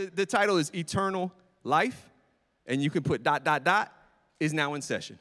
The, 0.00 0.06
the 0.06 0.24
title 0.24 0.56
is 0.56 0.74
Eternal 0.74 1.30
Life, 1.62 2.08
and 2.64 2.82
you 2.82 2.88
can 2.88 3.02
put 3.02 3.22
dot, 3.22 3.44
dot, 3.44 3.64
dot, 3.64 3.92
is 4.38 4.54
now 4.54 4.72
in 4.72 4.80
session. 4.80 5.18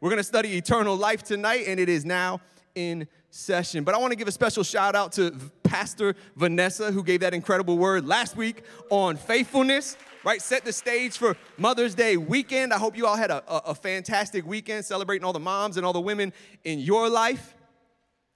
We're 0.00 0.10
gonna 0.10 0.22
study 0.22 0.56
eternal 0.56 0.94
life 0.94 1.24
tonight, 1.24 1.64
and 1.66 1.80
it 1.80 1.88
is 1.88 2.04
now 2.04 2.40
in 2.76 3.08
session. 3.30 3.82
But 3.82 3.96
I 3.96 3.98
wanna 3.98 4.14
give 4.14 4.28
a 4.28 4.32
special 4.32 4.62
shout 4.62 4.94
out 4.94 5.10
to 5.14 5.32
Pastor 5.64 6.14
Vanessa, 6.36 6.92
who 6.92 7.02
gave 7.02 7.20
that 7.20 7.34
incredible 7.34 7.76
word 7.76 8.06
last 8.06 8.36
week 8.36 8.62
on 8.88 9.16
faithfulness 9.16 9.96
right? 10.22 10.42
Set 10.42 10.66
the 10.66 10.72
stage 10.72 11.16
for 11.16 11.34
Mother's 11.56 11.94
Day 11.94 12.18
weekend. 12.18 12.74
I 12.74 12.78
hope 12.78 12.94
you 12.94 13.06
all 13.06 13.16
had 13.16 13.30
a, 13.30 13.42
a, 13.50 13.70
a, 13.70 13.74
fantastic 13.74 14.44
weekend 14.44 14.84
celebrating 14.84 15.24
all 15.24 15.32
the 15.32 15.40
moms 15.40 15.78
and 15.78 15.86
all 15.86 15.94
the 15.94 16.00
women 16.00 16.34
in 16.62 16.78
your 16.78 17.08
life. 17.08 17.54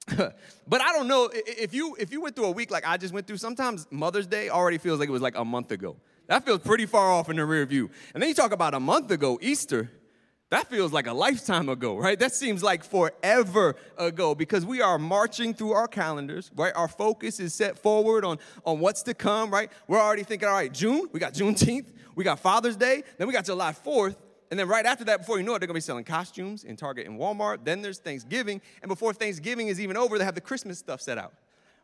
but 0.17 0.81
I 0.81 0.93
don't 0.93 1.09
know 1.09 1.31
if 1.33 1.73
you 1.73 1.97
if 1.99 2.13
you 2.13 2.21
went 2.21 2.37
through 2.37 2.47
a 2.47 2.51
week 2.51 2.71
like 2.71 2.87
I 2.87 2.97
just 2.97 3.15
went 3.15 3.27
through. 3.27 3.39
Sometimes 3.39 3.87
Mother's 3.91 4.27
Day 4.27 4.51
already 4.51 4.79
feels 4.79 5.01
like 5.01 5.09
it 5.09 5.13
was 5.13 5.23
like 5.23 5.37
a 5.37 5.45
month 5.45 5.71
ago. 5.71 5.97
That 6.27 6.45
feels 6.45 6.61
pretty 6.61 6.87
far 6.87 7.11
off 7.11 7.29
in 7.29 7.37
the 7.37 7.45
rear 7.45 7.65
view. 7.67 7.91
And 8.13 8.23
then 8.23 8.29
you 8.29 8.35
talk 8.35 8.53
about 8.53 8.75
a 8.75 8.81
month 8.81 9.11
ago, 9.11 9.39
Easter. 9.43 9.91
That 10.51 10.69
feels 10.69 10.93
like 10.93 11.07
a 11.07 11.13
lifetime 11.13 11.69
ago, 11.69 11.97
right? 11.97 12.19
That 12.19 12.33
seems 12.33 12.63
like 12.63 12.85
forever 12.85 13.75
ago 13.99 14.35
because 14.35 14.65
we 14.65 14.81
are 14.81 14.99
marching 14.99 15.53
through 15.53 15.73
our 15.73 15.89
calendars, 15.89 16.51
right? 16.55 16.73
Our 16.77 16.87
focus 16.87 17.41
is 17.41 17.53
set 17.55 17.79
forward 17.79 18.25
on, 18.25 18.39
on 18.65 18.79
what's 18.79 19.03
to 19.05 19.15
come, 19.15 19.51
right? 19.51 19.73
We're 19.89 20.01
already 20.01 20.23
thinking, 20.23 20.47
all 20.47 20.55
right, 20.55 20.73
June, 20.73 21.09
we 21.13 21.19
got 21.19 21.35
Juneteenth, 21.35 21.87
we 22.15 22.25
got 22.25 22.39
Father's 22.39 22.77
Day, 22.77 23.03
then 23.19 23.27
we 23.27 23.33
got 23.33 23.47
July 23.47 23.73
4th, 23.73 24.17
and 24.51 24.59
then 24.61 24.69
right 24.69 24.87
after 24.87 25.05
that, 25.05 25.21
before 25.21 25.39
you 25.39 25.45
know 25.45 25.55
it, 25.55 25.59
they're 25.59 25.67
gonna 25.67 25.77
be 25.77 25.81
selling 25.81 26.05
costumes 26.05 26.65
in 26.65 26.77
Target 26.77 27.07
and 27.07 27.19
Walmart. 27.19 27.65
Then 27.65 27.83
there's 27.83 27.99
Thanksgiving, 27.99 28.61
and 28.83 28.89
before 28.89 29.13
Thanksgiving 29.13 29.69
is 29.69 29.81
even 29.81 29.97
over, 29.97 30.19
they 30.19 30.25
have 30.25 30.35
the 30.35 30.41
Christmas 30.41 30.79
stuff 30.79 31.01
set 31.01 31.19
out. 31.19 31.33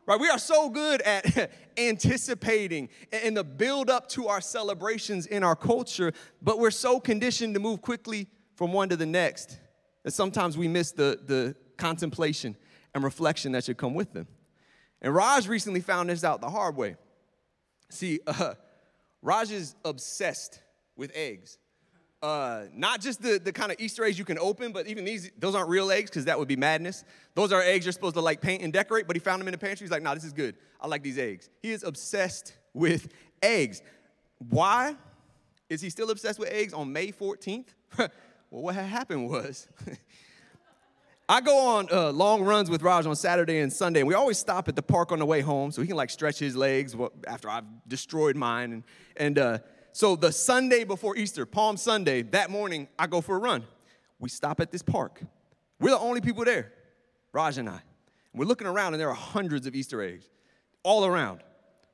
Right? 0.07 0.19
We 0.19 0.29
are 0.29 0.39
so 0.39 0.69
good 0.69 1.01
at 1.01 1.51
anticipating 1.77 2.89
and 3.11 3.37
the 3.37 3.43
build 3.43 3.89
up 3.89 4.09
to 4.09 4.27
our 4.27 4.41
celebrations 4.41 5.27
in 5.27 5.43
our 5.43 5.55
culture, 5.55 6.11
but 6.41 6.59
we're 6.59 6.71
so 6.71 6.99
conditioned 6.99 7.53
to 7.53 7.59
move 7.59 7.81
quickly 7.81 8.27
from 8.55 8.73
one 8.73 8.89
to 8.89 8.95
the 8.95 9.05
next 9.05 9.57
that 10.03 10.11
sometimes 10.11 10.57
we 10.57 10.67
miss 10.67 10.91
the, 10.91 11.19
the 11.25 11.55
contemplation 11.77 12.55
and 12.93 13.03
reflection 13.03 13.51
that 13.51 13.63
should 13.63 13.77
come 13.77 13.93
with 13.93 14.13
them. 14.13 14.27
And 15.01 15.13
Raj 15.13 15.47
recently 15.47 15.81
found 15.81 16.09
this 16.09 16.23
out 16.23 16.41
the 16.41 16.49
hard 16.49 16.75
way. 16.75 16.95
See, 17.89 18.19
uh, 18.25 18.55
Raj 19.21 19.51
is 19.51 19.75
obsessed 19.85 20.59
with 20.95 21.11
eggs. 21.13 21.57
Uh, 22.21 22.65
not 22.73 23.01
just 23.01 23.21
the, 23.21 23.39
the 23.39 23.51
kind 23.51 23.71
of 23.71 23.79
Easter 23.79 24.03
eggs 24.03 24.19
you 24.19 24.25
can 24.25 24.37
open, 24.37 24.71
but 24.71 24.85
even 24.85 25.03
these, 25.03 25.31
those 25.39 25.55
aren't 25.55 25.69
real 25.69 25.91
eggs 25.91 26.09
because 26.09 26.25
that 26.25 26.37
would 26.37 26.47
be 26.47 26.55
madness. 26.55 27.03
Those 27.33 27.51
are 27.51 27.61
eggs 27.61 27.85
you're 27.85 27.93
supposed 27.93 28.13
to 28.13 28.21
like 28.21 28.41
paint 28.41 28.61
and 28.61 28.71
decorate, 28.71 29.07
but 29.07 29.15
he 29.15 29.19
found 29.19 29.41
them 29.41 29.47
in 29.47 29.53
the 29.53 29.57
pantry. 29.57 29.85
He's 29.85 29.91
like, 29.91 30.03
nah, 30.03 30.13
this 30.13 30.23
is 30.23 30.33
good. 30.33 30.55
I 30.79 30.87
like 30.87 31.01
these 31.01 31.17
eggs. 31.17 31.49
He 31.61 31.71
is 31.71 31.83
obsessed 31.83 32.53
with 32.73 33.11
eggs. 33.41 33.81
Why 34.49 34.95
is 35.67 35.81
he 35.81 35.89
still 35.89 36.11
obsessed 36.11 36.37
with 36.37 36.49
eggs 36.49 36.73
on 36.73 36.91
May 36.93 37.11
14th? 37.11 37.67
Well, 38.51 38.63
what 38.63 38.75
happened 38.75 39.29
was, 39.29 39.69
I 41.29 41.39
go 41.39 41.57
on 41.57 41.87
uh, 41.89 42.11
long 42.11 42.43
runs 42.43 42.69
with 42.69 42.81
Raj 42.81 43.05
on 43.05 43.15
Saturday 43.15 43.59
and 43.59 43.71
Sunday, 43.71 44.01
and 44.01 44.07
we 44.09 44.13
always 44.13 44.37
stop 44.37 44.67
at 44.67 44.75
the 44.75 44.81
park 44.81 45.13
on 45.13 45.19
the 45.19 45.25
way 45.25 45.39
home 45.39 45.71
so 45.71 45.81
he 45.81 45.87
can 45.87 45.95
like 45.95 46.09
stretch 46.09 46.37
his 46.37 46.57
legs 46.57 46.93
after 47.25 47.49
I've 47.49 47.63
destroyed 47.87 48.35
mine. 48.35 48.73
And, 48.73 48.83
and 49.15 49.39
uh, 49.39 49.59
so 49.93 50.15
the 50.15 50.31
Sunday 50.31 50.83
before 50.83 51.17
Easter, 51.17 51.45
Palm 51.45 51.77
Sunday, 51.77 52.21
that 52.23 52.49
morning, 52.49 52.87
I 52.97 53.07
go 53.07 53.21
for 53.21 53.35
a 53.35 53.39
run. 53.39 53.63
We 54.19 54.29
stop 54.29 54.59
at 54.59 54.71
this 54.71 54.81
park. 54.81 55.21
We're 55.79 55.89
the 55.89 55.99
only 55.99 56.21
people 56.21 56.45
there, 56.45 56.71
Raj 57.33 57.57
and 57.57 57.67
I. 57.67 57.73
And 57.73 57.81
we're 58.39 58.45
looking 58.45 58.67
around, 58.67 58.93
and 58.93 59.01
there 59.01 59.09
are 59.09 59.15
hundreds 59.15 59.67
of 59.67 59.75
Easter 59.75 60.01
eggs 60.01 60.29
all 60.83 61.05
around. 61.05 61.41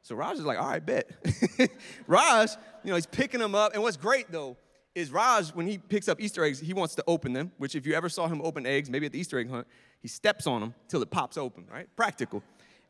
So 0.03 0.15
Raj 0.15 0.37
is 0.37 0.45
like, 0.45 0.59
all 0.59 0.69
right, 0.69 0.85
bet. 0.85 1.09
Raj, 2.07 2.51
you 2.83 2.89
know, 2.89 2.95
he's 2.95 3.05
picking 3.05 3.39
them 3.39 3.55
up. 3.55 3.73
And 3.73 3.83
what's 3.83 3.97
great 3.97 4.31
though 4.31 4.57
is 4.95 5.11
Raj, 5.11 5.49
when 5.49 5.67
he 5.67 5.77
picks 5.77 6.07
up 6.07 6.21
Easter 6.21 6.43
eggs, 6.43 6.59
he 6.59 6.73
wants 6.73 6.95
to 6.95 7.03
open 7.07 7.33
them, 7.33 7.51
which 7.57 7.75
if 7.75 7.85
you 7.85 7.93
ever 7.93 8.09
saw 8.09 8.27
him 8.27 8.41
open 8.41 8.65
eggs, 8.65 8.89
maybe 8.89 9.05
at 9.05 9.11
the 9.11 9.19
Easter 9.19 9.37
egg 9.37 9.49
hunt, 9.49 9.67
he 10.01 10.07
steps 10.07 10.47
on 10.47 10.61
them 10.61 10.73
till 10.87 11.01
it 11.01 11.11
pops 11.11 11.37
open, 11.37 11.65
right? 11.71 11.87
Practical. 11.95 12.41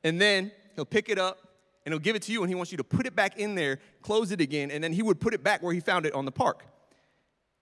And 0.04 0.22
then 0.22 0.52
he'll 0.76 0.86
pick 0.86 1.10
it 1.10 1.18
up 1.18 1.40
and 1.88 1.94
he'll 1.94 2.02
give 2.02 2.18
it 2.18 2.22
to 2.24 2.34
you 2.34 2.42
and 2.42 2.50
he 2.50 2.56
wants 2.56 2.70
you 2.70 2.78
to 2.78 2.84
put 2.84 3.08
it 3.08 3.16
back 3.16 3.38
in 3.40 3.56
there, 3.56 3.80
close 4.02 4.34
it 4.34 4.42
again, 4.42 4.72
and 4.72 4.84
then 4.84 4.92
he 4.92 5.02
would 5.02 5.22
put 5.22 5.34
it 5.34 5.42
back 5.42 5.64
where 5.64 5.74
he 5.74 5.80
found 5.80 6.06
it 6.06 6.14
on 6.14 6.26
the 6.26 6.32
park. 6.34 6.66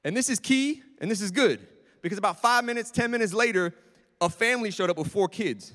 And 0.03 0.17
this 0.17 0.31
is 0.31 0.39
key 0.39 0.81
and 0.99 1.11
this 1.11 1.21
is 1.21 1.29
good 1.29 1.59
because 2.01 2.17
about 2.17 2.41
five 2.41 2.65
minutes, 2.65 2.89
10 2.89 3.11
minutes 3.11 3.35
later, 3.35 3.75
a 4.19 4.27
family 4.27 4.71
showed 4.71 4.89
up 4.89 4.97
with 4.97 5.11
four 5.11 5.27
kids. 5.27 5.73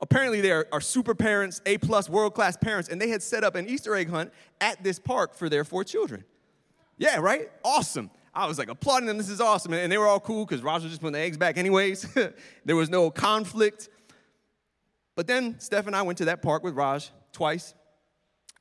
Apparently, 0.00 0.40
they 0.40 0.52
are, 0.52 0.68
are 0.70 0.80
super 0.80 1.12
parents, 1.12 1.60
A 1.66 1.76
plus, 1.76 2.08
world 2.08 2.34
class 2.34 2.56
parents, 2.56 2.88
and 2.88 3.02
they 3.02 3.08
had 3.08 3.20
set 3.20 3.42
up 3.42 3.56
an 3.56 3.68
Easter 3.68 3.96
egg 3.96 4.08
hunt 4.08 4.32
at 4.60 4.80
this 4.84 5.00
park 5.00 5.34
for 5.34 5.48
their 5.48 5.64
four 5.64 5.82
children. 5.82 6.22
Yeah, 6.98 7.18
right? 7.18 7.50
Awesome. 7.64 8.12
I 8.32 8.46
was 8.46 8.60
like 8.60 8.68
applauding 8.68 9.08
them. 9.08 9.18
This 9.18 9.28
is 9.28 9.40
awesome. 9.40 9.72
And 9.72 9.90
they 9.90 9.98
were 9.98 10.06
all 10.06 10.20
cool 10.20 10.46
because 10.46 10.62
Raj 10.62 10.84
was 10.84 10.92
just 10.92 11.00
putting 11.00 11.14
the 11.14 11.18
eggs 11.18 11.36
back, 11.36 11.58
anyways. 11.58 12.06
there 12.64 12.76
was 12.76 12.90
no 12.90 13.10
conflict. 13.10 13.88
But 15.16 15.26
then 15.26 15.58
Steph 15.58 15.88
and 15.88 15.96
I 15.96 16.02
went 16.02 16.18
to 16.18 16.26
that 16.26 16.42
park 16.42 16.62
with 16.62 16.74
Raj 16.74 17.10
twice 17.32 17.74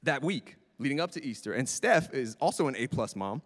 that 0.07 0.23
week 0.23 0.55
leading 0.79 0.99
up 0.99 1.11
to 1.11 1.23
Easter. 1.23 1.53
And 1.53 1.67
Steph 1.67 2.13
is 2.13 2.35
also 2.39 2.67
an 2.67 2.75
A 2.75 2.87
plus 2.87 3.15
mom. 3.15 3.41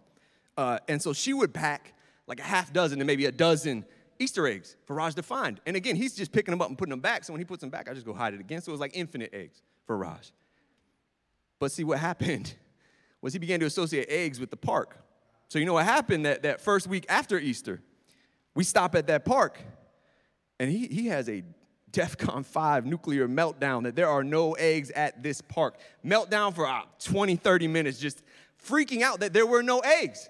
Uh, 0.58 0.80
and 0.88 1.02
so 1.02 1.14
she 1.14 1.34
would 1.34 1.54
pack 1.54 1.94
like 2.28 2.40
a 2.40 2.44
half 2.44 2.74
dozen 2.74 3.00
to 3.00 3.06
maybe 3.06 3.26
a 3.26 3.32
dozen 3.32 3.86
Easter 4.20 4.48
eggs 4.48 4.76
for 4.86 4.96
Raj 4.96 5.16
to 5.16 5.24
find. 5.24 5.60
And 5.66 5.76
again, 5.76 5.96
he's 5.96 6.16
just 6.16 6.32
picking 6.32 6.52
them 6.52 6.62
up 6.62 6.70
and 6.70 6.78
putting 6.78 6.92
them 6.92 7.00
back. 7.00 7.24
So 7.24 7.34
when 7.34 7.40
he 7.40 7.46
puts 7.46 7.62
them 7.62 7.70
back, 7.70 7.90
I 7.90 7.94
just 7.94 8.06
go 8.06 8.14
hide 8.14 8.34
it 8.34 8.40
again. 8.40 8.62
So 8.62 8.72
it 8.72 8.74
was 8.74 8.82
like 8.82 8.96
infinite 8.96 9.34
eggs 9.34 9.62
for 9.86 9.98
Raj. 9.98 10.32
But 11.60 11.72
see 11.72 11.84
what 11.84 12.00
happened 12.10 12.54
was 13.22 13.34
he 13.34 13.40
began 13.40 13.60
to 13.60 13.66
associate 13.66 14.08
eggs 14.10 14.40
with 14.40 14.50
the 14.50 14.58
park. 14.58 14.98
So 15.48 15.60
you 15.60 15.66
know 15.66 15.74
what 15.74 15.86
happened 15.86 16.26
that, 16.26 16.44
that 16.44 16.62
first 16.62 16.88
week 16.88 17.06
after 17.10 17.38
Easter? 17.38 17.82
We 18.56 18.64
stop 18.64 18.96
at 18.96 19.08
that 19.08 19.24
park, 19.26 19.62
and 20.60 20.70
he, 20.70 20.88
he 20.88 21.08
has 21.08 21.30
a 21.30 21.44
DEFCON 21.91 22.46
5 22.46 22.85
nuclear 22.85 23.28
meltdown 23.28 23.84
that 23.84 23.96
there 23.96 24.09
are 24.09 24.24
no 24.24 24.53
eggs 24.53 24.91
at 24.91 25.22
this 25.24 25.41
park. 25.41 25.78
Meltdown 26.06 26.53
for 26.53 26.66
uh, 26.68 26.81
20, 27.00 27.35
30 27.35 27.68
minutes, 27.68 28.00
just 28.00 28.24
freaking 28.68 29.02
out 29.02 29.19
that 29.19 29.34
there 29.34 29.46
were 29.46 29.63
no 29.63 29.79
eggs. 29.79 30.29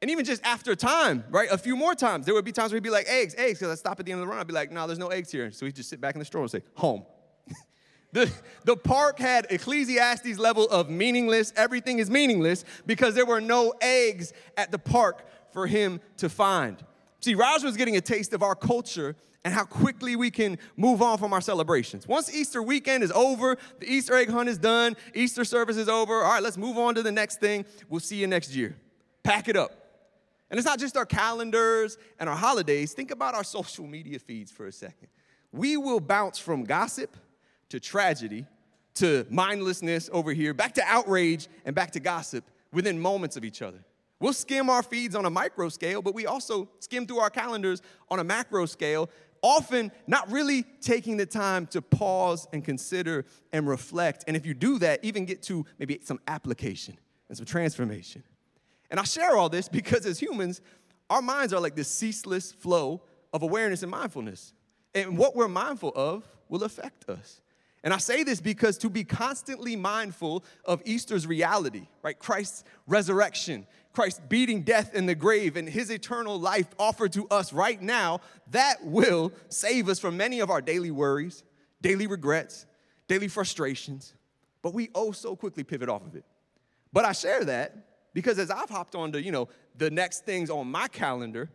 And 0.00 0.10
even 0.10 0.24
just 0.24 0.44
after 0.44 0.74
time, 0.74 1.24
right? 1.30 1.48
A 1.50 1.58
few 1.58 1.76
more 1.76 1.94
times, 1.94 2.26
there 2.26 2.34
would 2.34 2.44
be 2.44 2.52
times 2.52 2.72
where 2.72 2.76
he'd 2.76 2.82
be 2.82 2.90
like, 2.90 3.06
eggs, 3.06 3.34
eggs, 3.38 3.60
because 3.60 3.72
I 3.72 3.76
stop 3.76 4.00
at 4.00 4.06
the 4.06 4.12
end 4.12 4.20
of 4.20 4.26
the 4.26 4.30
run. 4.30 4.40
I'd 4.40 4.48
be 4.48 4.52
like, 4.52 4.72
no, 4.72 4.86
there's 4.86 4.98
no 4.98 5.08
eggs 5.08 5.30
here. 5.30 5.52
So 5.52 5.64
he'd 5.64 5.76
just 5.76 5.88
sit 5.88 6.00
back 6.00 6.16
in 6.16 6.18
the 6.18 6.24
store 6.24 6.42
and 6.42 6.50
say, 6.50 6.62
home. 6.74 7.04
The, 8.14 8.30
the 8.64 8.76
park 8.76 9.18
had 9.18 9.46
Ecclesiastes 9.48 10.38
level 10.38 10.68
of 10.68 10.90
meaningless. 10.90 11.50
Everything 11.56 11.98
is 11.98 12.10
meaningless 12.10 12.62
because 12.84 13.14
there 13.14 13.24
were 13.24 13.40
no 13.40 13.72
eggs 13.80 14.34
at 14.58 14.70
the 14.70 14.78
park 14.78 15.24
for 15.50 15.66
him 15.66 15.98
to 16.18 16.28
find. 16.28 16.76
See, 17.22 17.34
Raj 17.36 17.62
was 17.62 17.76
getting 17.76 17.96
a 17.96 18.00
taste 18.00 18.32
of 18.32 18.42
our 18.42 18.56
culture 18.56 19.14
and 19.44 19.54
how 19.54 19.64
quickly 19.64 20.16
we 20.16 20.30
can 20.30 20.58
move 20.76 21.00
on 21.00 21.18
from 21.18 21.32
our 21.32 21.40
celebrations. 21.40 22.06
Once 22.06 22.34
Easter 22.34 22.62
weekend 22.62 23.02
is 23.02 23.12
over, 23.12 23.56
the 23.78 23.86
Easter 23.86 24.14
egg 24.14 24.28
hunt 24.28 24.48
is 24.48 24.58
done, 24.58 24.96
Easter 25.14 25.44
service 25.44 25.76
is 25.76 25.88
over. 25.88 26.22
All 26.22 26.32
right, 26.32 26.42
let's 26.42 26.56
move 26.56 26.78
on 26.78 26.94
to 26.96 27.02
the 27.02 27.12
next 27.12 27.40
thing. 27.40 27.64
We'll 27.88 28.00
see 28.00 28.16
you 28.16 28.26
next 28.26 28.54
year. 28.54 28.76
Pack 29.22 29.48
it 29.48 29.56
up. 29.56 29.70
And 30.50 30.58
it's 30.58 30.66
not 30.66 30.78
just 30.78 30.96
our 30.96 31.06
calendars 31.06 31.96
and 32.18 32.28
our 32.28 32.36
holidays. 32.36 32.92
Think 32.92 33.10
about 33.10 33.34
our 33.34 33.44
social 33.44 33.86
media 33.86 34.18
feeds 34.18 34.50
for 34.50 34.66
a 34.66 34.72
second. 34.72 35.08
We 35.52 35.76
will 35.76 36.00
bounce 36.00 36.38
from 36.38 36.64
gossip 36.64 37.16
to 37.68 37.80
tragedy 37.80 38.46
to 38.94 39.26
mindlessness 39.30 40.10
over 40.12 40.32
here, 40.32 40.52
back 40.52 40.74
to 40.74 40.82
outrage 40.84 41.48
and 41.64 41.74
back 41.74 41.92
to 41.92 42.00
gossip 42.00 42.44
within 42.72 43.00
moments 43.00 43.36
of 43.36 43.44
each 43.44 43.62
other. 43.62 43.78
We'll 44.22 44.32
skim 44.32 44.70
our 44.70 44.84
feeds 44.84 45.16
on 45.16 45.24
a 45.24 45.30
micro 45.30 45.68
scale, 45.68 46.00
but 46.00 46.14
we 46.14 46.26
also 46.26 46.68
skim 46.78 47.08
through 47.08 47.18
our 47.18 47.28
calendars 47.28 47.82
on 48.08 48.20
a 48.20 48.24
macro 48.24 48.66
scale, 48.66 49.10
often 49.42 49.90
not 50.06 50.30
really 50.30 50.62
taking 50.80 51.16
the 51.16 51.26
time 51.26 51.66
to 51.66 51.82
pause 51.82 52.46
and 52.52 52.64
consider 52.64 53.24
and 53.52 53.66
reflect. 53.66 54.22
And 54.28 54.36
if 54.36 54.46
you 54.46 54.54
do 54.54 54.78
that, 54.78 55.04
even 55.04 55.24
get 55.24 55.42
to 55.44 55.66
maybe 55.76 55.98
some 56.04 56.20
application 56.28 56.96
and 57.28 57.36
some 57.36 57.46
transformation. 57.46 58.22
And 58.92 59.00
I 59.00 59.02
share 59.02 59.36
all 59.36 59.48
this 59.48 59.68
because 59.68 60.06
as 60.06 60.20
humans, 60.20 60.60
our 61.10 61.20
minds 61.20 61.52
are 61.52 61.60
like 61.60 61.74
this 61.74 61.88
ceaseless 61.88 62.52
flow 62.52 63.02
of 63.32 63.42
awareness 63.42 63.82
and 63.82 63.90
mindfulness. 63.90 64.54
And 64.94 65.18
what 65.18 65.34
we're 65.34 65.48
mindful 65.48 65.90
of 65.96 66.22
will 66.48 66.62
affect 66.62 67.10
us. 67.10 67.40
And 67.84 67.92
I 67.92 67.98
say 67.98 68.22
this 68.22 68.40
because 68.40 68.78
to 68.78 68.88
be 68.88 69.02
constantly 69.02 69.74
mindful 69.74 70.44
of 70.64 70.80
Easter's 70.84 71.26
reality, 71.26 71.88
right? 72.02 72.16
Christ's 72.16 72.62
resurrection, 72.86 73.66
Christ 73.92 74.28
beating 74.28 74.62
death 74.62 74.94
in 74.94 75.06
the 75.06 75.14
grave, 75.14 75.56
and 75.56 75.68
his 75.68 75.90
eternal 75.90 76.38
life 76.38 76.68
offered 76.78 77.12
to 77.12 77.28
us 77.28 77.52
right 77.52 77.80
now, 77.80 78.20
that 78.50 78.84
will 78.84 79.32
save 79.48 79.88
us 79.88 79.98
from 79.98 80.16
many 80.16 80.40
of 80.40 80.50
our 80.50 80.60
daily 80.60 80.90
worries, 80.90 81.44
daily 81.80 82.06
regrets, 82.06 82.66
daily 83.08 83.28
frustrations. 83.28 84.14
But 84.62 84.72
we 84.72 84.90
oh 84.94 85.12
so 85.12 85.36
quickly 85.36 85.64
pivot 85.64 85.88
off 85.88 86.06
of 86.06 86.14
it. 86.14 86.24
But 86.92 87.04
I 87.04 87.12
share 87.12 87.44
that 87.44 88.12
because 88.14 88.38
as 88.38 88.50
I've 88.50 88.70
hopped 88.70 88.94
on 88.94 89.12
to, 89.12 89.22
you 89.22 89.32
know, 89.32 89.48
the 89.76 89.90
next 89.90 90.24
things 90.24 90.50
on 90.50 90.70
my 90.70 90.88
calendar, 90.88 91.50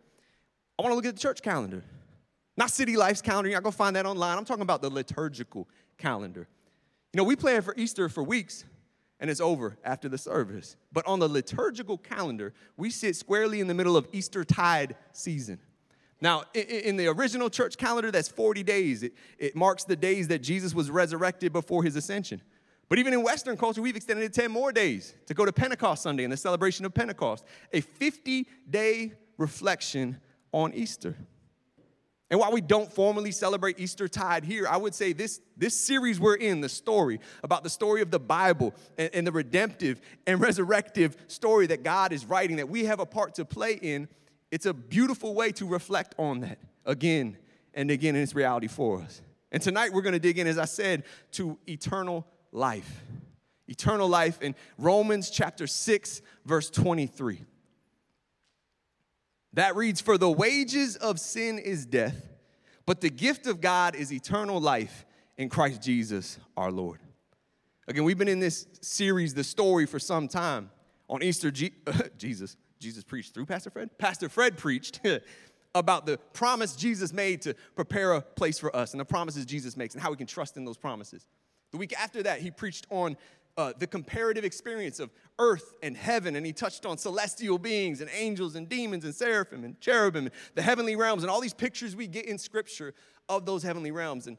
I 0.78 0.82
want 0.82 0.92
to 0.92 0.96
look 0.96 1.06
at 1.06 1.14
the 1.14 1.20
church 1.20 1.42
calendar. 1.42 1.82
Not 2.56 2.70
City 2.70 2.96
Life's 2.96 3.22
calendar. 3.22 3.50
Going 3.50 3.62
to 3.62 3.72
find 3.72 3.96
that 3.96 4.06
online. 4.06 4.36
I'm 4.36 4.44
talking 4.44 4.62
about 4.62 4.82
the 4.82 4.90
liturgical 4.90 5.68
calendar. 5.96 6.48
You 7.12 7.18
know, 7.18 7.24
we 7.24 7.36
plan 7.36 7.62
for 7.62 7.74
Easter 7.76 8.08
for 8.08 8.22
weeks, 8.22 8.64
and 9.20 9.30
it's 9.30 9.40
over 9.40 9.76
after 9.84 10.08
the 10.08 10.18
service. 10.18 10.76
But 10.92 11.06
on 11.06 11.18
the 11.18 11.28
liturgical 11.28 11.98
calendar, 11.98 12.54
we 12.76 12.90
sit 12.90 13.16
squarely 13.16 13.60
in 13.60 13.66
the 13.66 13.74
middle 13.74 13.96
of 13.96 14.06
Easter 14.12 14.44
tide 14.44 14.96
season. 15.12 15.58
Now, 16.20 16.44
in 16.54 16.96
the 16.96 17.06
original 17.06 17.48
church 17.48 17.76
calendar, 17.76 18.10
that's 18.10 18.28
40 18.28 18.64
days. 18.64 19.04
It, 19.04 19.14
it 19.38 19.54
marks 19.54 19.84
the 19.84 19.94
days 19.94 20.28
that 20.28 20.40
Jesus 20.40 20.74
was 20.74 20.90
resurrected 20.90 21.52
before 21.52 21.84
his 21.84 21.94
ascension. 21.94 22.42
But 22.88 22.98
even 22.98 23.12
in 23.12 23.22
Western 23.22 23.56
culture, 23.56 23.82
we've 23.82 23.96
extended 23.96 24.24
it 24.24 24.32
10 24.32 24.50
more 24.50 24.72
days 24.72 25.14
to 25.26 25.34
go 25.34 25.44
to 25.44 25.52
Pentecost 25.52 26.02
Sunday 26.02 26.24
and 26.24 26.32
the 26.32 26.36
celebration 26.36 26.84
of 26.84 26.94
Pentecost, 26.94 27.44
a 27.72 27.80
50 27.80 28.46
day 28.68 29.12
reflection 29.36 30.18
on 30.52 30.72
Easter. 30.72 31.14
And 32.30 32.38
while 32.38 32.52
we 32.52 32.60
don't 32.60 32.92
formally 32.92 33.32
celebrate 33.32 33.80
Easter 33.80 34.06
tide 34.06 34.44
here, 34.44 34.66
I 34.68 34.76
would 34.76 34.94
say 34.94 35.14
this, 35.14 35.40
this 35.56 35.74
series 35.74 36.20
we're 36.20 36.34
in, 36.34 36.60
the 36.60 36.68
story 36.68 37.20
about 37.42 37.64
the 37.64 37.70
story 37.70 38.02
of 38.02 38.10
the 38.10 38.20
Bible 38.20 38.74
and, 38.98 39.10
and 39.14 39.26
the 39.26 39.32
redemptive 39.32 40.00
and 40.26 40.40
resurrective 40.40 41.14
story 41.26 41.66
that 41.68 41.82
God 41.82 42.12
is 42.12 42.26
writing, 42.26 42.56
that 42.56 42.68
we 42.68 42.84
have 42.84 43.00
a 43.00 43.06
part 43.06 43.34
to 43.36 43.44
play 43.44 43.74
in, 43.80 44.08
it's 44.50 44.66
a 44.66 44.74
beautiful 44.74 45.34
way 45.34 45.52
to 45.52 45.66
reflect 45.66 46.14
on 46.18 46.40
that 46.40 46.58
again 46.84 47.38
and 47.72 47.90
again 47.90 48.14
in 48.14 48.22
its 48.22 48.34
reality 48.34 48.68
for 48.68 49.00
us. 49.00 49.22
And 49.50 49.62
tonight 49.62 49.92
we're 49.92 50.02
to 50.12 50.18
dig 50.18 50.38
in, 50.38 50.46
as 50.46 50.58
I 50.58 50.66
said, 50.66 51.04
to 51.32 51.58
eternal 51.66 52.26
life. 52.52 53.04
Eternal 53.68 54.08
life 54.08 54.42
in 54.42 54.54
Romans 54.76 55.30
chapter 55.30 55.66
6, 55.66 56.22
verse 56.44 56.70
23. 56.70 57.42
That 59.54 59.76
reads, 59.76 60.00
For 60.00 60.18
the 60.18 60.30
wages 60.30 60.96
of 60.96 61.18
sin 61.18 61.58
is 61.58 61.86
death, 61.86 62.28
but 62.86 63.00
the 63.00 63.10
gift 63.10 63.46
of 63.46 63.60
God 63.60 63.94
is 63.94 64.12
eternal 64.12 64.60
life 64.60 65.06
in 65.36 65.48
Christ 65.48 65.82
Jesus 65.82 66.38
our 66.56 66.70
Lord. 66.70 67.00
Again, 67.86 68.04
we've 68.04 68.18
been 68.18 68.28
in 68.28 68.40
this 68.40 68.66
series, 68.82 69.32
The 69.32 69.44
Story, 69.44 69.86
for 69.86 69.98
some 69.98 70.28
time. 70.28 70.70
On 71.08 71.22
Easter, 71.22 71.50
Jesus, 72.18 72.56
Jesus 72.78 73.02
preached 73.04 73.32
through 73.32 73.46
Pastor 73.46 73.70
Fred? 73.70 73.96
Pastor 73.98 74.28
Fred 74.28 74.58
preached 74.58 75.00
about 75.74 76.04
the 76.04 76.18
promise 76.32 76.76
Jesus 76.76 77.12
made 77.12 77.40
to 77.42 77.54
prepare 77.74 78.12
a 78.12 78.20
place 78.20 78.58
for 78.58 78.74
us 78.76 78.92
and 78.92 79.00
the 79.00 79.04
promises 79.04 79.46
Jesus 79.46 79.76
makes 79.76 79.94
and 79.94 80.02
how 80.02 80.10
we 80.10 80.16
can 80.16 80.26
trust 80.26 80.56
in 80.56 80.64
those 80.64 80.76
promises. 80.76 81.26
The 81.70 81.78
week 81.78 81.94
after 81.98 82.22
that, 82.22 82.40
he 82.40 82.50
preached 82.50 82.86
on 82.90 83.16
uh, 83.58 83.72
the 83.76 83.88
comparative 83.88 84.44
experience 84.44 85.00
of 85.00 85.10
earth 85.40 85.74
and 85.82 85.96
heaven, 85.96 86.36
and 86.36 86.46
he 86.46 86.52
touched 86.52 86.86
on 86.86 86.96
celestial 86.96 87.58
beings 87.58 88.00
and 88.00 88.08
angels 88.14 88.54
and 88.54 88.68
demons 88.68 89.04
and 89.04 89.12
seraphim 89.12 89.64
and 89.64 89.78
cherubim, 89.80 90.26
and 90.26 90.34
the 90.54 90.62
heavenly 90.62 90.94
realms, 90.94 91.24
and 91.24 91.30
all 91.30 91.40
these 91.40 91.52
pictures 91.52 91.96
we 91.96 92.06
get 92.06 92.24
in 92.26 92.38
scripture 92.38 92.94
of 93.28 93.44
those 93.44 93.64
heavenly 93.64 93.90
realms. 93.90 94.28
And 94.28 94.36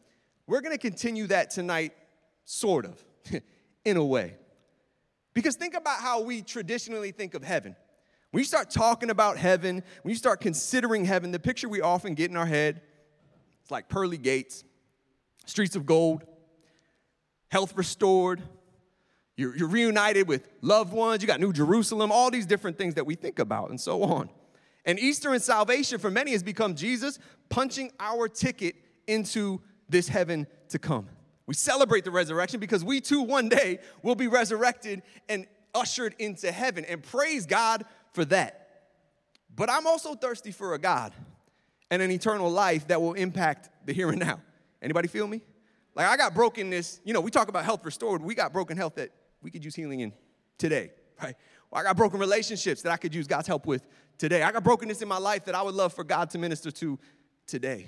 we're 0.48 0.62
gonna 0.62 0.78
continue 0.78 1.28
that 1.28 1.50
tonight, 1.50 1.92
sort 2.46 2.86
of, 2.86 3.04
in 3.86 3.98
a 3.98 4.06
way. 4.06 4.38
Because 5.34 5.58
think 5.58 5.74
about 5.74 6.00
how 6.00 6.22
we 6.22 6.42
traditionally 6.42 7.12
think 7.12 7.34
of 7.34 7.44
heaven. 7.44 7.76
When 8.32 8.40
you 8.40 8.46
start 8.46 8.70
talking 8.70 9.10
about 9.10 9.38
heaven, 9.38 9.84
when 10.04 10.12
you 10.12 10.18
start 10.18 10.40
considering 10.40 11.04
heaven, 11.04 11.32
the 11.32 11.40
picture 11.40 11.68
we 11.68 11.82
often 11.82 12.14
get 12.14 12.32
in 12.32 12.38
our 12.38 12.46
head, 12.46 12.82
it's 13.62 13.70
like 13.70 13.90
pearly 13.90 14.18
gates, 14.18 14.64
streets 15.46 15.76
of 15.76 15.86
gold, 15.86 16.24
health 17.50 17.76
restored, 17.76 18.42
you're, 19.40 19.56
you're 19.56 19.70
reunited 19.70 20.28
with 20.28 20.50
loved 20.62 20.92
ones, 20.92 21.22
you 21.22 21.28
got 21.28 21.40
New 21.40 21.54
Jerusalem, 21.54 22.12
all 22.12 22.30
these 22.30 22.46
different 22.46 22.78
things 22.78 22.96
that 22.96 23.06
we 23.06 23.16
think 23.16 23.40
about, 23.40 23.70
and 23.70 23.80
so 23.80 24.04
on. 24.04 24.30
And 24.86 25.00
Easter 25.00 25.34
and 25.34 25.42
salvation 25.42 25.98
for 25.98 26.12
many 26.12 26.32
has 26.32 26.44
become 26.44 26.76
Jesus 26.76 27.20
punching 27.48 27.92
our 28.00 28.28
ticket 28.28 28.76
into 29.08 29.62
this 29.88 30.10
heaven 30.10 30.46
to 30.70 30.78
come. 30.78 31.08
We 31.46 31.54
celebrate 31.54 32.04
the 32.04 32.12
resurrection 32.12 32.60
because 32.60 32.84
we 32.84 33.00
too 33.00 33.22
one 33.22 33.48
day 33.50 33.80
will 34.04 34.16
be 34.16 34.28
resurrected 34.28 35.04
and 35.30 35.48
ushered 35.74 36.16
into 36.20 36.52
heaven. 36.52 36.84
And 36.86 37.02
praise 37.02 37.46
God 37.46 37.86
for 38.12 38.26
that. 38.26 38.68
But 39.56 39.70
I'm 39.70 39.88
also 39.88 40.16
thirsty 40.16 40.52
for 40.52 40.74
a 40.74 40.80
God 40.80 41.14
and 41.90 42.02
an 42.02 42.12
eternal 42.12 42.52
life 42.52 42.88
that 42.88 43.02
will 43.02 43.14
impact 43.14 43.70
the 43.86 43.94
here 43.94 44.10
and 44.10 44.20
now. 44.20 44.42
Anybody 44.82 45.08
feel 45.08 45.28
me? 45.28 45.42
Like 45.96 46.08
I 46.08 46.18
got 46.18 46.34
brokenness, 46.34 47.02
you 47.04 47.14
know, 47.14 47.22
we 47.22 47.32
talk 47.32 47.48
about 47.48 47.66
health 47.66 47.84
restored. 47.84 48.22
We 48.22 48.36
got 48.36 48.54
broken 48.54 48.78
health 48.78 48.96
that 48.96 49.12
we 49.42 49.52
could 49.52 49.64
use 49.64 49.76
healing 49.76 50.02
in 50.02 50.14
today, 50.58 50.92
right? 51.22 51.36
Well, 51.72 51.82
I 51.82 51.84
got 51.84 51.98
broken 51.98 52.20
relationships 52.20 52.82
that 52.82 52.92
I 52.92 52.98
could 52.98 53.14
use 53.14 53.28
God's 53.28 53.48
help 53.48 53.66
with 53.66 53.88
today. 54.18 54.44
I 54.44 54.52
got 54.52 54.64
brokenness 54.64 55.02
in 55.02 55.08
my 55.08 55.18
life 55.18 55.46
that 55.46 55.56
I 55.56 55.62
would 55.62 55.76
love 55.76 55.94
for 55.94 56.04
God 56.04 56.30
to 56.32 56.38
minister 56.38 56.72
to 56.72 57.00
today. 57.48 57.88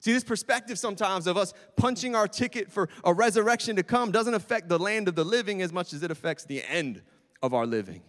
See, 0.00 0.12
this 0.12 0.24
perspective 0.24 0.78
sometimes 0.78 1.26
of 1.26 1.36
us 1.36 1.52
punching 1.76 2.14
our 2.14 2.26
ticket 2.26 2.70
for 2.70 2.88
a 3.04 3.12
resurrection 3.12 3.76
to 3.76 3.82
come 3.82 4.10
doesn't 4.10 4.32
affect 4.32 4.68
the 4.68 4.78
land 4.78 5.08
of 5.08 5.14
the 5.14 5.24
living 5.24 5.60
as 5.60 5.72
much 5.72 5.92
as 5.92 6.02
it 6.02 6.10
affects 6.10 6.44
the 6.44 6.62
end 6.68 7.02
of 7.42 7.52
our 7.52 7.66
living. 7.66 8.02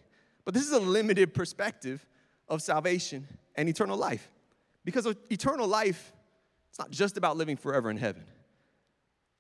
But 0.45 0.53
this 0.53 0.63
is 0.63 0.71
a 0.71 0.79
limited 0.79 1.33
perspective 1.33 2.05
of 2.47 2.61
salvation 2.61 3.27
and 3.55 3.67
eternal 3.67 3.97
life. 3.97 4.31
Because 4.85 5.05
eternal 5.29 5.67
life, 5.67 6.13
it's 6.69 6.79
not 6.79 6.91
just 6.91 7.17
about 7.17 7.37
living 7.37 7.57
forever 7.57 7.89
in 7.89 7.97
heaven. 7.97 8.23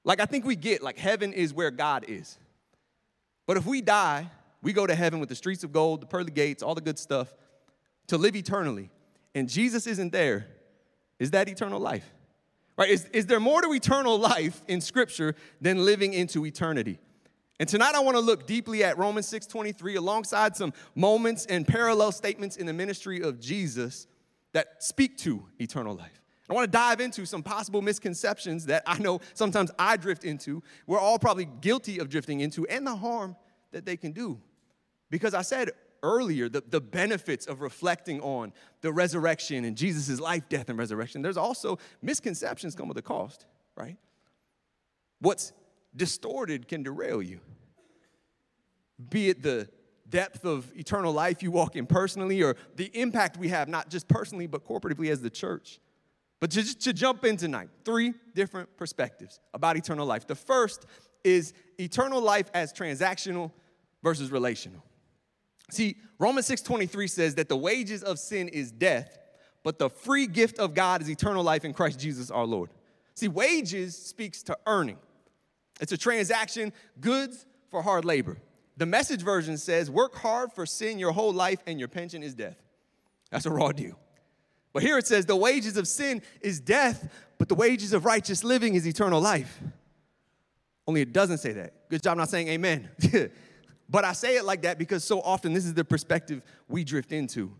Like, 0.03 0.19
I 0.19 0.25
think 0.25 0.45
we 0.45 0.55
get, 0.55 0.83
like, 0.83 0.97
heaven 0.97 1.31
is 1.31 1.53
where 1.53 1.71
God 1.71 2.05
is. 2.07 2.37
But 3.51 3.57
if 3.57 3.65
we 3.65 3.81
die, 3.81 4.31
we 4.61 4.71
go 4.71 4.87
to 4.87 4.95
heaven 4.95 5.19
with 5.19 5.27
the 5.27 5.35
streets 5.35 5.65
of 5.65 5.73
gold, 5.73 5.99
the 5.99 6.05
pearly 6.05 6.31
gates, 6.31 6.63
all 6.63 6.73
the 6.73 6.79
good 6.79 6.97
stuff 6.97 7.33
to 8.07 8.17
live 8.17 8.33
eternally. 8.33 8.89
And 9.35 9.49
Jesus 9.49 9.87
isn't 9.87 10.13
there. 10.13 10.47
Is 11.19 11.31
that 11.31 11.49
eternal 11.49 11.81
life? 11.81 12.09
Right? 12.77 12.89
Is, 12.89 13.03
is 13.11 13.25
there 13.25 13.41
more 13.41 13.61
to 13.61 13.73
eternal 13.73 14.17
life 14.17 14.61
in 14.69 14.79
Scripture 14.79 15.35
than 15.59 15.83
living 15.83 16.13
into 16.13 16.45
eternity? 16.45 16.97
And 17.59 17.67
tonight 17.67 17.93
I 17.93 17.99
want 17.99 18.15
to 18.15 18.21
look 18.21 18.47
deeply 18.47 18.85
at 18.85 18.97
Romans 18.97 19.27
6:23 19.29 19.97
alongside 19.97 20.55
some 20.55 20.71
moments 20.95 21.45
and 21.45 21.67
parallel 21.67 22.13
statements 22.13 22.55
in 22.55 22.67
the 22.67 22.73
ministry 22.73 23.21
of 23.21 23.41
Jesus 23.41 24.07
that 24.53 24.81
speak 24.81 25.17
to 25.17 25.45
eternal 25.59 25.93
life. 25.93 26.20
I 26.51 26.53
want 26.53 26.69
to 26.69 26.77
dive 26.77 26.99
into 26.99 27.25
some 27.25 27.43
possible 27.43 27.81
misconceptions 27.81 28.65
that 28.65 28.83
I 28.85 28.99
know 28.99 29.21
sometimes 29.35 29.71
I 29.79 29.95
drift 29.95 30.25
into. 30.25 30.61
We're 30.85 30.99
all 30.99 31.17
probably 31.17 31.45
guilty 31.45 31.99
of 31.99 32.09
drifting 32.09 32.41
into, 32.41 32.67
and 32.67 32.85
the 32.85 32.93
harm 32.93 33.37
that 33.71 33.85
they 33.85 33.95
can 33.95 34.11
do. 34.11 34.37
Because 35.09 35.33
I 35.33 35.43
said 35.43 35.71
earlier, 36.03 36.49
the, 36.49 36.61
the 36.67 36.81
benefits 36.81 37.45
of 37.45 37.61
reflecting 37.61 38.19
on 38.19 38.51
the 38.81 38.91
resurrection 38.91 39.63
and 39.63 39.77
Jesus' 39.77 40.19
life, 40.19 40.49
death, 40.49 40.67
and 40.67 40.77
resurrection, 40.77 41.21
there's 41.21 41.37
also 41.37 41.79
misconceptions 42.01 42.75
come 42.75 42.89
with 42.89 42.97
a 42.97 43.01
cost, 43.01 43.45
right? 43.77 43.95
What's 45.21 45.53
distorted 45.95 46.67
can 46.67 46.83
derail 46.83 47.21
you. 47.21 47.39
Be 49.09 49.29
it 49.29 49.41
the 49.41 49.69
depth 50.09 50.43
of 50.43 50.69
eternal 50.75 51.13
life 51.13 51.41
you 51.41 51.49
walk 51.49 51.77
in 51.77 51.85
personally 51.85 52.43
or 52.43 52.57
the 52.75 52.91
impact 52.93 53.37
we 53.37 53.47
have, 53.47 53.69
not 53.69 53.89
just 53.89 54.09
personally, 54.09 54.47
but 54.47 54.67
corporatively 54.67 55.09
as 55.09 55.21
the 55.21 55.29
church. 55.29 55.79
But 56.41 56.51
to, 56.51 56.77
to 56.79 56.91
jump 56.91 57.23
in 57.23 57.37
tonight, 57.37 57.69
three 57.85 58.13
different 58.35 58.75
perspectives 58.75 59.39
about 59.53 59.77
eternal 59.77 60.05
life. 60.05 60.27
The 60.27 60.35
first 60.35 60.87
is 61.23 61.53
eternal 61.79 62.19
life 62.19 62.49
as 62.53 62.73
transactional 62.73 63.51
versus 64.03 64.31
relational. 64.31 64.83
See, 65.69 65.95
Romans 66.19 66.47
6:23 66.47 67.09
says 67.09 67.35
that 67.35 67.47
the 67.47 67.55
wages 67.55 68.03
of 68.03 68.19
sin 68.19 68.49
is 68.49 68.71
death, 68.71 69.19
but 69.63 69.77
the 69.77 69.89
free 69.89 70.25
gift 70.27 70.57
of 70.57 70.73
God 70.73 71.01
is 71.01 71.09
eternal 71.09 71.43
life 71.43 71.63
in 71.63 71.73
Christ 71.73 71.99
Jesus 71.99 72.31
our 72.31 72.45
Lord. 72.45 72.71
See, 73.13 73.27
wages 73.27 73.95
speaks 73.95 74.41
to 74.43 74.57
earning. 74.65 74.97
It's 75.79 75.91
a 75.91 75.97
transaction, 75.97 76.73
goods 76.99 77.45
for 77.69 77.83
hard 77.83 78.03
labor. 78.03 78.37
The 78.77 78.85
message 78.87 79.21
version 79.21 79.57
says, 79.57 79.91
work 79.91 80.15
hard 80.15 80.51
for 80.53 80.65
sin 80.65 80.97
your 80.97 81.11
whole 81.11 81.33
life 81.33 81.59
and 81.67 81.77
your 81.77 81.87
pension 81.87 82.23
is 82.23 82.33
death. 82.33 82.57
That's 83.29 83.45
a 83.45 83.51
raw 83.51 83.71
deal. 83.71 83.99
But 84.73 84.83
here 84.83 84.97
it 84.97 85.07
says, 85.07 85.25
the 85.25 85.35
wages 85.35 85.77
of 85.77 85.87
sin 85.87 86.21
is 86.41 86.59
death, 86.59 87.11
but 87.37 87.49
the 87.49 87.55
wages 87.55 87.93
of 87.93 88.05
righteous 88.05 88.43
living 88.43 88.75
is 88.75 88.87
eternal 88.87 89.19
life. 89.19 89.59
Only 90.87 91.01
it 91.01 91.13
doesn't 91.13 91.39
say 91.39 91.53
that. 91.53 91.89
Good 91.89 92.01
job 92.01 92.17
not 92.17 92.29
saying 92.29 92.47
amen. 92.47 92.89
but 93.89 94.05
I 94.05 94.13
say 94.13 94.37
it 94.37 94.45
like 94.45 94.63
that 94.63 94.77
because 94.77 95.03
so 95.03 95.21
often 95.21 95.53
this 95.53 95.65
is 95.65 95.73
the 95.73 95.85
perspective 95.85 96.41
we 96.67 96.83
drift 96.83 97.11
into 97.11 97.51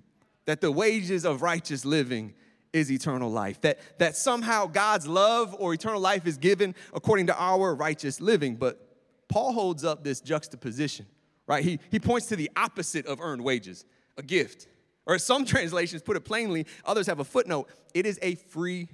that 0.46 0.62
the 0.62 0.72
wages 0.72 1.25
of 1.25 1.41
righteous 1.41 1.86
living 1.86 2.34
is 2.74 2.91
eternal 2.91 3.30
life. 3.30 3.62
That, 3.62 3.80
that 4.00 4.15
somehow 4.15 4.65
God's 4.65 5.08
love 5.08 5.56
or 5.60 5.74
eternal 5.74 6.00
life 6.00 6.25
is 6.25 6.38
given 6.38 6.74
according 6.94 7.27
to 7.27 7.41
our 7.41 7.75
righteous 7.75 8.22
living. 8.22 8.56
But 8.56 8.80
Paul 9.27 9.53
holds 9.53 9.84
up 9.84 10.03
this 10.03 10.22
juxtaposition, 10.22 11.06
right? 11.48 11.63
He, 11.63 11.80
he 11.89 12.00
points 12.00 12.27
to 12.27 12.36
the 12.36 12.50
opposite 12.56 13.06
of 13.06 13.20
earned 13.22 13.44
wages, 13.44 13.86
a 14.18 14.24
gift. 14.24 14.68
Or 15.12 15.20
some 15.20 15.44
translations 15.53 16.01
put 16.01 16.15
it 16.15 16.22
plainly, 16.22 16.65
others 16.86 17.08
have 17.08 17.20
a 17.20 17.25
footnote. 17.25 17.68
It 17.94 18.06
is 18.06 18.18
a 18.22 18.36
free 18.36 18.88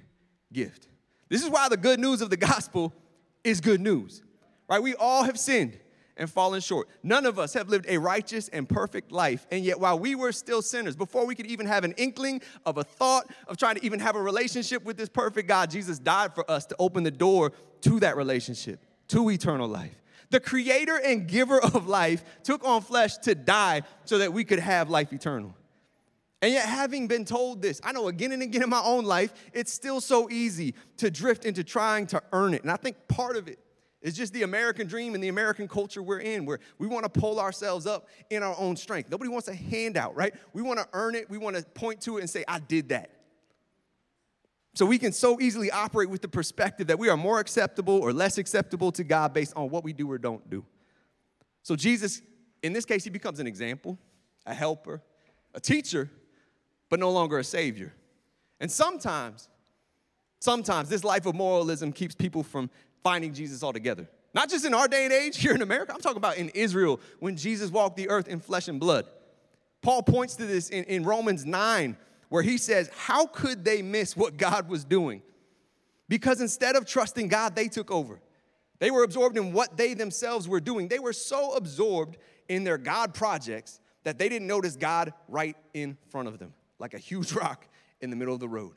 gift. 0.52 0.88
This 1.28 1.44
is 1.44 1.48
why 1.48 1.68
the 1.68 1.76
good 1.76 2.00
news 2.00 2.20
of 2.22 2.30
the 2.30 2.36
gospel 2.52 2.92
is 3.44 3.60
good 3.60 3.80
news, 3.80 4.22
right? 4.68 4.82
We 4.82 4.96
all 4.96 5.22
have 5.22 5.38
sinned 5.38 5.78
and 6.16 6.28
fallen 6.28 6.60
short. 6.60 6.88
None 7.04 7.24
of 7.24 7.38
us 7.38 7.54
have 7.54 7.68
lived 7.68 7.86
a 7.88 7.98
righteous 7.98 8.48
and 8.48 8.68
perfect 8.68 9.12
life. 9.12 9.46
And 9.52 9.64
yet, 9.64 9.78
while 9.78 9.96
we 9.96 10.16
were 10.16 10.32
still 10.32 10.60
sinners, 10.60 10.96
before 10.96 11.24
we 11.24 11.36
could 11.36 11.46
even 11.46 11.66
have 11.66 11.84
an 11.84 11.94
inkling 11.96 12.42
of 12.66 12.78
a 12.78 12.82
thought 12.82 13.30
of 13.46 13.56
trying 13.56 13.76
to 13.76 13.84
even 13.84 14.00
have 14.00 14.16
a 14.16 14.20
relationship 14.20 14.84
with 14.84 14.96
this 14.96 15.08
perfect 15.08 15.46
God, 15.46 15.70
Jesus 15.70 16.00
died 16.00 16.34
for 16.34 16.50
us 16.50 16.66
to 16.66 16.76
open 16.80 17.04
the 17.04 17.12
door 17.12 17.52
to 17.82 18.00
that 18.00 18.16
relationship, 18.16 18.84
to 19.06 19.30
eternal 19.30 19.68
life. 19.68 20.02
The 20.30 20.40
creator 20.40 21.00
and 21.02 21.28
giver 21.28 21.62
of 21.62 21.86
life 21.86 22.24
took 22.42 22.64
on 22.64 22.82
flesh 22.82 23.18
to 23.18 23.36
die 23.36 23.82
so 24.04 24.18
that 24.18 24.32
we 24.32 24.42
could 24.42 24.58
have 24.58 24.90
life 24.90 25.12
eternal. 25.12 25.54
And 26.40 26.52
yet, 26.52 26.68
having 26.68 27.08
been 27.08 27.24
told 27.24 27.62
this, 27.62 27.80
I 27.82 27.90
know 27.92 28.06
again 28.06 28.30
and 28.30 28.42
again 28.42 28.62
in 28.62 28.70
my 28.70 28.82
own 28.82 29.04
life, 29.04 29.34
it's 29.52 29.72
still 29.72 30.00
so 30.00 30.30
easy 30.30 30.74
to 30.98 31.10
drift 31.10 31.44
into 31.44 31.64
trying 31.64 32.06
to 32.08 32.22
earn 32.32 32.54
it. 32.54 32.62
And 32.62 32.70
I 32.70 32.76
think 32.76 32.96
part 33.08 33.36
of 33.36 33.48
it 33.48 33.58
is 34.00 34.16
just 34.16 34.32
the 34.32 34.44
American 34.44 34.86
dream 34.86 35.14
and 35.14 35.24
the 35.24 35.28
American 35.28 35.66
culture 35.66 36.00
we're 36.00 36.20
in, 36.20 36.46
where 36.46 36.60
we 36.78 36.86
want 36.86 37.12
to 37.12 37.20
pull 37.20 37.40
ourselves 37.40 37.86
up 37.86 38.08
in 38.30 38.44
our 38.44 38.54
own 38.56 38.76
strength. 38.76 39.10
Nobody 39.10 39.28
wants 39.28 39.48
a 39.48 39.54
handout, 39.54 40.14
right? 40.14 40.32
We 40.52 40.62
want 40.62 40.78
to 40.78 40.86
earn 40.92 41.16
it, 41.16 41.28
we 41.28 41.38
want 41.38 41.56
to 41.56 41.62
point 41.62 42.00
to 42.02 42.18
it 42.18 42.20
and 42.20 42.30
say, 42.30 42.44
I 42.46 42.60
did 42.60 42.90
that. 42.90 43.10
So 44.74 44.86
we 44.86 44.98
can 44.98 45.10
so 45.10 45.40
easily 45.40 45.72
operate 45.72 46.08
with 46.08 46.22
the 46.22 46.28
perspective 46.28 46.86
that 46.86 47.00
we 47.00 47.08
are 47.08 47.16
more 47.16 47.40
acceptable 47.40 47.98
or 47.98 48.12
less 48.12 48.38
acceptable 48.38 48.92
to 48.92 49.02
God 49.02 49.34
based 49.34 49.54
on 49.56 49.70
what 49.70 49.82
we 49.82 49.92
do 49.92 50.08
or 50.08 50.18
don't 50.18 50.48
do. 50.48 50.64
So 51.64 51.74
Jesus, 51.74 52.22
in 52.62 52.72
this 52.72 52.84
case, 52.84 53.02
he 53.02 53.10
becomes 53.10 53.40
an 53.40 53.48
example, 53.48 53.98
a 54.46 54.54
helper, 54.54 55.02
a 55.52 55.58
teacher, 55.58 56.08
but 56.88 57.00
no 57.00 57.10
longer 57.10 57.38
a 57.38 57.44
savior. 57.44 57.92
And 58.60 58.70
sometimes, 58.70 59.48
sometimes 60.40 60.88
this 60.88 61.04
life 61.04 61.26
of 61.26 61.34
moralism 61.34 61.92
keeps 61.92 62.14
people 62.14 62.42
from 62.42 62.70
finding 63.02 63.32
Jesus 63.32 63.62
altogether. 63.62 64.08
Not 64.34 64.50
just 64.50 64.64
in 64.64 64.74
our 64.74 64.88
day 64.88 65.04
and 65.04 65.12
age 65.12 65.36
here 65.40 65.54
in 65.54 65.62
America, 65.62 65.92
I'm 65.94 66.00
talking 66.00 66.18
about 66.18 66.36
in 66.36 66.50
Israel 66.50 67.00
when 67.20 67.36
Jesus 67.36 67.70
walked 67.70 67.96
the 67.96 68.08
earth 68.08 68.28
in 68.28 68.40
flesh 68.40 68.68
and 68.68 68.80
blood. 68.80 69.06
Paul 69.80 70.02
points 70.02 70.34
to 70.36 70.46
this 70.46 70.70
in, 70.70 70.84
in 70.84 71.04
Romans 71.04 71.46
9, 71.46 71.96
where 72.30 72.42
he 72.42 72.58
says, 72.58 72.90
How 72.96 73.26
could 73.26 73.64
they 73.64 73.80
miss 73.80 74.16
what 74.16 74.36
God 74.36 74.68
was 74.68 74.84
doing? 74.84 75.22
Because 76.08 76.40
instead 76.40 76.74
of 76.74 76.86
trusting 76.86 77.28
God, 77.28 77.54
they 77.54 77.68
took 77.68 77.90
over. 77.90 78.20
They 78.80 78.90
were 78.90 79.02
absorbed 79.02 79.36
in 79.36 79.52
what 79.52 79.76
they 79.76 79.94
themselves 79.94 80.48
were 80.48 80.60
doing. 80.60 80.88
They 80.88 80.98
were 80.98 81.12
so 81.12 81.52
absorbed 81.52 82.16
in 82.48 82.64
their 82.64 82.78
God 82.78 83.12
projects 83.12 83.80
that 84.04 84.18
they 84.18 84.28
didn't 84.28 84.46
notice 84.46 84.76
God 84.76 85.12
right 85.28 85.56
in 85.74 85.98
front 86.10 86.28
of 86.28 86.38
them 86.38 86.54
like 86.78 86.94
a 86.94 86.98
huge 86.98 87.32
rock 87.34 87.66
in 88.00 88.10
the 88.10 88.16
middle 88.16 88.34
of 88.34 88.40
the 88.40 88.48
road. 88.48 88.74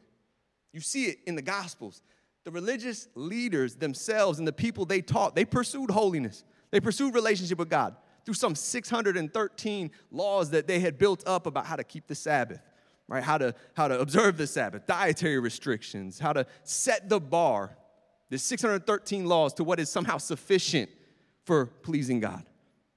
You 0.73 0.79
see 0.79 1.05
it 1.05 1.19
in 1.25 1.35
the 1.35 1.41
Gospels. 1.41 2.01
The 2.43 2.51
religious 2.51 3.07
leaders 3.13 3.75
themselves 3.75 4.39
and 4.39 4.47
the 4.47 4.53
people 4.53 4.85
they 4.85 5.01
taught, 5.01 5.35
they 5.35 5.45
pursued 5.45 5.91
holiness. 5.91 6.43
They 6.71 6.79
pursued 6.79 7.13
relationship 7.13 7.59
with 7.59 7.69
God 7.69 7.95
through 8.25 8.33
some 8.35 8.55
613 8.55 9.91
laws 10.11 10.49
that 10.51 10.67
they 10.67 10.79
had 10.79 10.97
built 10.97 11.23
up 11.27 11.45
about 11.45 11.65
how 11.65 11.75
to 11.75 11.83
keep 11.83 12.07
the 12.07 12.15
Sabbath, 12.15 12.61
right? 13.07 13.23
How 13.23 13.37
to, 13.37 13.53
how 13.75 13.87
to 13.87 13.99
observe 13.99 14.37
the 14.37 14.47
Sabbath, 14.47 14.85
dietary 14.85 15.39
restrictions, 15.39 16.19
how 16.19 16.33
to 16.33 16.45
set 16.63 17.09
the 17.09 17.19
bar. 17.19 17.75
There's 18.29 18.43
613 18.43 19.25
laws 19.25 19.53
to 19.55 19.63
what 19.63 19.79
is 19.79 19.89
somehow 19.89 20.17
sufficient 20.17 20.89
for 21.43 21.65
pleasing 21.65 22.19
God. 22.19 22.43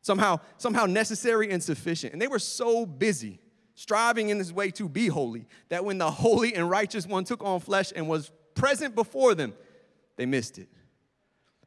Somehow, 0.01 0.41
somehow 0.59 0.87
necessary 0.87 1.51
and 1.51 1.63
sufficient. 1.63 2.13
And 2.13 2.21
they 2.21 2.29
were 2.29 2.39
so 2.39 2.85
busy 2.87 3.41
striving 3.75 4.29
in 4.29 4.39
this 4.39 4.53
way 4.53 4.71
to 4.73 4.89
be 4.89 5.09
holy, 5.09 5.47
that 5.69 5.85
when 5.85 5.99
the 5.99 6.11
holy 6.11 6.55
and 6.55 6.69
righteous 6.71 7.07
one 7.07 7.25
took 7.25 7.43
on 7.43 7.61
flesh 7.61 7.93
and 7.95 8.09
was 8.09 8.31
present 8.55 8.95
before 8.95 9.35
them, 9.35 9.53
they 10.17 10.27
missed 10.27 10.59
it. 10.59 10.69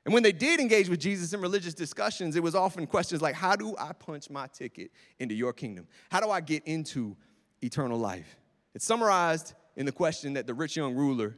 And 0.06 0.14
when 0.14 0.24
they 0.24 0.32
did 0.32 0.62
engage 0.62 0.88
with 0.88 1.02
Jesus 1.02 1.34
in 1.34 1.42
religious 1.42 1.74
discussions, 1.74 2.38
it 2.38 2.44
was 2.44 2.56
often 2.56 2.88
questions 2.88 3.22
like, 3.22 3.36
How 3.36 3.58
do 3.58 3.76
I 3.78 3.92
punch 3.92 4.30
my 4.30 4.48
ticket 4.48 4.92
into 5.20 5.36
your 5.36 5.52
kingdom? 5.52 5.86
How 6.10 6.22
do 6.22 6.30
I 6.30 6.40
get 6.40 6.64
into 6.66 7.18
eternal 7.62 8.00
life? 8.00 8.38
It's 8.74 8.86
summarized 8.86 9.54
in 9.76 9.86
the 9.86 9.92
question 9.92 10.34
that 10.34 10.48
the 10.48 10.54
rich 10.54 10.78
young 10.78 10.96
ruler, 10.96 11.36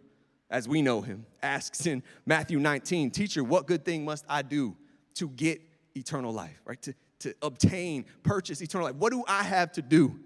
as 0.52 0.68
we 0.68 0.84
know 0.84 1.02
him, 1.02 1.26
asks 1.42 1.88
in 1.88 2.04
Matthew 2.28 2.60
19 2.60 3.10
Teacher, 3.10 3.44
what 3.44 3.66
good 3.66 3.84
thing 3.84 4.06
must 4.06 4.24
I 4.30 4.44
do 4.44 4.78
to 5.16 5.30
get 5.30 5.62
eternal 5.96 6.32
life, 6.32 6.62
right? 6.64 6.80
To, 6.84 6.94
to 7.22 7.34
obtain, 7.42 8.06
purchase 8.22 8.62
eternal 8.62 8.86
life. 8.86 8.98
What 8.98 9.12
do 9.12 9.24
I 9.28 9.42
have 9.42 9.72
to 9.74 9.82
do? 9.82 10.20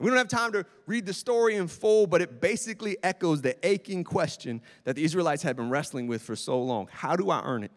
We 0.00 0.08
don't 0.08 0.16
have 0.16 0.28
time 0.28 0.52
to 0.52 0.64
read 0.86 1.04
the 1.04 1.12
story 1.12 1.56
in 1.56 1.68
full, 1.68 2.06
but 2.06 2.22
it 2.22 2.40
basically 2.40 2.96
echoes 3.02 3.42
the 3.42 3.54
aching 3.66 4.02
question 4.02 4.62
that 4.84 4.96
the 4.96 5.04
Israelites 5.04 5.42
had 5.42 5.56
been 5.56 5.68
wrestling 5.68 6.06
with 6.06 6.22
for 6.22 6.34
so 6.34 6.60
long 6.60 6.88
How 6.90 7.16
do 7.16 7.30
I 7.30 7.42
earn 7.44 7.64
it? 7.64 7.70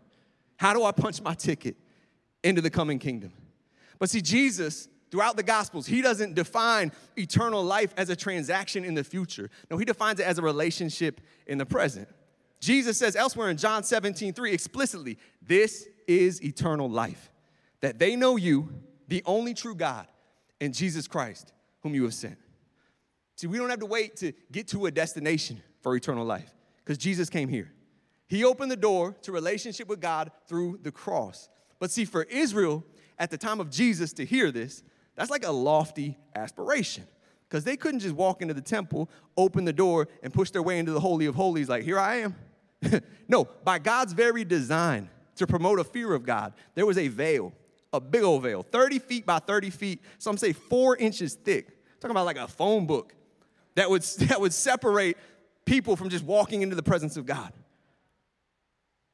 How 0.56 0.74
do 0.74 0.86
I 0.86 0.94
punch 0.94 1.22
my 1.22 1.34
ticket 1.34 1.76
into 2.44 2.62
the 2.62 2.70
coming 2.70 2.98
kingdom? 2.98 3.34
But 4.00 4.10
see, 4.10 4.22
Jesus, 4.22 4.88
throughout 5.12 5.36
the 5.36 5.44
Gospels, 5.44 5.86
he 5.86 6.02
doesn't 6.02 6.34
define 6.34 6.94
eternal 7.18 7.62
life 7.62 7.94
as 7.98 8.10
a 8.10 8.16
transaction 8.16 8.86
in 8.86 8.94
the 8.94 9.04
future. 9.04 9.50
No, 9.70 9.78
he 9.78 9.84
defines 9.84 10.22
it 10.22 10.26
as 10.26 10.38
a 10.38 10.42
relationship 10.42 11.20
in 11.46 11.58
the 11.58 11.66
present. 11.66 12.08
Jesus 12.62 12.98
says 12.98 13.18
elsewhere 13.18 13.50
in 13.50 13.58
John 13.58 13.84
17, 13.84 14.34
3, 14.34 14.54
explicitly, 14.54 15.18
This 15.42 15.90
is 16.08 16.42
eternal 16.42 16.90
life, 16.90 17.32
that 17.82 18.00
they 18.00 18.16
know 18.16 18.38
you, 18.38 18.70
the 19.10 19.22
only 19.26 19.54
true 19.54 19.76
God, 19.76 20.08
and 20.62 20.74
Jesus 20.74 21.06
Christ 21.06 21.52
whom 21.84 21.94
you 21.94 22.04
have 22.04 22.14
sent. 22.14 22.38
See, 23.36 23.48
we 23.48 23.58
don't 23.58 23.70
have 23.70 23.80
to 23.80 23.86
wait 23.86 24.16
to 24.18 24.32
get 24.52 24.70
to 24.70 24.86
a 24.86 24.92
destination 24.92 25.62
for 25.82 25.96
eternal 25.96 26.26
life 26.26 26.52
because 26.78 26.98
Jesus 26.98 27.30
came 27.30 27.50
here. 27.50 27.72
He 28.28 28.46
opened 28.46 28.72
the 28.72 28.78
door 28.78 29.16
to 29.24 29.32
relationship 29.32 29.88
with 29.88 30.00
God 30.00 30.32
through 30.48 30.80
the 30.82 30.92
cross. 30.92 31.50
But 31.80 31.92
see, 31.92 32.06
for 32.06 32.24
Israel 32.24 32.84
at 33.20 33.30
the 33.30 33.38
time 33.38 33.60
of 33.60 33.70
Jesus 33.70 34.14
to 34.14 34.26
hear 34.26 34.50
this, 34.50 34.82
that's 35.16 35.30
like 35.30 35.46
a 35.46 35.52
lofty 35.52 36.18
aspiration 36.36 37.06
because 37.48 37.64
they 37.64 37.78
couldn't 37.78 38.00
just 38.00 38.16
walk 38.16 38.42
into 38.42 38.54
the 38.54 38.62
temple, 38.62 39.10
open 39.38 39.66
the 39.66 39.74
door, 39.74 40.08
and 40.24 40.34
push 40.34 40.50
their 40.50 40.64
way 40.64 40.80
into 40.80 40.92
the 40.92 41.00
Holy 41.00 41.26
of 41.26 41.36
Holies 41.36 41.70
like, 41.70 41.84
here 41.84 42.00
I 42.00 42.22
am. 42.22 42.36
no, 43.28 43.46
by 43.64 43.78
God's 43.78 44.14
very 44.14 44.44
design 44.44 45.10
to 45.36 45.46
promote 45.46 45.80
a 45.80 45.84
fear 45.84 46.14
of 46.14 46.26
God, 46.26 46.54
there 46.76 46.86
was 46.86 46.98
a 46.98 47.08
veil 47.10 47.54
a 47.94 48.00
big 48.02 48.24
old 48.24 48.42
veil, 48.42 48.64
30 48.64 49.00
feet 49.00 49.26
by 49.26 49.38
30 49.38 49.70
feet, 49.70 50.02
some 50.18 50.36
say 50.36 50.52
four 50.52 50.98
inches 50.98 51.36
thick. 51.36 51.73
Talking 52.04 52.12
about 52.12 52.26
like 52.26 52.38
a 52.38 52.50
phone 52.50 52.86
book 52.86 53.16
that 53.76 53.90
would, 53.90 54.02
that 54.28 54.42
would 54.42 54.54
separate 54.54 55.18
people 55.66 55.96
from 55.96 56.10
just 56.10 56.26
walking 56.26 56.62
into 56.62 56.76
the 56.76 56.84
presence 56.84 57.16
of 57.16 57.26
God. 57.26 57.54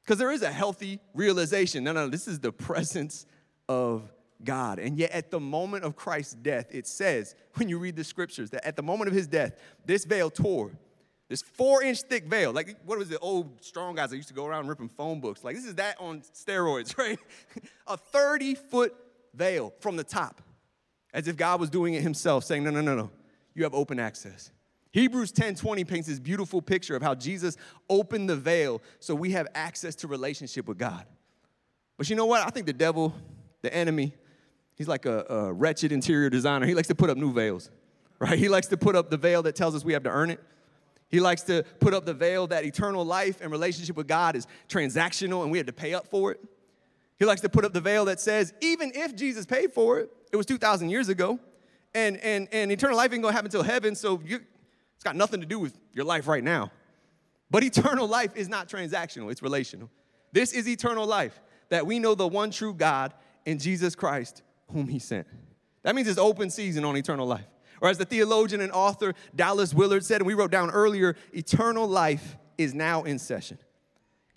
Because 0.03 0.17
there 0.17 0.31
is 0.31 0.41
a 0.41 0.51
healthy 0.51 0.99
realization 1.13 1.83
no, 1.83 1.91
no, 1.91 2.07
this 2.09 2.27
is 2.27 2.39
the 2.39 2.51
presence 2.51 3.27
of 3.67 4.11
God. 4.43 4.79
And 4.79 4.97
yet, 4.97 5.11
at 5.11 5.29
the 5.29 5.39
moment 5.39 5.83
of 5.83 5.95
Christ's 5.95 6.33
death, 6.33 6.65
it 6.71 6.87
says, 6.87 7.35
when 7.53 7.69
you 7.69 7.77
read 7.77 7.95
the 7.95 8.03
scriptures, 8.03 8.49
that 8.49 8.65
at 8.65 8.75
the 8.75 8.81
moment 8.81 9.09
of 9.09 9.13
his 9.13 9.27
death, 9.27 9.53
this 9.85 10.05
veil 10.05 10.31
tore 10.31 10.71
this 11.29 11.43
four 11.43 11.83
inch 11.83 12.01
thick 12.01 12.25
veil. 12.25 12.51
Like, 12.51 12.75
what 12.85 12.97
was 12.97 13.07
the 13.07 13.19
old 13.19 13.63
strong 13.63 13.93
guys 13.93 14.09
that 14.09 14.15
used 14.15 14.29
to 14.29 14.33
go 14.33 14.47
around 14.47 14.67
ripping 14.67 14.89
phone 14.89 15.19
books? 15.19 15.43
Like, 15.43 15.55
this 15.55 15.65
is 15.65 15.75
that 15.75 15.95
on 15.99 16.21
steroids, 16.21 16.97
right? 16.97 17.19
a 17.87 17.95
30 17.95 18.55
foot 18.55 18.95
veil 19.35 19.71
from 19.79 19.95
the 19.95 20.03
top, 20.03 20.41
as 21.13 21.27
if 21.27 21.37
God 21.37 21.59
was 21.59 21.69
doing 21.69 21.93
it 21.93 22.01
himself, 22.01 22.43
saying, 22.43 22.63
No, 22.63 22.71
no, 22.71 22.81
no, 22.81 22.95
no, 22.95 23.11
you 23.53 23.63
have 23.63 23.73
open 23.73 23.99
access. 23.99 24.51
Hebrews 24.91 25.31
10 25.31 25.55
20 25.55 25.83
paints 25.83 26.07
this 26.07 26.19
beautiful 26.19 26.61
picture 26.61 26.95
of 26.95 27.03
how 27.03 27.13
Jesus 27.13 27.57
opened 27.89 28.29
the 28.29 28.35
veil 28.35 28.81
so 28.99 29.13
we 29.13 29.31
have 29.31 29.47
access 29.53 29.95
to 29.95 30.07
relationship 30.07 30.67
with 30.67 30.77
God. 30.77 31.05
But 31.97 32.09
you 32.09 32.15
know 32.15 32.25
what? 32.25 32.45
I 32.45 32.49
think 32.49 32.65
the 32.65 32.73
devil, 32.73 33.13
the 33.61 33.73
enemy, 33.73 34.13
he's 34.75 34.87
like 34.87 35.05
a, 35.05 35.25
a 35.29 35.53
wretched 35.53 35.91
interior 35.91 36.29
designer. 36.29 36.65
He 36.65 36.73
likes 36.73 36.87
to 36.87 36.95
put 36.95 37.09
up 37.09 37.17
new 37.17 37.31
veils, 37.31 37.69
right? 38.19 38.37
He 38.37 38.49
likes 38.49 38.67
to 38.67 38.77
put 38.77 38.95
up 38.95 39.09
the 39.09 39.17
veil 39.17 39.43
that 39.43 39.55
tells 39.55 39.75
us 39.75 39.85
we 39.85 39.93
have 39.93 40.03
to 40.03 40.09
earn 40.09 40.31
it. 40.31 40.39
He 41.09 41.19
likes 41.19 41.41
to 41.43 41.63
put 41.79 41.93
up 41.93 42.05
the 42.05 42.13
veil 42.13 42.47
that 42.47 42.63
eternal 42.63 43.03
life 43.03 43.41
and 43.41 43.51
relationship 43.51 43.95
with 43.95 44.07
God 44.07 44.35
is 44.35 44.47
transactional 44.67 45.41
and 45.43 45.51
we 45.51 45.57
have 45.57 45.67
to 45.67 45.73
pay 45.73 45.93
up 45.93 46.07
for 46.07 46.31
it. 46.31 46.39
He 47.19 47.25
likes 47.25 47.41
to 47.41 47.49
put 47.49 47.65
up 47.65 47.73
the 47.73 47.81
veil 47.81 48.05
that 48.05 48.19
says, 48.19 48.53
even 48.61 48.91
if 48.95 49.15
Jesus 49.15 49.45
paid 49.45 49.73
for 49.73 49.99
it, 49.99 50.09
it 50.31 50.37
was 50.37 50.45
2,000 50.45 50.89
years 50.89 51.09
ago, 51.09 51.37
and, 51.93 52.17
and, 52.17 52.47
and 52.51 52.71
eternal 52.71 52.95
life 52.95 53.11
ain't 53.11 53.21
gonna 53.21 53.33
happen 53.33 53.47
until 53.47 53.63
heaven, 53.63 53.93
so 53.93 54.21
you, 54.25 54.39
it's 54.95 55.03
got 55.03 55.15
nothing 55.15 55.41
to 55.41 55.45
do 55.45 55.59
with 55.59 55.77
your 55.93 56.05
life 56.05 56.27
right 56.27 56.43
now. 56.43 56.71
But 57.51 57.63
eternal 57.65 58.07
life 58.07 58.35
is 58.35 58.47
not 58.47 58.69
transactional, 58.69 59.31
it's 59.31 59.43
relational. 59.43 59.89
This 60.31 60.53
is 60.53 60.67
eternal 60.67 61.05
life, 61.05 61.41
that 61.69 61.85
we 61.85 61.99
know 61.99 62.15
the 62.15 62.27
one 62.27 62.51
true 62.51 62.73
God 62.73 63.13
in 63.45 63.59
Jesus 63.59 63.95
Christ, 63.95 64.41
whom 64.71 64.87
He 64.87 64.99
sent. 64.99 65.27
That 65.83 65.95
means 65.95 66.07
it's 66.07 66.19
open 66.19 66.49
season 66.49 66.85
on 66.85 66.95
eternal 66.95 67.27
life. 67.27 67.47
Or 67.81 67.89
as 67.89 67.97
the 67.97 68.05
theologian 68.05 68.61
and 68.61 68.71
author 68.71 69.13
Dallas 69.35 69.73
Willard 69.73 70.05
said, 70.05 70.21
and 70.21 70.27
we 70.27 70.33
wrote 70.33 70.51
down 70.51 70.69
earlier, 70.69 71.15
eternal 71.33 71.87
life 71.87 72.37
is 72.57 72.73
now 72.73 73.03
in 73.03 73.19
session. 73.19 73.57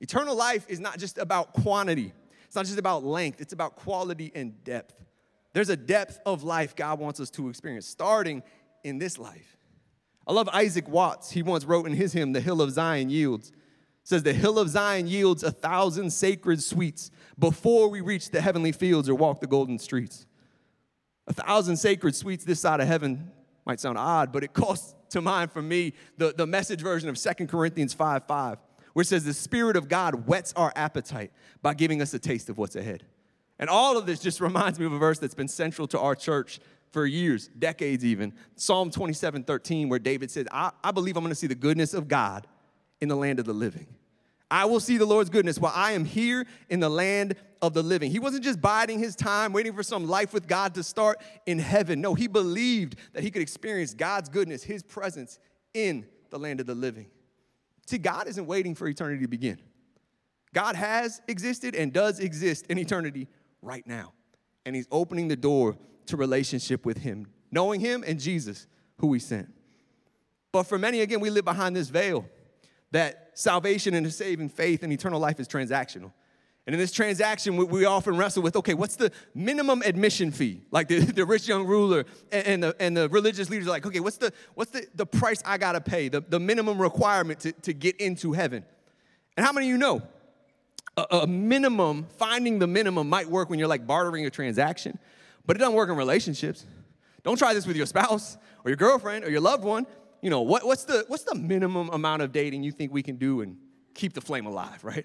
Eternal 0.00 0.36
life 0.36 0.64
is 0.68 0.80
not 0.80 0.98
just 0.98 1.18
about 1.18 1.52
quantity, 1.52 2.12
it's 2.52 2.56
not 2.56 2.66
just 2.66 2.78
about 2.78 3.02
length, 3.02 3.40
it's 3.40 3.54
about 3.54 3.76
quality 3.76 4.30
and 4.34 4.62
depth. 4.62 4.94
There's 5.54 5.70
a 5.70 5.76
depth 5.76 6.20
of 6.26 6.42
life 6.42 6.76
God 6.76 6.98
wants 6.98 7.18
us 7.18 7.30
to 7.30 7.48
experience, 7.48 7.86
starting 7.86 8.42
in 8.84 8.98
this 8.98 9.16
life. 9.16 9.56
I 10.26 10.34
love 10.34 10.50
Isaac 10.52 10.86
Watts. 10.86 11.30
He 11.30 11.42
once 11.42 11.64
wrote 11.64 11.86
in 11.86 11.94
his 11.94 12.12
hymn, 12.12 12.34
The 12.34 12.42
Hill 12.42 12.60
of 12.60 12.70
Zion 12.70 13.08
Yields. 13.08 13.52
says, 14.04 14.22
The 14.22 14.34
hill 14.34 14.58
of 14.58 14.68
Zion 14.68 15.06
yields 15.06 15.42
a 15.42 15.50
thousand 15.50 16.10
sacred 16.10 16.62
sweets 16.62 17.10
before 17.38 17.88
we 17.88 18.02
reach 18.02 18.30
the 18.30 18.42
heavenly 18.42 18.72
fields 18.72 19.08
or 19.08 19.14
walk 19.14 19.40
the 19.40 19.46
golden 19.46 19.78
streets. 19.78 20.26
A 21.28 21.32
thousand 21.32 21.78
sacred 21.78 22.14
sweets 22.14 22.44
this 22.44 22.60
side 22.60 22.80
of 22.80 22.86
heaven 22.86 23.30
might 23.64 23.80
sound 23.80 23.96
odd, 23.96 24.30
but 24.30 24.44
it 24.44 24.52
calls 24.52 24.94
to 25.08 25.22
mind 25.22 25.52
for 25.52 25.62
me 25.62 25.94
the, 26.18 26.34
the 26.36 26.46
message 26.46 26.82
version 26.82 27.08
of 27.08 27.16
Second 27.16 27.46
Corinthians 27.46 27.94
5 27.94 28.26
5, 28.26 28.58
where 28.92 29.02
it 29.02 29.06
says, 29.06 29.24
The 29.24 29.34
Spirit 29.34 29.76
of 29.76 29.88
God 29.88 30.26
whets 30.26 30.52
our 30.54 30.72
appetite 30.76 31.32
by 31.62 31.74
giving 31.74 32.02
us 32.02 32.14
a 32.14 32.18
taste 32.18 32.48
of 32.48 32.58
what's 32.58 32.76
ahead. 32.76 33.04
And 33.58 33.70
all 33.70 33.96
of 33.96 34.06
this 34.06 34.20
just 34.20 34.40
reminds 34.42 34.78
me 34.78 34.86
of 34.86 34.92
a 34.92 34.98
verse 34.98 35.18
that's 35.18 35.34
been 35.34 35.48
central 35.48 35.86
to 35.88 35.98
our 35.98 36.14
church 36.14 36.60
for 36.90 37.06
years, 37.06 37.48
decades 37.58 38.04
even. 38.04 38.34
Psalm 38.56 38.90
27 38.90 39.44
13, 39.44 39.88
where 39.88 39.98
David 39.98 40.30
said, 40.30 40.48
I, 40.52 40.70
I 40.84 40.90
believe 40.90 41.16
I'm 41.16 41.24
gonna 41.24 41.34
see 41.34 41.46
the 41.46 41.54
goodness 41.54 41.94
of 41.94 42.06
God 42.06 42.46
in 43.00 43.08
the 43.08 43.16
land 43.16 43.38
of 43.38 43.46
the 43.46 43.54
living. 43.54 43.86
I 44.50 44.66
will 44.66 44.80
see 44.80 44.98
the 44.98 45.06
Lord's 45.06 45.30
goodness 45.30 45.58
while 45.58 45.72
I 45.74 45.92
am 45.92 46.04
here 46.04 46.44
in 46.68 46.78
the 46.78 46.90
land 46.90 47.36
of 47.62 47.72
the 47.72 47.82
living. 47.82 48.10
He 48.10 48.18
wasn't 48.18 48.44
just 48.44 48.60
biding 48.60 48.98
his 48.98 49.16
time, 49.16 49.54
waiting 49.54 49.72
for 49.72 49.82
some 49.82 50.06
life 50.06 50.34
with 50.34 50.46
God 50.46 50.74
to 50.74 50.82
start 50.82 51.22
in 51.46 51.58
heaven. 51.58 52.02
No, 52.02 52.14
he 52.14 52.26
believed 52.26 52.96
that 53.14 53.22
he 53.22 53.30
could 53.30 53.40
experience 53.40 53.94
God's 53.94 54.28
goodness, 54.28 54.62
his 54.62 54.82
presence 54.82 55.38
in 55.72 56.04
the 56.28 56.38
land 56.38 56.60
of 56.60 56.66
the 56.66 56.74
living. 56.74 57.06
See, 57.92 57.98
God 57.98 58.26
isn't 58.26 58.46
waiting 58.46 58.74
for 58.74 58.88
eternity 58.88 59.20
to 59.20 59.28
begin. 59.28 59.58
God 60.54 60.76
has 60.76 61.20
existed 61.28 61.74
and 61.74 61.92
does 61.92 62.20
exist 62.20 62.64
in 62.68 62.78
eternity 62.78 63.28
right 63.60 63.86
now. 63.86 64.14
And 64.64 64.74
he's 64.74 64.88
opening 64.90 65.28
the 65.28 65.36
door 65.36 65.76
to 66.06 66.16
relationship 66.16 66.86
with 66.86 66.96
him, 66.96 67.26
knowing 67.50 67.80
him 67.80 68.02
and 68.06 68.18
Jesus, 68.18 68.66
who 68.96 69.12
he 69.12 69.18
sent. 69.18 69.52
But 70.52 70.62
for 70.62 70.78
many, 70.78 71.02
again, 71.02 71.20
we 71.20 71.28
live 71.28 71.44
behind 71.44 71.76
this 71.76 71.90
veil 71.90 72.24
that 72.92 73.32
salvation 73.34 73.92
and 73.92 74.10
saving 74.10 74.48
faith 74.48 74.82
and 74.82 74.90
eternal 74.90 75.20
life 75.20 75.38
is 75.38 75.46
transactional. 75.46 76.14
And 76.66 76.74
in 76.74 76.78
this 76.78 76.92
transaction, 76.92 77.56
we, 77.56 77.84
often 77.84 78.16
wrestle 78.16 78.42
with 78.42 78.54
okay, 78.54 78.74
what's 78.74 78.94
the 78.94 79.10
minimum 79.34 79.82
admission 79.82 80.30
fee? 80.30 80.62
Like 80.70 80.88
the, 80.88 81.00
the 81.00 81.26
rich 81.26 81.48
young 81.48 81.66
ruler 81.66 82.04
and, 82.30 82.62
the, 82.62 82.76
and 82.78 82.96
the 82.96 83.08
religious 83.08 83.50
leaders 83.50 83.66
are 83.66 83.70
like, 83.70 83.84
okay, 83.84 84.00
what's 84.00 84.18
the, 84.18 84.32
what's 84.54 84.70
the, 84.70 84.86
the 84.94 85.06
price 85.06 85.42
I 85.44 85.58
gotta 85.58 85.80
pay, 85.80 86.08
the, 86.08 86.20
the 86.20 86.38
minimum 86.38 86.80
requirement 86.80 87.40
to, 87.40 87.52
to 87.52 87.72
get 87.72 87.96
into 87.96 88.32
heaven? 88.32 88.64
And 89.36 89.44
how 89.44 89.52
many 89.52 89.66
of 89.66 89.70
you 89.70 89.78
know 89.78 90.02
a, 90.96 91.18
a 91.22 91.26
minimum, 91.26 92.06
finding 92.16 92.58
the 92.58 92.66
minimum 92.66 93.08
might 93.08 93.28
work 93.28 93.50
when 93.50 93.58
you're 93.58 93.68
like 93.68 93.86
bartering 93.86 94.26
a 94.26 94.30
transaction, 94.30 94.98
but 95.46 95.56
it 95.56 95.58
doesn't 95.58 95.74
work 95.74 95.88
in 95.88 95.96
relationships. 95.96 96.64
Don't 97.24 97.38
try 97.38 97.54
this 97.54 97.66
with 97.66 97.76
your 97.76 97.86
spouse 97.86 98.36
or 98.64 98.70
your 98.70 98.76
girlfriend 98.76 99.24
or 99.24 99.30
your 99.30 99.40
loved 99.40 99.64
one 99.64 99.86
you 100.22 100.30
know, 100.30 100.40
what, 100.40 100.64
what's, 100.64 100.84
the, 100.84 101.04
what's 101.08 101.24
the 101.24 101.34
minimum 101.34 101.90
amount 101.90 102.22
of 102.22 102.32
dating 102.32 102.62
you 102.62 102.70
think 102.70 102.92
we 102.92 103.02
can 103.02 103.16
do 103.16 103.40
and 103.40 103.56
keep 103.92 104.14
the 104.14 104.20
flame 104.20 104.46
alive, 104.46 104.82
right? 104.84 105.04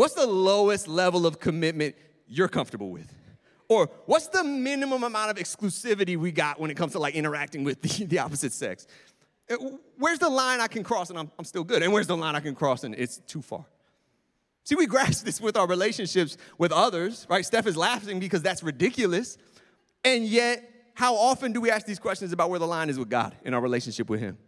What's 0.00 0.14
the 0.14 0.26
lowest 0.26 0.88
level 0.88 1.26
of 1.26 1.40
commitment 1.40 1.94
you're 2.26 2.48
comfortable 2.48 2.88
with? 2.88 3.14
Or 3.68 3.90
what's 4.06 4.28
the 4.28 4.42
minimum 4.42 5.04
amount 5.04 5.30
of 5.30 5.36
exclusivity 5.36 6.16
we 6.16 6.32
got 6.32 6.58
when 6.58 6.70
it 6.70 6.76
comes 6.78 6.92
to 6.92 6.98
like 6.98 7.14
interacting 7.14 7.64
with 7.64 7.82
the, 7.98 8.06
the 8.06 8.18
opposite 8.18 8.54
sex? 8.54 8.86
Uh, 9.50 9.56
where's 9.98 10.18
the 10.18 10.30
line 10.30 10.58
I 10.58 10.68
can 10.68 10.84
cross 10.84 11.10
and 11.10 11.18
I'm, 11.18 11.30
I'm 11.38 11.44
still 11.44 11.64
good? 11.64 11.82
And 11.82 11.92
where's 11.92 12.06
the 12.06 12.16
line 12.16 12.34
I 12.34 12.40
can 12.40 12.54
cross 12.54 12.82
and 12.82 12.94
it's 12.94 13.18
too 13.18 13.42
far? 13.42 13.66
See, 14.64 14.74
we 14.74 14.86
grasp 14.94 15.26
this 15.26 15.38
with 15.38 15.54
our 15.58 15.66
relationships 15.66 16.38
with 16.56 16.72
others, 16.72 17.26
right? 17.28 17.44
Steph 17.44 17.66
is 17.66 17.76
laughing 17.76 18.20
because 18.20 18.40
that's 18.40 18.62
ridiculous. 18.62 19.36
And 20.02 20.24
yet, 20.24 20.64
how 20.94 21.14
often 21.14 21.52
do 21.52 21.60
we 21.60 21.70
ask 21.70 21.84
these 21.84 21.98
questions 21.98 22.32
about 22.32 22.48
where 22.48 22.58
the 22.58 22.66
line 22.66 22.88
is 22.88 22.98
with 22.98 23.10
God 23.10 23.36
in 23.44 23.52
our 23.52 23.60
relationship 23.60 24.08
with 24.08 24.20
Him? 24.20 24.38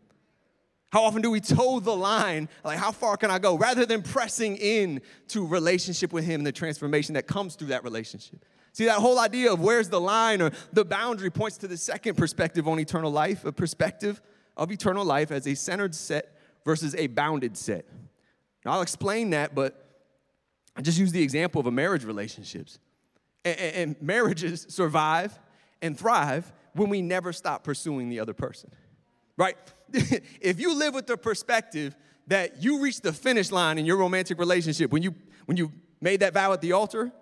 How 0.92 1.04
often 1.04 1.22
do 1.22 1.30
we 1.30 1.40
toe 1.40 1.80
the 1.80 1.96
line, 1.96 2.50
like 2.64 2.78
how 2.78 2.92
far 2.92 3.16
can 3.16 3.30
I 3.30 3.38
go, 3.38 3.56
rather 3.56 3.86
than 3.86 4.02
pressing 4.02 4.56
in 4.56 5.00
to 5.28 5.46
relationship 5.46 6.12
with 6.12 6.24
Him 6.24 6.40
and 6.40 6.46
the 6.46 6.52
transformation 6.52 7.14
that 7.14 7.26
comes 7.26 7.54
through 7.54 7.68
that 7.68 7.82
relationship? 7.82 8.44
See, 8.74 8.84
that 8.84 8.98
whole 8.98 9.18
idea 9.18 9.52
of 9.52 9.60
where's 9.60 9.88
the 9.88 10.00
line 10.00 10.42
or 10.42 10.50
the 10.72 10.84
boundary 10.84 11.30
points 11.30 11.56
to 11.58 11.68
the 11.68 11.78
second 11.78 12.16
perspective 12.16 12.68
on 12.68 12.78
eternal 12.78 13.10
life, 13.10 13.44
a 13.46 13.52
perspective 13.52 14.20
of 14.56 14.70
eternal 14.70 15.04
life 15.04 15.30
as 15.30 15.46
a 15.46 15.54
centered 15.54 15.94
set 15.94 16.36
versus 16.64 16.94
a 16.94 17.06
bounded 17.06 17.56
set. 17.56 17.86
Now, 18.64 18.72
I'll 18.72 18.82
explain 18.82 19.30
that, 19.30 19.54
but 19.54 19.82
I 20.76 20.82
just 20.82 20.98
use 20.98 21.12
the 21.12 21.22
example 21.22 21.60
of 21.60 21.66
a 21.66 21.70
marriage 21.70 22.04
relationships. 22.04 22.78
And, 23.46 23.58
and 23.58 24.02
marriages 24.02 24.66
survive 24.68 25.38
and 25.80 25.98
thrive 25.98 26.52
when 26.74 26.90
we 26.90 27.00
never 27.00 27.32
stop 27.32 27.64
pursuing 27.64 28.08
the 28.08 28.20
other 28.20 28.34
person, 28.34 28.70
right? 29.36 29.56
if 29.92 30.60
you 30.60 30.74
live 30.74 30.94
with 30.94 31.06
the 31.06 31.16
perspective 31.16 31.96
that 32.26 32.62
you 32.62 32.80
reach 32.80 33.00
the 33.00 33.12
finish 33.12 33.50
line 33.50 33.78
in 33.78 33.86
your 33.86 33.96
romantic 33.96 34.38
relationship 34.38 34.90
when 34.92 35.02
you 35.02 35.14
when 35.46 35.56
you 35.56 35.72
made 36.00 36.20
that 36.20 36.34
vow 36.34 36.52
at 36.52 36.60
the 36.60 36.72
altar, 36.72 37.12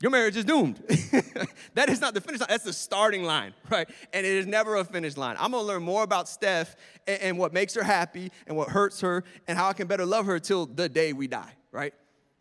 your 0.00 0.12
marriage 0.12 0.36
is 0.36 0.44
doomed. 0.44 0.76
that 1.74 1.88
is 1.88 2.00
not 2.00 2.14
the 2.14 2.20
finish 2.20 2.40
line, 2.40 2.48
that's 2.50 2.64
the 2.64 2.72
starting 2.72 3.24
line, 3.24 3.52
right? 3.70 3.88
And 4.12 4.24
it 4.24 4.32
is 4.32 4.46
never 4.46 4.76
a 4.76 4.84
finish 4.84 5.16
line. 5.16 5.36
I'm 5.38 5.50
gonna 5.50 5.66
learn 5.66 5.82
more 5.82 6.02
about 6.02 6.28
Steph 6.28 6.76
and, 7.06 7.20
and, 7.20 7.38
what 7.38 7.52
makes 7.52 7.74
her 7.74 7.82
happy 7.82 8.30
and 8.46 8.56
what 8.56 8.68
hurts 8.68 9.00
her 9.00 9.24
and 9.46 9.58
how 9.58 9.68
I 9.68 9.72
can 9.72 9.88
better 9.88 10.06
love 10.06 10.26
her 10.26 10.38
till 10.38 10.66
the 10.66 10.88
day 10.88 11.12
we 11.12 11.26
die, 11.26 11.52
right? 11.72 11.94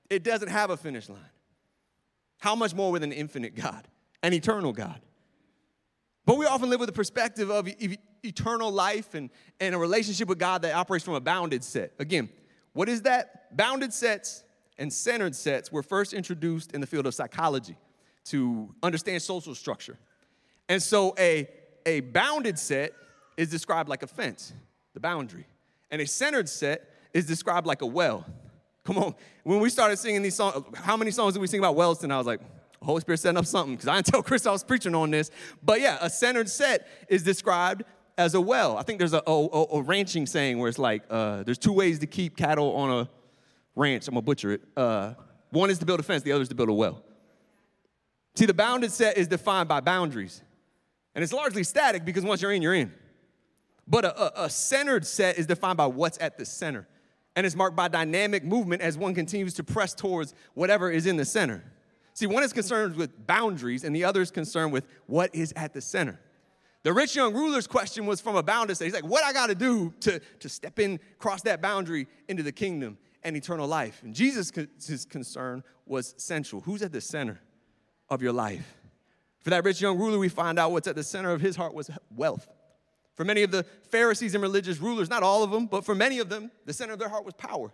It 0.10 0.23
doesn't 0.23 0.49
have 0.49 0.69
a 0.69 0.77
finish 0.77 1.10
line. 1.10 1.19
How 2.39 2.55
much 2.55 2.75
more 2.75 2.91
with 2.91 3.03
an 3.03 3.12
infinite 3.12 3.55
God, 3.55 3.88
an 4.21 4.33
eternal 4.33 4.71
God? 4.71 5.01
But 6.25 6.38
we 6.38 6.45
often 6.45 6.69
live 6.69 6.79
with 6.79 6.88
the 6.88 6.93
perspective 6.93 7.49
of 7.49 7.67
e- 7.67 7.97
eternal 8.27 8.71
life 8.71 9.13
and, 9.13 9.29
and 9.59 9.73
a 9.73 9.77
relationship 9.77 10.27
with 10.27 10.37
God 10.37 10.61
that 10.61 10.75
operates 10.75 11.05
from 11.05 11.15
a 11.15 11.21
bounded 11.21 11.63
set. 11.63 11.93
Again, 11.99 12.29
what 12.73 12.89
is 12.89 13.01
that? 13.03 13.55
Bounded 13.55 13.93
sets 13.93 14.43
and 14.77 14.91
centered 14.91 15.35
sets 15.35 15.71
were 15.71 15.81
first 15.81 16.13
introduced 16.13 16.73
in 16.73 16.81
the 16.81 16.87
field 16.87 17.07
of 17.07 17.15
psychology 17.15 17.75
to 18.25 18.73
understand 18.83 19.21
social 19.21 19.55
structure. 19.55 19.97
And 20.69 20.83
so 20.83 21.15
a, 21.17 21.47
a 21.85 22.01
bounded 22.01 22.59
set 22.59 22.93
is 23.37 23.49
described 23.49 23.89
like 23.89 24.03
a 24.03 24.07
fence, 24.07 24.53
the 24.93 24.99
boundary. 24.99 25.47
And 25.89 26.01
a 26.01 26.07
centered 26.07 26.49
set 26.49 26.89
is 27.13 27.25
described 27.25 27.65
like 27.65 27.81
a 27.81 27.85
well. 27.85 28.25
Come 28.83 28.97
on. 28.97 29.15
When 29.43 29.59
we 29.59 29.69
started 29.69 29.97
singing 29.97 30.21
these 30.21 30.35
songs, 30.35 30.63
how 30.75 30.97
many 30.97 31.11
songs 31.11 31.33
did 31.33 31.39
we 31.39 31.47
sing 31.47 31.59
about 31.59 31.75
wells 31.75 31.99
tonight? 31.99 32.15
I 32.15 32.17
was 32.17 32.27
like, 32.27 32.41
Holy 32.83 33.01
Spirit 33.01 33.19
setting 33.19 33.37
up 33.37 33.45
something 33.45 33.75
because 33.75 33.87
I 33.87 33.95
didn't 33.95 34.07
tell 34.11 34.23
Chris 34.23 34.45
I 34.45 34.51
was 34.51 34.63
preaching 34.63 34.95
on 34.95 35.11
this. 35.11 35.31
But 35.63 35.81
yeah, 35.81 35.97
a 36.01 36.09
centered 36.09 36.49
set 36.49 36.87
is 37.09 37.23
described 37.23 37.83
as 38.17 38.34
a 38.34 38.41
well. 38.41 38.77
I 38.77 38.84
think 38.84 38.99
there's 38.99 39.13
a, 39.13 39.21
a, 39.27 39.32
a 39.32 39.82
ranching 39.82 40.25
saying 40.25 40.58
where 40.58 40.69
it's 40.69 40.80
like 40.80 41.03
uh, 41.10 41.43
there's 41.43 41.58
two 41.58 41.73
ways 41.73 41.99
to 41.99 42.08
keep 42.08 42.36
cattle 42.36 42.75
on 42.75 43.01
a 43.01 43.10
ranch. 43.75 44.08
I'm 44.08 44.15
gonna 44.15 44.23
butcher 44.23 44.51
it. 44.53 44.62
Uh, 44.75 45.13
one 45.51 45.69
is 45.69 45.80
to 45.80 45.86
build 45.86 45.99
a 45.99 46.03
fence, 46.03 46.23
the 46.23 46.32
other 46.32 46.41
is 46.41 46.49
to 46.49 46.56
build 46.56 46.69
a 46.69 46.73
well. 46.73 47.03
See, 48.36 48.45
the 48.45 48.53
bounded 48.53 48.91
set 48.91 49.17
is 49.17 49.27
defined 49.27 49.69
by 49.69 49.80
boundaries, 49.80 50.41
and 51.15 51.23
it's 51.23 51.34
largely 51.34 51.63
static 51.63 52.06
because 52.06 52.23
once 52.23 52.41
you're 52.41 52.51
in, 52.51 52.62
you're 52.62 52.73
in. 52.73 52.93
But 53.88 54.06
a, 54.06 54.41
a, 54.41 54.45
a 54.45 54.49
centered 54.49 55.06
set 55.06 55.38
is 55.38 55.45
defined 55.45 55.77
by 55.77 55.88
what's 55.88 56.17
at 56.19 56.38
the 56.38 56.45
center, 56.45 56.88
and 57.36 57.45
it's 57.45 57.56
marked 57.56 57.75
by 57.75 57.88
dynamic 57.88 58.43
movement 58.43 58.82
as 58.82 58.97
one 58.97 59.13
continues 59.15 59.53
to 59.56 59.63
press 59.63 59.93
towards 59.93 60.34
whatever 60.53 60.91
is 60.91 61.06
in 61.06 61.17
the 61.17 61.25
center. 61.25 61.63
See, 62.13 62.25
one 62.25 62.43
is 62.43 62.51
concerned 62.51 62.95
with 62.95 63.27
boundaries, 63.27 63.84
and 63.84 63.95
the 63.95 64.03
other 64.03 64.21
is 64.21 64.32
concerned 64.32 64.73
with 64.73 64.88
what 65.06 65.34
is 65.36 65.53
at 65.56 65.73
the 65.73 65.82
center. 65.82 66.19
The 66.83 66.93
rich 66.93 67.15
young 67.15 67.33
ruler's 67.33 67.67
question 67.67 68.05
was 68.05 68.21
from 68.21 68.35
a 68.35 68.43
bounded 68.43 68.75
state. 68.75 68.85
He's 68.85 68.93
like, 68.93 69.03
what 69.03 69.23
I 69.23 69.33
got 69.33 69.47
to 69.47 69.55
do 69.55 69.93
to, 70.01 70.19
to 70.39 70.49
step 70.49 70.79
in, 70.79 70.99
cross 71.17 71.41
that 71.41 71.61
boundary 71.61 72.07
into 72.27 72.43
the 72.43 72.51
kingdom 72.51 72.97
and 73.23 73.35
eternal 73.35 73.67
life? 73.67 74.01
And 74.03 74.13
Jesus' 74.13 74.51
his 74.85 75.05
concern 75.05 75.63
was 75.85 76.13
central. 76.17 76.61
Who's 76.61 76.81
at 76.81 76.91
the 76.91 77.01
center 77.01 77.41
of 78.09 78.21
your 78.21 78.33
life? 78.33 78.75
For 79.41 79.49
that 79.49 79.63
rich 79.63 79.81
young 79.81 79.97
ruler, 79.97 80.19
we 80.19 80.29
find 80.29 80.59
out 80.59 80.71
what's 80.71 80.87
at 80.87 80.95
the 80.95 81.03
center 81.03 81.31
of 81.31 81.41
his 81.41 81.55
heart 81.55 81.73
was 81.73 81.89
wealth. 82.15 82.47
For 83.15 83.25
many 83.25 83.43
of 83.43 83.51
the 83.51 83.63
Pharisees 83.89 84.35
and 84.35 84.41
religious 84.41 84.79
rulers, 84.79 85.09
not 85.09 85.23
all 85.23 85.43
of 85.43 85.51
them, 85.51 85.65
but 85.65 85.83
for 85.83 85.95
many 85.95 86.19
of 86.19 86.29
them, 86.29 86.51
the 86.65 86.73
center 86.73 86.93
of 86.93 86.99
their 86.99 87.09
heart 87.09 87.25
was 87.25 87.33
power. 87.33 87.73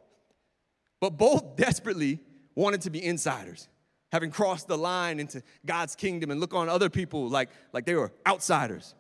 But 1.01 1.17
both 1.17 1.57
desperately 1.57 2.19
wanted 2.55 2.81
to 2.81 2.89
be 2.89 3.03
insiders 3.03 3.67
having 4.13 4.30
crossed 4.30 4.67
the 4.67 4.78
line 4.78 5.19
into 5.19 5.41
God's 5.65 5.95
kingdom 5.95 6.30
and 6.30 6.39
look 6.39 6.54
on 6.54 6.69
other 6.69 6.88
people 6.88 7.28
like, 7.30 7.49
like 7.73 7.84
they 7.84 7.95
were 7.95 8.12
outsiders. 8.28 8.93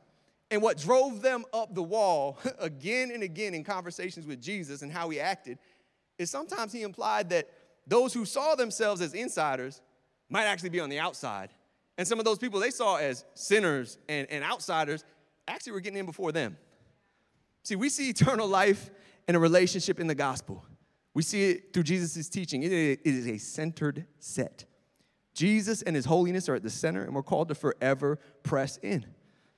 And 0.49 0.59
what 0.59 0.79
drove 0.79 1.21
them 1.21 1.45
up 1.53 1.75
the 1.75 1.83
wall 1.83 2.39
again 2.59 3.11
and 3.11 3.21
again 3.21 3.53
in 3.53 3.63
conversations 3.63 4.25
with 4.25 4.41
Jesus 4.41 4.81
and 4.81 4.91
how 4.91 5.09
he 5.09 5.19
acted 5.19 5.59
is 6.17 6.31
sometimes 6.31 6.73
he 6.73 6.81
implied 6.81 7.29
that 7.29 7.47
those 7.85 8.11
who 8.11 8.25
saw 8.25 8.55
themselves 8.55 9.01
as 9.01 9.13
insiders 9.13 9.81
might 10.29 10.45
actually 10.45 10.69
be 10.69 10.79
on 10.79 10.89
the 10.89 10.97
outside. 10.97 11.51
And 11.99 12.07
some 12.07 12.17
of 12.17 12.25
those 12.25 12.39
people 12.39 12.59
they 12.59 12.71
saw 12.71 12.95
as 12.95 13.23
sinners 13.35 13.99
and, 14.09 14.27
and 14.31 14.43
outsiders 14.43 15.05
actually 15.47 15.73
were 15.73 15.79
getting 15.79 15.99
in 15.99 16.07
before 16.07 16.31
them. 16.31 16.57
See, 17.63 17.75
we 17.75 17.89
see 17.89 18.09
eternal 18.09 18.47
life 18.47 18.89
and 19.27 19.37
a 19.37 19.39
relationship 19.39 19.99
in 19.99 20.07
the 20.07 20.15
gospel. 20.15 20.65
We 21.13 21.21
see 21.21 21.51
it 21.51 21.71
through 21.71 21.83
Jesus' 21.83 22.29
teaching. 22.29 22.63
It 22.63 22.71
is 22.71 23.27
a 23.27 23.37
centered 23.37 24.07
set. 24.17 24.65
Jesus 25.33 25.81
and 25.81 25.95
his 25.95 26.05
holiness 26.05 26.47
are 26.47 26.55
at 26.55 26.63
the 26.63 26.69
center, 26.69 27.03
and 27.03 27.15
we're 27.15 27.23
called 27.23 27.47
to 27.49 27.55
forever 27.55 28.19
press 28.43 28.77
in. 28.77 29.05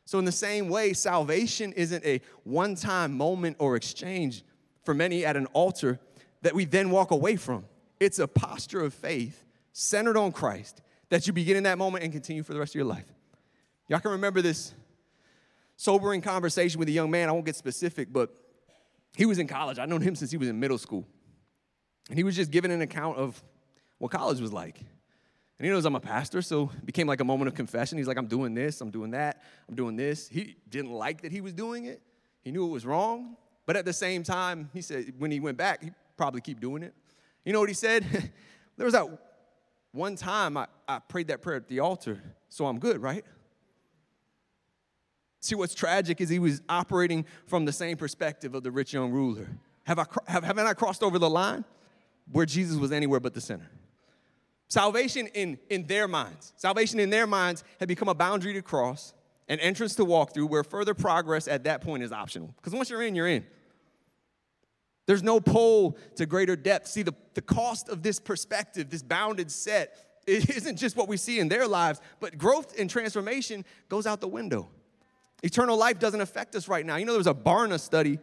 So, 0.05 0.19
in 0.19 0.25
the 0.25 0.31
same 0.31 0.69
way, 0.69 0.93
salvation 0.93 1.73
isn't 1.73 2.05
a 2.05 2.21
one 2.43 2.75
time 2.75 3.17
moment 3.17 3.57
or 3.59 3.75
exchange 3.75 4.43
for 4.83 4.93
many 4.93 5.25
at 5.25 5.35
an 5.35 5.47
altar 5.47 5.99
that 6.43 6.53
we 6.53 6.65
then 6.65 6.91
walk 6.91 7.11
away 7.11 7.35
from. 7.35 7.65
It's 7.99 8.19
a 8.19 8.27
posture 8.27 8.81
of 8.81 8.93
faith 8.93 9.43
centered 9.73 10.15
on 10.15 10.31
Christ 10.31 10.81
that 11.09 11.27
you 11.27 11.33
begin 11.33 11.57
in 11.57 11.63
that 11.63 11.77
moment 11.77 12.03
and 12.03 12.13
continue 12.13 12.43
for 12.43 12.53
the 12.53 12.59
rest 12.59 12.71
of 12.71 12.75
your 12.75 12.85
life. 12.85 13.05
Y'all 13.87 13.99
can 13.99 14.11
remember 14.11 14.41
this 14.41 14.73
sobering 15.75 16.21
conversation 16.21 16.79
with 16.79 16.87
a 16.87 16.91
young 16.91 17.11
man. 17.11 17.29
I 17.29 17.31
won't 17.31 17.45
get 17.45 17.55
specific, 17.55 18.11
but 18.11 18.29
he 19.15 19.25
was 19.25 19.39
in 19.39 19.47
college. 19.47 19.79
I've 19.79 19.89
known 19.89 20.01
him 20.01 20.15
since 20.15 20.31
he 20.31 20.37
was 20.37 20.49
in 20.49 20.59
middle 20.59 20.77
school. 20.77 21.05
And 22.09 22.17
he 22.17 22.23
was 22.23 22.35
just 22.35 22.51
giving 22.51 22.71
an 22.71 22.81
account 22.81 23.17
of 23.17 23.41
what 23.97 24.11
college 24.11 24.39
was 24.39 24.53
like. 24.53 24.79
And 25.57 25.65
he 25.65 25.71
knows 25.71 25.85
I'm 25.85 25.95
a 25.95 26.01
pastor, 26.01 26.41
so 26.41 26.69
it 26.77 26.85
became 26.85 27.07
like 27.07 27.21
a 27.21 27.25
moment 27.25 27.47
of 27.47 27.55
confession. 27.55 27.97
He's 27.97 28.07
like, 28.07 28.17
I'm 28.17 28.27
doing 28.27 28.53
this, 28.53 28.81
I'm 28.81 28.91
doing 28.91 29.11
that, 29.11 29.41
I'm 29.69 29.75
doing 29.75 29.95
this. 29.95 30.27
He 30.27 30.57
didn't 30.69 30.91
like 30.91 31.21
that 31.21 31.31
he 31.31 31.39
was 31.41 31.53
doing 31.53 31.85
it. 31.85 32.01
He 32.41 32.51
knew 32.51 32.65
it 32.65 32.71
was 32.71 32.85
wrong. 32.85 33.37
But 33.65 33.77
at 33.77 33.85
the 33.85 33.93
same 33.93 34.23
time, 34.23 34.69
he 34.73 34.81
said 34.81 35.13
when 35.17 35.31
he 35.31 35.39
went 35.39 35.57
back, 35.57 35.83
he 35.83 35.91
probably 36.17 36.41
keep 36.41 36.59
doing 36.59 36.83
it. 36.83 36.93
You 37.45 37.53
know 37.53 37.59
what 37.59 37.69
he 37.69 37.75
said? 37.75 38.03
there 38.77 38.85
was 38.85 38.93
that 38.93 39.07
one 39.91 40.15
time 40.15 40.57
I, 40.57 40.67
I 40.87 40.99
prayed 40.99 41.29
that 41.29 41.41
prayer 41.41 41.57
at 41.57 41.67
the 41.67 41.79
altar, 41.79 42.21
so 42.49 42.65
I'm 42.65 42.79
good, 42.79 43.01
right? 43.01 43.23
See, 45.39 45.55
what's 45.55 45.73
tragic 45.73 46.19
is 46.21 46.27
he 46.27 46.39
was 46.39 46.61
operating 46.67 47.25
from 47.45 47.65
the 47.65 47.71
same 47.71 47.97
perspective 47.97 48.55
of 48.55 48.63
the 48.63 48.71
rich 48.71 48.93
young 48.93 49.11
ruler. 49.11 49.47
Have 49.83 49.99
I, 49.99 50.05
have, 50.27 50.43
haven't 50.43 50.65
I 50.65 50.73
crossed 50.73 51.03
over 51.03 51.19
the 51.19 51.29
line 51.29 51.63
where 52.31 52.45
Jesus 52.45 52.77
was 52.77 52.91
anywhere 52.91 53.19
but 53.19 53.33
the 53.33 53.41
sinner? 53.41 53.69
Salvation 54.67 55.27
in, 55.27 55.59
in 55.69 55.85
their 55.85 56.07
minds, 56.07 56.53
salvation 56.57 56.99
in 56.99 57.09
their 57.09 57.27
minds 57.27 57.63
had 57.79 57.87
become 57.87 58.07
a 58.07 58.15
boundary 58.15 58.53
to 58.53 58.61
cross, 58.61 59.13
an 59.47 59.59
entrance 59.59 59.95
to 59.95 60.05
walk 60.05 60.33
through 60.33 60.47
where 60.47 60.63
further 60.63 60.93
progress 60.93 61.47
at 61.47 61.65
that 61.65 61.81
point 61.81 62.03
is 62.03 62.11
optional. 62.11 62.53
Because 62.57 62.73
once 62.73 62.89
you're 62.89 63.03
in, 63.03 63.13
you're 63.13 63.27
in. 63.27 63.45
There's 65.05 65.21
no 65.21 65.39
pull 65.39 65.97
to 66.15 66.25
greater 66.25 66.55
depth. 66.55 66.87
See, 66.87 67.03
the, 67.03 67.13
the 67.35 67.41
cost 67.41 67.89
of 67.89 68.01
this 68.01 68.19
perspective, 68.19 68.89
this 68.89 69.03
bounded 69.03 69.51
set, 69.51 69.95
it 70.27 70.49
isn't 70.49 70.77
just 70.77 70.95
what 70.95 71.07
we 71.07 71.17
see 71.17 71.39
in 71.39 71.47
their 71.47 71.67
lives, 71.67 72.01
but 72.19 72.37
growth 72.37 72.79
and 72.79 72.89
transformation 72.89 73.63
goes 73.87 74.07
out 74.07 74.19
the 74.19 74.27
window. 74.27 74.67
Eternal 75.43 75.77
life 75.77 75.99
doesn't 75.99 76.21
affect 76.21 76.55
us 76.55 76.67
right 76.67 76.83
now. 76.83 76.95
You 76.95 77.05
know, 77.05 77.11
there 77.11 77.19
was 77.19 77.27
a 77.27 77.33
Barna 77.35 77.79
study 77.79 78.17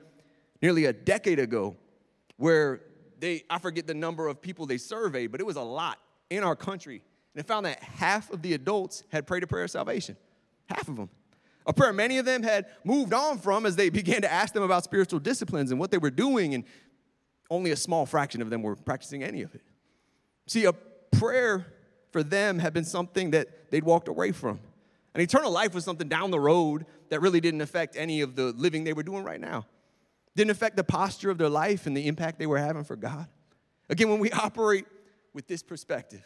nearly 0.61 0.87
a 0.87 0.93
decade 0.93 1.39
ago 1.39 1.77
where 2.37 2.81
they, 3.21 3.45
I 3.49 3.61
forget 3.61 3.87
the 3.87 3.95
number 3.95 4.27
of 4.27 4.43
people 4.43 4.67
they 4.67 4.79
surveyed, 4.79 5.31
but 5.31 5.41
it 5.41 5.45
was 5.45 5.55
a 5.55 5.63
lot 5.63 5.99
in 6.37 6.45
our 6.45 6.57
country. 6.57 7.03
And 7.35 7.47
found 7.47 7.67
that 7.67 7.83
half 7.83 8.31
of 8.31 8.43
the 8.43 8.53
adults 8.53 9.05
had 9.11 9.27
prayed 9.27 9.43
a 9.43 9.47
prayer 9.47 9.65
of 9.65 9.71
salvation. 9.71 10.17
Half 10.67 10.89
of 10.89 10.97
them. 10.97 11.09
A 11.65 11.73
prayer 11.73 11.93
many 11.93 12.19
of 12.19 12.27
them 12.27 12.43
had 12.43 12.67
moved 12.85 13.15
on 13.15 13.39
from 13.39 13.65
as 13.67 13.77
they 13.77 13.89
began 14.01 14.23
to 14.23 14.33
ask 14.33 14.53
them 14.53 14.63
about 14.63 14.85
spiritual 14.85 15.21
disciplines 15.21 15.71
and 15.71 15.81
what 15.81 15.91
they 15.91 15.99
were 15.99 16.11
doing, 16.11 16.55
and 16.55 16.65
only 17.51 17.71
a 17.71 17.77
small 17.77 18.07
fraction 18.07 18.43
of 18.43 18.51
them 18.51 18.63
were 18.63 18.77
practicing 18.77 19.23
any 19.23 19.43
of 19.43 19.55
it. 19.55 19.63
See, 20.47 20.65
a 20.65 20.73
prayer 20.73 21.67
for 22.11 22.23
them 22.23 22.59
had 22.59 22.75
been 22.75 22.85
something 22.85 23.31
that 23.31 23.71
they'd 23.71 23.85
walked 23.85 24.09
away 24.09 24.33
from. 24.33 24.61
And 25.15 25.23
eternal 25.23 25.51
life 25.51 25.75
was 25.75 25.85
something 25.85 26.09
down 26.09 26.31
the 26.31 26.41
road 26.41 26.87
that 27.11 27.21
really 27.21 27.41
didn't 27.41 27.61
affect 27.61 27.97
any 27.97 28.23
of 28.23 28.35
the 28.35 28.53
living 28.53 28.85
they 28.85 28.93
were 28.93 29.03
doing 29.03 29.25
right 29.25 29.41
now. 29.41 29.67
Didn't 30.35 30.51
affect 30.51 30.77
the 30.77 30.85
posture 30.85 31.31
of 31.31 31.37
their 31.37 31.51
life 31.51 31.87
and 31.87 31.97
the 31.97 32.07
impact 32.07 32.39
they 32.39 32.47
were 32.47 32.59
having 32.59 32.85
for 32.85 32.97
God. 32.97 33.27
Again, 33.91 34.09
when 34.09 34.19
we 34.19 34.31
operate 34.33 34.87
with 35.33 35.47
this 35.47 35.63
perspective, 35.63 36.23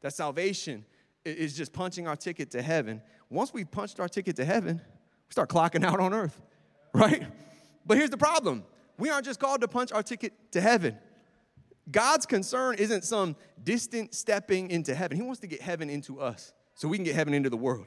that 0.00 0.14
salvation 0.14 0.84
is 1.24 1.56
just 1.56 1.72
punching 1.72 2.06
our 2.06 2.16
ticket 2.16 2.50
to 2.52 2.62
heaven. 2.62 3.00
Once 3.30 3.52
we've 3.52 3.70
punched 3.70 4.00
our 4.00 4.08
ticket 4.08 4.36
to 4.36 4.44
heaven, 4.44 4.76
we 4.76 5.32
start 5.32 5.48
clocking 5.48 5.84
out 5.84 6.00
on 6.00 6.12
earth, 6.12 6.40
right? 6.92 7.26
But 7.86 7.98
here's 7.98 8.10
the 8.10 8.18
problem 8.18 8.64
we 8.98 9.10
aren't 9.10 9.24
just 9.24 9.40
called 9.40 9.60
to 9.62 9.68
punch 9.68 9.92
our 9.92 10.02
ticket 10.02 10.32
to 10.52 10.60
heaven. 10.60 10.96
God's 11.90 12.26
concern 12.26 12.76
isn't 12.76 13.04
some 13.04 13.36
distant 13.62 14.14
stepping 14.14 14.70
into 14.70 14.94
heaven. 14.94 15.16
He 15.16 15.22
wants 15.22 15.40
to 15.40 15.46
get 15.46 15.60
heaven 15.60 15.90
into 15.90 16.20
us 16.20 16.52
so 16.74 16.88
we 16.88 16.96
can 16.96 17.04
get 17.04 17.14
heaven 17.14 17.34
into 17.34 17.50
the 17.50 17.56
world. 17.56 17.86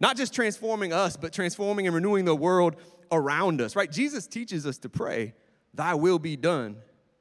Not 0.00 0.16
just 0.16 0.34
transforming 0.34 0.92
us, 0.92 1.16
but 1.16 1.32
transforming 1.32 1.86
and 1.86 1.94
renewing 1.94 2.24
the 2.24 2.34
world 2.34 2.76
around 3.12 3.60
us, 3.60 3.76
right? 3.76 3.90
Jesus 3.90 4.26
teaches 4.26 4.66
us 4.66 4.78
to 4.78 4.88
pray, 4.88 5.34
Thy 5.72 5.94
will 5.94 6.18
be 6.18 6.36
done. 6.36 6.76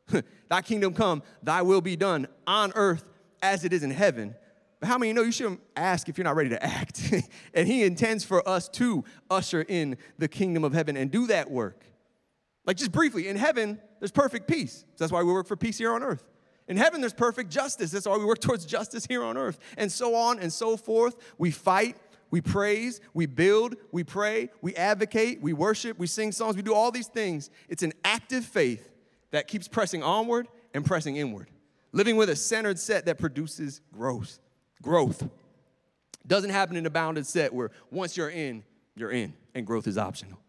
thy 0.50 0.62
kingdom 0.62 0.94
come, 0.94 1.24
Thy 1.42 1.62
will 1.62 1.82
be 1.82 1.96
done 1.96 2.28
on 2.48 2.72
earth 2.76 3.10
as 3.42 3.63
it 3.63 3.74
is 3.74 3.84
in 3.84 3.92
heaven. 3.92 4.36
But 4.80 4.89
how 4.89 4.98
many 4.98 5.13
know 5.13 5.22
you 5.22 5.32
shouldn't 5.32 5.62
ask 5.76 6.10
if 6.10 6.18
you're 6.18 6.26
not 6.26 6.36
ready 6.36 6.50
to 6.50 6.63
act? 6.63 7.13
and 7.54 7.68
He 7.68 7.84
intends 7.84 8.24
for 8.24 8.48
us 8.48 8.68
to 8.70 9.04
usher 9.30 9.62
in 9.62 9.98
the 10.18 10.28
kingdom 10.28 10.63
of 10.63 10.74
heaven 10.74 10.98
and 10.98 11.10
do 11.10 11.28
that 11.28 11.50
work. 11.50 11.86
Like, 12.66 12.78
just 12.78 12.92
briefly, 12.92 13.28
in 13.28 13.36
heaven, 13.36 13.80
there's 14.00 14.12
perfect 14.12 14.48
peace. 14.48 14.80
So 14.80 14.96
that's 15.00 15.12
why 15.12 15.24
we 15.24 15.32
work 15.32 15.48
for 15.48 15.58
peace 15.58 15.78
here 15.78 15.94
on 15.94 16.04
earth. 16.04 16.24
In 16.68 16.78
heaven, 16.78 17.02
there's 17.02 17.13
perfect 17.13 17.50
justice. 17.50 17.92
That's 17.92 18.06
why 18.06 18.18
we 18.18 18.26
work 18.26 18.39
towards 18.42 18.66
justice 18.66 19.06
here 19.06 19.24
on 19.24 19.38
earth. 19.38 19.60
And 19.78 19.92
so 19.92 20.16
on 20.16 20.39
and 20.39 20.52
so 20.52 20.78
forth. 20.78 21.16
We 21.38 21.52
fight, 21.52 21.98
we 22.32 22.42
praise, 22.42 23.02
we 23.13 23.26
build, 23.26 23.76
we 23.92 24.04
pray, 24.04 24.50
we 24.62 24.76
advocate, 24.76 25.42
we 25.42 25.54
worship, 25.54 26.00
we 26.00 26.08
sing 26.08 26.32
songs, 26.32 26.56
we 26.56 26.62
do 26.62 26.74
all 26.74 26.92
these 26.92 27.08
things. 27.08 27.50
It's 27.68 27.84
an 27.84 27.94
active 28.04 28.46
faith 28.46 28.92
that 29.34 29.48
keeps 29.48 29.67
pressing 29.67 30.04
onward 30.04 30.48
and 30.76 30.86
pressing 30.86 31.17
inward, 31.17 31.50
living 31.91 32.15
with 32.15 32.30
a 32.30 32.36
centered 32.36 32.78
set 32.78 33.08
that 33.08 33.17
produces 33.17 33.82
growth. 33.91 34.39
Growth 34.82 35.28
doesn't 36.26 36.52
happen 36.52 36.78
in 36.78 36.86
a 36.86 36.89
bounded 36.89 37.26
set 37.26 37.52
where 37.52 37.72
once 37.91 38.15
you're 38.15 38.30
in, 38.30 38.63
you're 38.96 39.12
in, 39.12 39.34
and 39.56 39.65
growth 39.65 39.88
is 39.88 39.98
optional. 39.98 40.39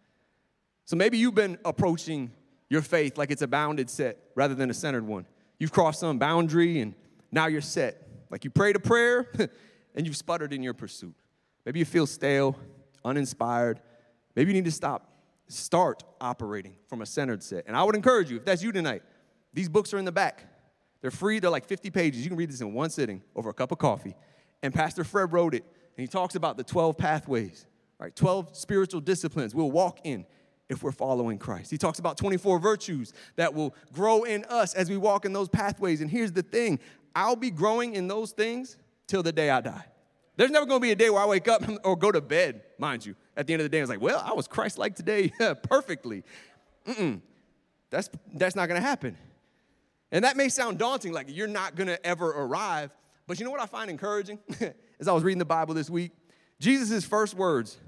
So 0.85 0.97
maybe 0.97 1.17
you've 1.17 1.35
been 1.35 1.59
approaching 1.65 2.31
your 2.69 2.83
faith 2.83 3.17
like 3.17 3.31
it's 3.31 3.41
a 3.41 3.49
bounded 3.49 3.89
set 3.89 4.19
rather 4.35 4.55
than 4.55 4.69
a 4.69 4.75
centered 4.75 5.07
one. 5.07 5.27
You've 5.59 5.73
crossed 5.73 6.01
some 6.01 6.19
boundary 6.19 6.81
and 6.81 6.95
now 7.33 7.47
you're 7.47 7.63
set. 7.63 8.07
Like 8.29 8.45
you 8.45 8.51
prayed 8.51 8.77
a 8.77 8.81
prayer 8.81 9.31
and 9.95 10.07
you've 10.07 10.17
sputtered 10.17 10.53
in 10.53 10.63
your 10.63 10.75
pursuit. 10.75 11.15
Maybe 11.65 11.79
you 11.79 11.87
feel 11.87 12.07
stale, 12.07 12.59
uninspired. 13.03 13.81
Maybe 14.37 14.51
you 14.51 14.55
need 14.55 14.67
to 14.67 14.73
stop, 14.73 15.09
start 15.49 16.05
operating 16.21 16.77
from 16.89 17.03
a 17.03 17.07
centered 17.07 17.43
set. 17.43 17.65
And 17.67 17.77
I 17.77 17.83
would 17.83 17.95
encourage 17.95 18.31
you, 18.31 18.37
if 18.37 18.45
that's 18.45 18.63
you 18.63 18.73
tonight, 18.73 19.03
these 19.53 19.69
books 19.69 19.93
are 19.95 19.99
in 19.99 20.05
the 20.05 20.13
back. 20.13 20.47
They're 21.01 21.11
free, 21.11 21.39
they're 21.39 21.51
like 21.51 21.67
50 21.67 21.91
pages. 21.91 22.23
You 22.23 22.31
can 22.31 22.39
read 22.39 22.51
this 22.51 22.61
in 22.61 22.73
one 22.73 22.91
sitting 22.91 23.23
over 23.37 23.51
a 23.51 23.55
cup 23.55 23.73
of 23.73 23.79
coffee. 23.79 24.17
And 24.63 24.73
Pastor 24.73 25.05
Fred 25.05 25.33
wrote 25.33 25.55
it, 25.55 25.63
and 25.63 26.03
he 26.03 26.07
talks 26.07 26.35
about 26.35 26.57
the 26.57 26.65
12 26.65 26.97
pathways, 26.97 27.67
right? 27.99 28.15
12 28.15 28.57
spiritual 28.57 29.01
disciplines 29.01 29.55
we'll 29.55 29.71
walk 29.71 30.01
in 30.05 30.25
if 30.71 30.83
we're 30.83 30.93
following 30.93 31.39
Christ. 31.39 31.71
He 31.71 31.77
talks 31.77 31.99
about 31.99 32.17
24 32.17 32.59
virtues 32.59 33.13
that 33.37 33.53
will 33.53 33.75
grow 33.93 34.25
in 34.25 34.45
us 34.47 34.75
as 34.75 34.89
we 34.89 34.97
walk 34.97 35.27
in 35.27 35.33
those 35.33 35.49
pathways. 35.49 36.01
And 36.01 36.11
here's 36.11 36.33
the 36.33 36.43
thing 36.43 36.81
I'll 37.15 37.37
be 37.37 37.51
growing 37.51 37.95
in 37.95 38.09
those 38.09 38.33
things 38.33 38.79
till 39.07 39.23
the 39.23 39.33
day 39.33 39.51
I 39.51 39.61
die. 39.61 39.85
There's 40.37 40.51
never 40.51 40.67
gonna 40.67 40.81
be 40.81 40.91
a 40.91 40.97
day 40.97 41.11
where 41.11 41.23
I 41.23 41.27
wake 41.27 41.49
up 41.49 41.63
or 41.85 41.97
go 41.97 42.11
to 42.11 42.21
bed, 42.21 42.63
mind 42.79 43.07
you. 43.07 43.15
At 43.37 43.47
the 43.47 43.53
end 43.53 43.61
of 43.61 43.65
the 43.65 43.69
day, 43.69 43.79
I 43.79 43.83
was 43.83 43.91
like, 43.91 44.01
well, 44.01 44.23
I 44.25 44.33
was 44.33 44.49
Christ 44.49 44.79
like 44.79 44.95
today 44.95 45.33
perfectly. 45.63 46.23
Mm-mm. 46.87 47.21
That's, 47.91 48.09
that's 48.33 48.57
not 48.57 48.69
gonna 48.69 48.81
happen. 48.81 49.17
And 50.11 50.25
that 50.25 50.37
may 50.37 50.49
sound 50.49 50.79
daunting, 50.79 51.13
like 51.13 51.27
you're 51.29 51.49
not 51.49 51.75
gonna 51.77 51.99
ever 52.05 52.31
arrive. 52.31 52.91
But 53.27 53.39
you 53.39 53.45
know 53.45 53.51
what 53.51 53.61
I 53.61 53.67
find 53.67 53.91
encouraging? 53.91 54.39
As 55.01 55.09
I 55.09 55.13
was 55.13 55.23
reading 55.23 55.39
the 55.39 55.45
Bible 55.45 55.75
this 55.75 55.89
week, 55.89 56.13
Jesus' 56.61 57.05
first 57.05 57.35
words, 57.35 57.79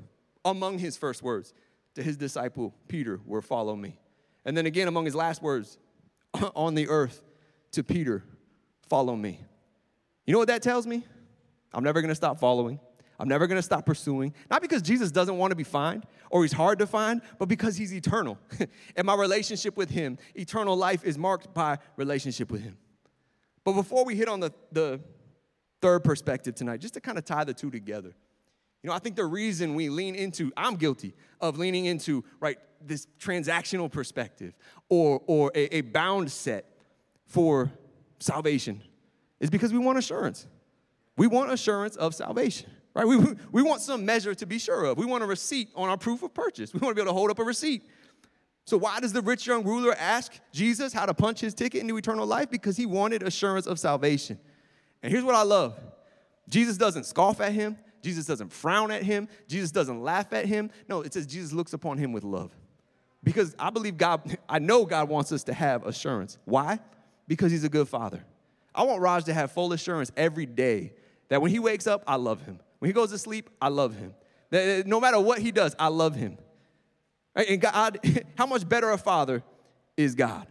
among 0.45 0.79
his 0.79 0.97
first 0.97 1.23
words, 1.23 1.53
to 1.95 2.03
his 2.03 2.17
disciple 2.17 2.75
Peter 2.89 3.21
were, 3.27 3.43
Follow 3.43 3.77
me. 3.77 3.99
And 4.45 4.57
then 4.57 4.67
again, 4.67 4.89
among 4.89 5.05
his 5.05 5.15
last 5.15 5.43
words 5.43 5.79
on 6.55 6.75
the 6.75 6.89
earth 6.89 7.23
to 7.73 7.83
Peter, 7.83 8.23
Follow 8.89 9.17
me. 9.17 9.41
You 10.27 10.33
know 10.33 10.39
what 10.39 10.49
that 10.49 10.63
tells 10.63 10.87
me? 10.87 11.05
I'm 11.73 11.85
never 11.85 12.01
gonna 12.01 12.15
stop 12.15 12.39
following. 12.39 12.81
I'm 13.19 13.29
never 13.29 13.47
gonna 13.47 13.63
stop 13.63 13.87
pursuing. 13.87 14.35
Not 14.51 14.63
because 14.63 14.83
Jesus 14.83 15.11
doesn't 15.11 15.37
wanna 15.37 15.55
be 15.55 15.65
found 15.65 16.05
or 16.31 16.43
he's 16.43 16.53
hard 16.53 16.79
to 16.81 16.87
find, 16.87 17.23
but 17.39 17.47
because 17.47 17.77
he's 17.77 17.95
eternal. 17.95 18.39
and 18.97 19.07
my 19.07 19.15
relationship 19.15 19.77
with 19.77 19.91
him, 19.91 20.19
eternal 20.35 20.77
life, 20.77 21.05
is 21.05 21.17
marked 21.17 21.55
by 21.55 21.79
relationship 21.97 22.51
with 22.51 22.63
him. 22.63 22.77
But 23.65 23.73
before 23.73 24.05
we 24.05 24.15
hit 24.15 24.29
on 24.29 24.41
the, 24.41 24.53
the 24.71 25.01
third 25.81 26.05
perspective 26.05 26.55
tonight, 26.55 26.81
just 26.81 26.95
to 26.95 27.01
kind 27.01 27.19
of 27.19 27.25
tie 27.25 27.45
the 27.45 27.55
two 27.55 27.71
together, 27.71 28.15
you 28.83 28.91
know, 28.91 28.95
I 28.95 29.01
think 29.01 29.17
the 29.17 29.25
reason 29.25 29.75
we 29.75 29.89
lean 29.89 30.15
into, 30.15 30.53
I'm 30.57 30.77
guilty 30.77 31.15
of 31.41 31.59
leaning 31.59 31.87
into, 31.87 32.25
right, 32.39 32.59
this 32.81 33.09
transactional 33.19 33.91
perspective 33.91 34.55
or, 34.89 35.23
or 35.27 35.51
a, 35.55 35.79
a 35.79 35.81
bound 35.81 36.31
set 36.31 36.67
for 37.25 37.73
salvation 38.21 38.83
is 39.41 39.51
because 39.51 39.73
we 39.73 39.79
want 39.79 39.99
assurance. 39.99 40.47
We 41.17 41.27
want 41.27 41.51
assurance 41.51 41.97
of 41.97 42.15
salvation, 42.15 42.71
right? 42.95 43.07
We, 43.07 43.19
we 43.53 43.63
want 43.63 43.81
some 43.81 44.05
measure 44.05 44.35
to 44.35 44.47
be 44.47 44.59
sure 44.59 44.85
of. 44.85 44.99
We 44.99 45.07
want 45.07 45.23
a 45.23 45.27
receipt 45.27 45.69
on 45.75 45.89
our 45.89 45.97
proof 45.97 46.23
of 46.23 46.35
purchase. 46.35 46.75
We 46.75 46.81
want 46.81 46.93
to 46.93 46.95
be 46.95 47.03
able 47.03 47.13
to 47.13 47.19
hold 47.19 47.31
up 47.31 47.39
a 47.39 47.45
receipt. 47.45 47.83
So, 48.65 48.77
why 48.77 48.99
does 49.01 49.13
the 49.13 49.23
rich 49.23 49.47
young 49.47 49.65
ruler 49.65 49.95
ask 49.97 50.33
Jesus 50.53 50.93
how 50.93 51.07
to 51.07 51.15
punch 51.15 51.41
his 51.41 51.55
ticket 51.55 51.81
into 51.81 51.97
eternal 51.97 52.27
life? 52.27 52.51
Because 52.51 52.77
he 52.77 52.85
wanted 52.85 53.23
assurance 53.23 53.67
of 53.67 53.79
salvation. 53.79 54.39
And 55.03 55.13
here's 55.13 55.25
what 55.25 55.37
I 55.37 55.43
love 55.43 55.79
Jesus 56.49 56.77
doesn't 56.77 57.07
scoff 57.07 57.41
at 57.41 57.53
him, 57.53 57.79
Jesus 58.03 58.27
doesn't 58.27 58.53
frown 58.53 58.93
at 58.93 59.03
him. 59.03 59.29
Jesus 59.49 59.73
doesn't 59.73 60.01
laugh 60.01 60.33
at 60.33 60.47
him. 60.47 60.71
No, 60.89 61.03
it 61.03 61.13
says 61.13 61.27
Jesus 61.27 61.53
looks 61.53 61.73
upon 61.73 61.99
him 61.99 62.13
with 62.13 62.23
love. 62.23 62.53
Because 63.25 63.57
I 63.59 63.71
believe 63.71 63.97
God, 63.97 64.39
I 64.49 64.61
know 64.61 64.85
God 64.85 65.09
wants 65.09 65.33
us 65.33 65.43
to 65.45 65.53
have 65.53 65.85
assurance. 65.85 66.39
Why? 66.45 66.79
Because 67.27 67.51
he's 67.51 67.65
a 67.65 67.69
good 67.69 67.89
father. 67.89 68.25
I 68.73 68.85
want 68.85 69.01
Raj 69.01 69.25
to 69.25 69.35
have 69.35 69.51
full 69.51 69.73
assurance 69.73 70.13
every 70.17 70.47
day 70.47 70.93
that 71.29 71.43
when 71.43 71.51
he 71.51 71.59
wakes 71.59 71.87
up, 71.87 72.03
I 72.07 72.17
love 72.17 72.43
him. 72.43 72.61
When 72.79 72.89
he 72.89 72.93
goes 72.93 73.11
to 73.11 73.19
sleep, 73.19 73.51
I 73.61 73.69
love 73.69 73.97
him. 73.97 74.15
That 74.51 74.87
no 74.87 75.01
matter 75.01 75.19
what 75.21 75.41
he 75.41 75.51
does, 75.51 75.75
I 75.79 75.89
love 75.89 76.15
him. 76.15 76.39
And 77.35 77.61
God, 77.61 77.99
how 78.39 78.47
much 78.47 78.69
better 78.69 78.91
a 78.91 78.99
father 78.99 79.43
is 79.97 80.15
God? 80.15 80.47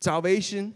Salvation 0.00 0.74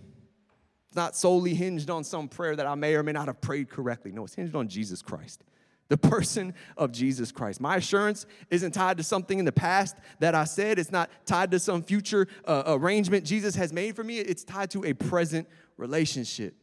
is 0.90 0.96
not 0.96 1.16
solely 1.16 1.54
hinged 1.54 1.88
on 1.88 2.04
some 2.04 2.28
prayer 2.28 2.54
that 2.56 2.66
I 2.66 2.74
may 2.74 2.94
or 2.94 3.02
may 3.02 3.12
not 3.12 3.26
have 3.26 3.40
prayed 3.40 3.70
correctly. 3.70 4.12
No, 4.12 4.24
it's 4.24 4.34
hinged 4.34 4.54
on 4.54 4.68
Jesus 4.68 5.00
Christ, 5.00 5.42
the 5.88 5.96
person 5.96 6.54
of 6.76 6.92
Jesus 6.92 7.32
Christ. 7.32 7.60
My 7.60 7.76
assurance 7.76 8.26
isn't 8.50 8.72
tied 8.72 8.98
to 8.98 9.02
something 9.02 9.38
in 9.38 9.46
the 9.46 9.52
past 9.52 9.96
that 10.20 10.34
I 10.34 10.44
said, 10.44 10.78
it's 10.78 10.92
not 10.92 11.10
tied 11.24 11.50
to 11.52 11.58
some 11.58 11.82
future 11.82 12.28
uh, 12.44 12.64
arrangement 12.66 13.24
Jesus 13.24 13.54
has 13.54 13.72
made 13.72 13.96
for 13.96 14.04
me. 14.04 14.18
It's 14.18 14.44
tied 14.44 14.70
to 14.72 14.84
a 14.84 14.92
present 14.92 15.48
relationship. 15.78 16.54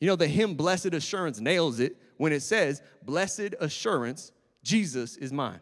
You 0.00 0.08
know, 0.08 0.16
the 0.16 0.28
hymn 0.28 0.54
Blessed 0.54 0.94
Assurance 0.94 1.40
nails 1.40 1.80
it 1.80 1.96
when 2.16 2.32
it 2.32 2.40
says, 2.40 2.82
Blessed 3.02 3.54
Assurance, 3.60 4.32
Jesus 4.62 5.16
is 5.16 5.32
mine. 5.32 5.60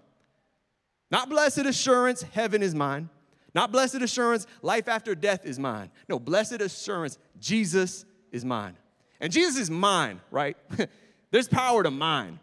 Not 1.11 1.29
blessed 1.29 1.59
assurance, 1.59 2.23
heaven 2.23 2.63
is 2.63 2.75
mine. 2.75 3.09
Not 3.55 3.71
blessed 3.71 3.97
assurance, 3.97 4.47
life 4.63 4.89
after 4.89 5.15
death 5.15 5.45
is 5.45 5.59
mine. 5.59 5.91
No, 6.09 6.19
blessed 6.19 6.61
assurance, 6.61 7.19
Jesus 7.39 8.05
is 8.33 8.45
mine. 8.45 8.77
And 9.21 9.33
Jesus 9.33 9.57
is 9.57 9.71
mine, 9.71 10.21
right? 10.31 10.57
There's 11.31 11.47
power 11.47 11.83
to 11.85 11.91
mine. 11.91 12.41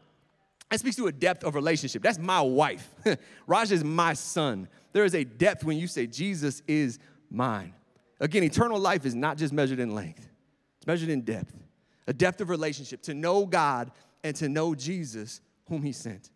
That 0.70 0.80
speaks 0.80 0.96
to 0.96 1.08
a 1.08 1.12
depth 1.12 1.44
of 1.44 1.56
relationship. 1.56 2.02
That's 2.02 2.18
my 2.18 2.40
wife. 2.40 2.90
Raj 3.48 3.74
is 3.74 3.84
my 3.84 4.14
son. 4.14 4.70
There 4.94 5.04
is 5.04 5.16
a 5.16 5.26
depth 5.26 5.66
when 5.66 5.78
you 5.78 5.88
say, 5.88 6.08
Jesus 6.08 6.62
is 6.66 6.98
mine. 7.30 7.74
Again, 8.22 8.44
eternal 8.44 8.80
life 8.80 9.06
is 9.06 9.16
not 9.16 9.38
just 9.38 9.52
measured 9.52 9.80
in 9.80 9.94
length, 9.94 10.30
it's 10.78 10.88
measured 10.88 11.10
in 11.10 11.22
depth. 11.22 11.54
A 12.08 12.14
depth 12.14 12.42
of 12.42 12.50
relationship, 12.50 13.02
to 13.04 13.14
know 13.14 13.46
God 13.46 13.92
and 14.24 14.36
to 14.38 14.50
know 14.50 14.76
Jesus, 14.76 15.42
whom 15.68 15.84
He 15.84 15.92
sent. 15.92 16.30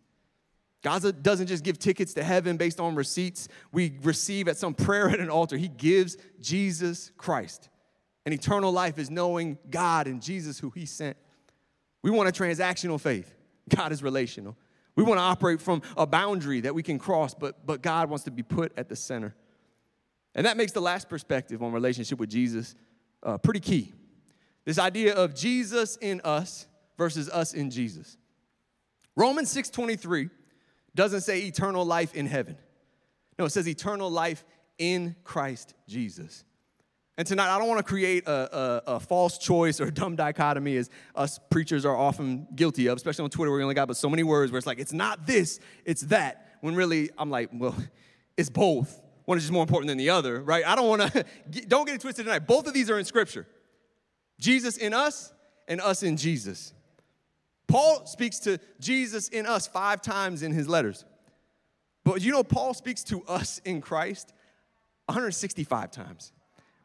God 0.82 1.22
doesn't 1.22 1.48
just 1.48 1.64
give 1.64 1.78
tickets 1.78 2.14
to 2.14 2.22
heaven 2.22 2.56
based 2.56 2.78
on 2.78 2.94
receipts 2.94 3.48
we 3.72 3.98
receive 4.02 4.46
at 4.46 4.56
some 4.56 4.74
prayer 4.74 5.08
at 5.10 5.20
an 5.20 5.30
altar. 5.30 5.56
He 5.56 5.68
gives 5.68 6.16
Jesus 6.40 7.10
Christ. 7.16 7.68
And 8.24 8.34
eternal 8.34 8.72
life 8.72 8.98
is 8.98 9.10
knowing 9.10 9.58
God 9.70 10.06
and 10.06 10.20
Jesus 10.22 10.58
who 10.58 10.70
He 10.70 10.86
sent. 10.86 11.16
We 12.02 12.10
want 12.10 12.28
a 12.28 12.32
transactional 12.32 13.00
faith. 13.00 13.34
God 13.68 13.90
is 13.90 14.02
relational. 14.02 14.56
We 14.94 15.04
want 15.04 15.18
to 15.18 15.22
operate 15.22 15.60
from 15.60 15.82
a 15.96 16.06
boundary 16.06 16.60
that 16.60 16.74
we 16.74 16.82
can 16.82 16.98
cross, 16.98 17.34
but, 17.34 17.66
but 17.66 17.82
God 17.82 18.08
wants 18.08 18.24
to 18.24 18.30
be 18.30 18.42
put 18.42 18.72
at 18.78 18.88
the 18.88 18.96
center. 18.96 19.34
And 20.34 20.46
that 20.46 20.56
makes 20.56 20.72
the 20.72 20.80
last 20.80 21.08
perspective 21.08 21.62
on 21.62 21.72
relationship 21.72 22.18
with 22.18 22.30
Jesus 22.30 22.74
uh, 23.22 23.38
pretty 23.38 23.60
key. 23.60 23.92
This 24.66 24.78
idea 24.80 25.14
of 25.14 25.34
Jesus 25.34 25.96
in 25.96 26.20
us 26.22 26.66
versus 26.98 27.30
us 27.30 27.54
in 27.54 27.70
Jesus. 27.70 28.18
Romans 29.14 29.48
6:23 29.54 30.28
doesn't 30.94 31.20
say 31.22 31.42
eternal 31.42 31.84
life 31.84 32.14
in 32.14 32.26
heaven. 32.26 32.58
No, 33.38 33.44
it 33.44 33.50
says 33.50 33.68
eternal 33.68 34.10
life 34.10 34.44
in 34.78 35.14
Christ 35.24 35.74
Jesus. 35.86 36.44
And 37.18 37.26
tonight, 37.26 37.54
I 37.54 37.58
don't 37.58 37.68
want 37.68 37.78
to 37.78 37.84
create 37.84 38.26
a, 38.26 38.56
a, 38.56 38.82
a, 38.96 39.00
false 39.00 39.38
choice 39.38 39.80
or 39.80 39.90
dumb 39.90 40.16
dichotomy 40.16 40.76
as 40.76 40.90
us 41.14 41.40
preachers 41.48 41.86
are 41.86 41.96
often 41.96 42.46
guilty 42.54 42.88
of, 42.88 42.96
especially 42.96 43.24
on 43.24 43.30
Twitter 43.30 43.50
where 43.50 43.58
we 43.58 43.62
only 43.62 43.74
got 43.74 43.88
but 43.88 43.96
so 43.96 44.10
many 44.10 44.22
words 44.22 44.52
where 44.52 44.58
it's 44.58 44.66
like, 44.66 44.78
it's 44.78 44.92
not 44.92 45.26
this, 45.26 45.58
it's 45.86 46.02
that. 46.02 46.58
When 46.60 46.74
really, 46.74 47.08
I'm 47.16 47.30
like, 47.30 47.48
well, 47.54 47.74
it's 48.36 48.50
both. 48.50 49.00
One 49.24 49.38
is 49.38 49.44
just 49.44 49.52
more 49.52 49.62
important 49.62 49.88
than 49.88 49.96
the 49.96 50.10
other, 50.10 50.42
right? 50.42 50.66
I 50.66 50.76
don't 50.76 50.88
want 50.88 51.12
to, 51.12 51.24
don't 51.66 51.86
get 51.86 51.94
it 51.94 52.00
twisted 52.02 52.26
tonight. 52.26 52.40
Both 52.40 52.66
of 52.66 52.74
these 52.74 52.90
are 52.90 52.98
in 52.98 53.06
Scripture 53.06 53.46
Jesus 54.38 54.76
in 54.76 54.92
us 54.94 55.32
and 55.68 55.80
us 55.80 56.02
in 56.02 56.16
Jesus. 56.16 56.72
Paul 57.66 58.06
speaks 58.06 58.38
to 58.40 58.58
Jesus 58.78 59.28
in 59.28 59.46
us 59.46 59.66
five 59.66 60.00
times 60.02 60.42
in 60.42 60.52
his 60.52 60.68
letters. 60.68 61.04
But 62.04 62.22
you 62.22 62.30
know, 62.30 62.44
Paul 62.44 62.74
speaks 62.74 63.02
to 63.04 63.22
us 63.24 63.60
in 63.64 63.80
Christ 63.80 64.32
165 65.06 65.90
times. 65.90 66.32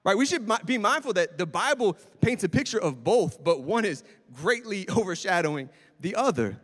Right? 0.04 0.18
We 0.18 0.26
should 0.26 0.50
be 0.66 0.80
mindful 0.80 1.14
that 1.14 1.38
the 1.38 1.46
Bible 1.46 1.96
paints 2.22 2.44
a 2.44 2.50
picture 2.50 2.80
of 2.80 3.04
both, 3.04 3.44
but 3.44 3.62
one 3.62 3.86
is 3.86 4.04
greatly 4.34 4.90
overshadowing 4.98 5.70
the 6.00 6.16
other. 6.16 6.60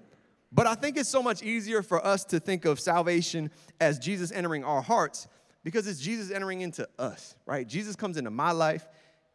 But 0.52 0.66
I 0.66 0.74
think 0.74 0.98
it's 0.98 1.10
so 1.10 1.22
much 1.22 1.44
easier 1.44 1.84
for 1.84 2.04
us 2.04 2.24
to 2.26 2.40
think 2.40 2.66
of 2.66 2.80
salvation 2.80 3.52
as 3.80 4.00
Jesus 4.00 4.32
entering 4.32 4.64
our 4.64 4.82
hearts 4.82 5.28
because 5.64 5.86
it's 5.86 6.00
Jesus 6.00 6.32
entering 6.32 6.62
into 6.62 6.88
us, 6.98 7.36
right? 7.46 7.68
Jesus 7.68 7.96
comes 7.96 8.18
into 8.18 8.32
my 8.32 8.52
life, 8.52 8.88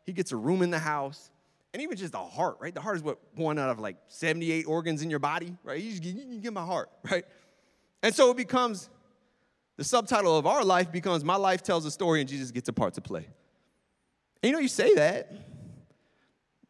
he 0.04 0.12
gets 0.12 0.32
a 0.32 0.36
room 0.36 0.62
in 0.62 0.70
the 0.70 0.78
house, 0.78 1.30
and 1.72 1.82
even 1.82 1.96
just 1.96 2.12
the 2.12 2.18
heart, 2.18 2.58
right? 2.60 2.74
The 2.74 2.80
heart 2.80 2.96
is 2.96 3.02
what 3.02 3.18
one 3.34 3.58
out 3.58 3.70
of 3.70 3.78
like 3.78 3.96
78 4.08 4.64
organs 4.66 5.02
in 5.02 5.10
your 5.10 5.18
body, 5.18 5.56
right? 5.64 5.80
You, 5.80 5.98
just, 5.98 6.02
you 6.04 6.40
get 6.40 6.52
my 6.52 6.64
heart, 6.64 6.90
right? 7.10 7.24
And 8.02 8.14
so 8.14 8.30
it 8.30 8.36
becomes 8.36 8.90
the 9.76 9.84
subtitle 9.84 10.36
of 10.36 10.46
our 10.46 10.64
life 10.64 10.92
becomes 10.92 11.24
My 11.24 11.36
Life 11.36 11.62
Tells 11.62 11.86
a 11.86 11.90
Story 11.90 12.20
and 12.20 12.28
Jesus 12.28 12.50
Gets 12.50 12.68
a 12.68 12.72
Part 12.72 12.94
to 12.94 13.00
Play. 13.00 13.26
And 14.42 14.50
you 14.50 14.52
know, 14.52 14.58
you 14.58 14.68
say 14.68 14.94
that. 14.94 15.32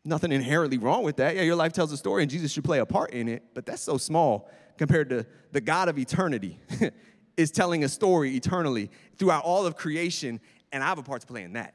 Nothing 0.05 0.33
inherently 0.33 0.79
wrong 0.79 1.05
with 1.05 1.17
that. 1.17 1.37
Yeah, 1.37 1.43
your 1.43 1.55
life 1.55 1.73
tells 1.73 1.93
a 1.93 1.97
story 1.97 2.23
and 2.23 2.31
Jesus 2.31 2.51
should 2.51 2.65
play 2.65 2.81
a 2.81 2.87
part 2.87 3.13
in 3.13 3.29
it, 3.29 3.45
but 3.55 3.67
that's 3.67 3.83
so 3.83 3.99
small 3.99 4.51
compared 4.77 5.09
to 5.11 5.25
the 5.53 5.61
God 5.61 5.89
of 5.89 5.99
eternity 5.99 6.59
is 7.37 7.51
telling 7.51 7.85
a 7.85 7.89
story 7.89 8.35
eternally 8.35 8.91
throughout 9.17 9.45
all 9.45 9.65
of 9.65 9.77
creation, 9.77 10.41
and 10.73 10.83
I 10.83 10.89
have 10.89 10.99
a 10.99 11.03
part 11.03 11.21
to 11.21 11.27
play 11.27 11.43
in 11.43 11.53
that. 11.53 11.75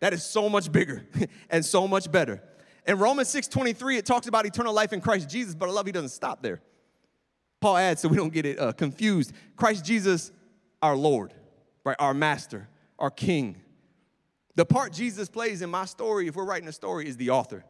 That 0.00 0.12
is 0.12 0.24
so 0.24 0.48
much 0.48 0.70
bigger 0.70 1.06
and 1.50 1.64
so 1.64 1.86
much 1.86 2.10
better. 2.10 2.42
In 2.88 2.98
Romans 2.98 3.28
6:23, 3.28 3.98
it 3.98 4.06
talks 4.06 4.28
about 4.28 4.46
eternal 4.46 4.72
life 4.72 4.94
in 4.94 5.02
Christ 5.02 5.28
Jesus, 5.28 5.54
but 5.54 5.68
I 5.68 5.72
love 5.72 5.84
he 5.84 5.92
doesn't 5.92 6.08
stop 6.08 6.42
there. 6.42 6.62
Paul 7.60 7.76
adds, 7.76 8.00
so 8.00 8.08
we 8.08 8.16
don't 8.16 8.32
get 8.32 8.46
it 8.46 8.58
uh, 8.58 8.72
confused. 8.72 9.32
Christ 9.56 9.84
Jesus, 9.84 10.32
our 10.80 10.96
Lord, 10.96 11.34
right? 11.84 11.96
Our 11.98 12.14
Master, 12.14 12.66
our 12.98 13.10
King. 13.10 13.60
The 14.54 14.64
part 14.64 14.92
Jesus 14.92 15.28
plays 15.28 15.60
in 15.60 15.68
my 15.68 15.84
story, 15.84 16.28
if 16.28 16.34
we're 16.34 16.46
writing 16.46 16.68
a 16.68 16.72
story, 16.72 17.06
is 17.06 17.18
the 17.18 17.28
author. 17.28 17.62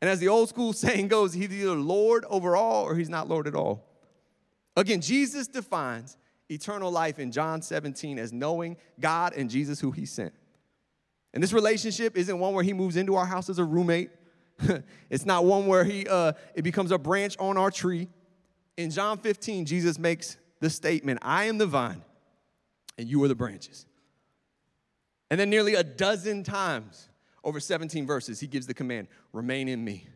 And 0.00 0.10
as 0.10 0.18
the 0.18 0.28
old 0.28 0.48
school 0.48 0.72
saying 0.72 1.06
goes, 1.06 1.32
he's 1.32 1.52
either 1.52 1.76
Lord 1.76 2.24
over 2.28 2.56
all 2.56 2.84
or 2.84 2.96
he's 2.96 3.08
not 3.08 3.28
Lord 3.28 3.46
at 3.46 3.54
all. 3.54 3.84
Again, 4.76 5.00
Jesus 5.00 5.46
defines 5.46 6.16
eternal 6.50 6.90
life 6.90 7.20
in 7.20 7.30
John 7.30 7.62
17 7.62 8.18
as 8.18 8.32
knowing 8.32 8.78
God 8.98 9.32
and 9.34 9.48
Jesus 9.48 9.78
who 9.78 9.92
he 9.92 10.06
sent. 10.06 10.34
And 11.34 11.42
this 11.42 11.52
relationship 11.52 12.16
isn't 12.16 12.38
one 12.38 12.54
where 12.54 12.64
he 12.64 12.72
moves 12.72 12.96
into 12.96 13.14
our 13.14 13.26
house 13.26 13.48
as 13.48 13.58
a 13.58 13.64
roommate. 13.64 14.10
it's 15.10 15.24
not 15.24 15.44
one 15.44 15.66
where 15.66 15.84
he 15.84 16.06
uh, 16.06 16.32
it 16.54 16.62
becomes 16.62 16.90
a 16.90 16.98
branch 16.98 17.36
on 17.38 17.56
our 17.56 17.70
tree. 17.70 18.08
In 18.76 18.90
John 18.90 19.18
15, 19.18 19.64
Jesus 19.64 19.98
makes 19.98 20.36
the 20.60 20.70
statement, 20.70 21.20
I 21.22 21.44
am 21.44 21.58
the 21.58 21.66
vine, 21.66 22.02
and 22.96 23.08
you 23.08 23.22
are 23.24 23.28
the 23.28 23.34
branches. 23.34 23.86
And 25.30 25.40
then 25.40 25.50
nearly 25.50 25.74
a 25.74 25.82
dozen 25.82 26.44
times 26.44 27.08
over 27.44 27.58
17 27.58 28.06
verses, 28.06 28.38
he 28.38 28.46
gives 28.46 28.66
the 28.66 28.74
command, 28.74 29.08
remain 29.32 29.68
in 29.68 29.84
me, 29.84 30.06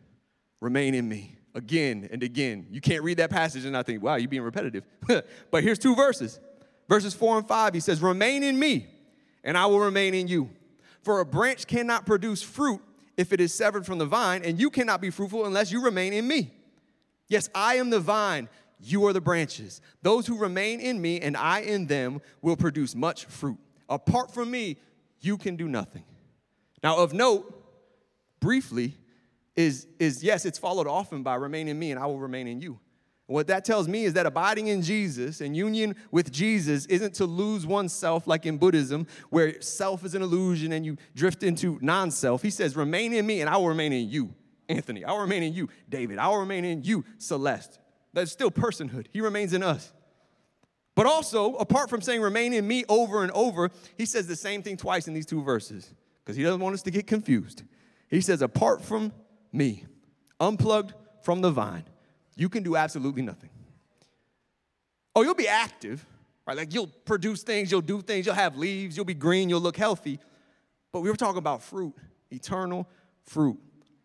remain 0.61 0.93
in 0.93 1.09
me, 1.09 1.37
again 1.55 2.07
and 2.11 2.23
again. 2.23 2.67
You 2.69 2.79
can't 2.79 3.03
read 3.03 3.17
that 3.17 3.29
passage 3.29 3.63
and 3.63 3.73
not 3.73 3.85
think, 3.85 4.01
wow, 4.01 4.15
you're 4.15 4.29
being 4.29 4.43
repetitive. 4.43 4.85
but 5.51 5.63
here's 5.63 5.79
two 5.79 5.95
verses. 5.95 6.39
Verses 6.87 7.13
four 7.13 7.37
and 7.37 7.47
five, 7.47 7.73
he 7.73 7.79
says, 7.79 8.01
remain 8.01 8.43
in 8.43 8.57
me, 8.57 8.87
and 9.43 9.57
I 9.57 9.65
will 9.65 9.79
remain 9.79 10.13
in 10.13 10.27
you. 10.27 10.49
For 11.07 11.21
a 11.21 11.25
branch 11.25 11.67
cannot 11.67 12.05
produce 12.05 12.41
fruit 12.41 12.81
if 13.15 13.31
it 13.31 13.39
is 13.39 13.53
severed 13.53 13.85
from 13.85 13.97
the 13.97 14.05
vine, 14.05 14.43
and 14.43 14.59
you 14.59 14.69
cannot 14.69 14.99
be 14.99 15.09
fruitful 15.09 15.45
unless 15.45 15.71
you 15.71 15.81
remain 15.81 16.11
in 16.11 16.27
me. 16.27 16.51
Yes, 17.29 17.49
I 17.55 17.75
am 17.75 17.89
the 17.89 18.01
vine, 18.01 18.49
you 18.81 19.05
are 19.05 19.13
the 19.13 19.21
branches. 19.21 19.79
Those 20.01 20.27
who 20.27 20.37
remain 20.37 20.81
in 20.81 20.99
me 20.99 21.21
and 21.21 21.37
I 21.37 21.61
in 21.61 21.87
them 21.87 22.19
will 22.41 22.57
produce 22.57 22.93
much 22.93 23.23
fruit. 23.23 23.57
Apart 23.87 24.33
from 24.33 24.51
me, 24.51 24.79
you 25.21 25.37
can 25.37 25.55
do 25.55 25.69
nothing. 25.69 26.03
Now, 26.83 26.97
of 26.97 27.13
note, 27.13 27.57
briefly, 28.41 28.93
is, 29.55 29.87
is 29.99 30.21
yes, 30.21 30.45
it's 30.45 30.59
followed 30.59 30.87
often 30.87 31.23
by 31.23 31.35
remain 31.35 31.69
in 31.69 31.79
me 31.79 31.91
and 31.91 32.01
I 32.01 32.05
will 32.07 32.19
remain 32.19 32.49
in 32.49 32.59
you. 32.59 32.81
What 33.27 33.47
that 33.47 33.65
tells 33.65 33.89
me 33.89 34.05
is 34.05 34.13
that 34.13 34.25
abiding 34.25 34.67
in 34.67 34.81
Jesus 34.81 35.41
and 35.41 35.55
union 35.55 35.97
with 36.11 36.31
Jesus 36.31 36.85
isn't 36.85 37.13
to 37.15 37.25
lose 37.25 37.67
oneself 37.67 38.25
like 38.25 38.45
in 38.45 38.57
Buddhism, 38.57 39.05
where 39.29 39.61
self 39.61 40.05
is 40.05 40.15
an 40.15 40.21
illusion 40.21 40.71
and 40.71 40.85
you 40.85 40.95
drift 41.13 41.43
into 41.43 41.77
non 41.81 42.09
self. 42.09 42.41
He 42.41 42.49
says, 42.49 42.77
Remain 42.77 43.13
in 43.13 43.27
me 43.27 43.41
and 43.41 43.49
I 43.49 43.57
will 43.57 43.67
remain 43.67 43.91
in 43.91 44.09
you, 44.09 44.33
Anthony. 44.69 45.03
I 45.03 45.11
will 45.11 45.19
remain 45.19 45.43
in 45.43 45.53
you, 45.53 45.67
David. 45.89 46.19
I 46.19 46.29
will 46.29 46.39
remain 46.39 46.63
in 46.63 46.83
you, 46.83 47.03
Celeste. 47.17 47.79
That's 48.13 48.31
still 48.31 48.49
personhood. 48.49 49.07
He 49.11 49.19
remains 49.19 49.51
in 49.51 49.61
us. 49.61 49.91
But 50.95 51.05
also, 51.05 51.55
apart 51.55 51.89
from 51.89 52.01
saying 52.01 52.21
remain 52.21 52.53
in 52.53 52.65
me 52.65 52.85
over 52.87 53.23
and 53.23 53.31
over, 53.33 53.71
he 53.97 54.05
says 54.05 54.25
the 54.25 54.37
same 54.37 54.63
thing 54.63 54.77
twice 54.77 55.07
in 55.07 55.13
these 55.13 55.25
two 55.25 55.43
verses 55.43 55.93
because 56.23 56.37
he 56.37 56.43
doesn't 56.43 56.61
want 56.61 56.75
us 56.75 56.81
to 56.83 56.91
get 56.91 57.07
confused. 57.07 57.63
He 58.09 58.21
says, 58.21 58.41
Apart 58.41 58.81
from 58.81 59.11
me, 59.51 59.85
unplugged 60.39 60.93
from 61.23 61.41
the 61.41 61.51
vine 61.51 61.83
you 62.37 62.49
can 62.49 62.63
do 62.63 62.75
absolutely 62.75 63.23
nothing. 63.23 63.49
Oh, 65.15 65.23
you'll 65.23 65.33
be 65.33 65.47
active, 65.47 66.05
right? 66.45 66.55
Like 66.55 66.73
you'll 66.73 66.87
produce 66.87 67.43
things, 67.43 67.71
you'll 67.71 67.81
do 67.81 68.01
things, 68.01 68.25
you'll 68.25 68.35
have 68.35 68.55
leaves, 68.55 68.95
you'll 68.95 69.05
be 69.05 69.15
green, 69.15 69.49
you'll 69.49 69.61
look 69.61 69.77
healthy. 69.77 70.19
But 70.91 71.01
we 71.01 71.09
were 71.09 71.15
talking 71.15 71.39
about 71.39 71.63
fruit, 71.63 71.93
eternal 72.31 72.87
fruit. 73.23 73.59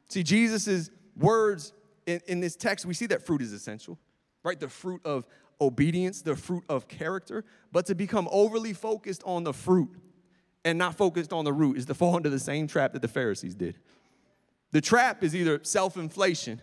See, 0.09 0.23
Jesus' 0.23 0.91
words 1.17 1.73
in, 2.07 2.21
in 2.27 2.41
this 2.41 2.57
text, 2.57 2.87
we 2.87 2.95
see 2.95 3.07
that 3.07 3.25
fruit 3.25 3.43
is 3.43 3.53
essential, 3.53 3.99
right? 4.43 4.59
The 4.59 4.69
fruit 4.69 5.03
of 5.05 5.27
obedience, 5.61 6.23
the 6.23 6.35
fruit 6.35 6.65
of 6.69 6.89
character. 6.89 7.45
But 7.71 7.87
to 7.87 7.95
become 7.95 8.29
overly 8.33 8.73
focused 8.73 9.23
on 9.25 9.45
the 9.45 9.53
fruit 9.53 9.91
and 10.65 10.79
not 10.79 10.97
focused 10.97 11.33
on 11.33 11.45
the 11.45 11.53
root 11.53 11.77
is 11.77 11.87
to 11.87 11.95
fall 11.95 12.17
into 12.19 12.31
the 12.31 12.39
same 12.39 12.67
trap 12.67 12.93
that 12.95 13.03
the 13.03 13.09
Pharisees 13.09 13.55
did. 13.55 13.79
The 14.73 14.81
trap 14.81 15.23
is 15.23 15.37
either 15.37 15.61
self 15.63 15.97
inflation, 15.97 16.61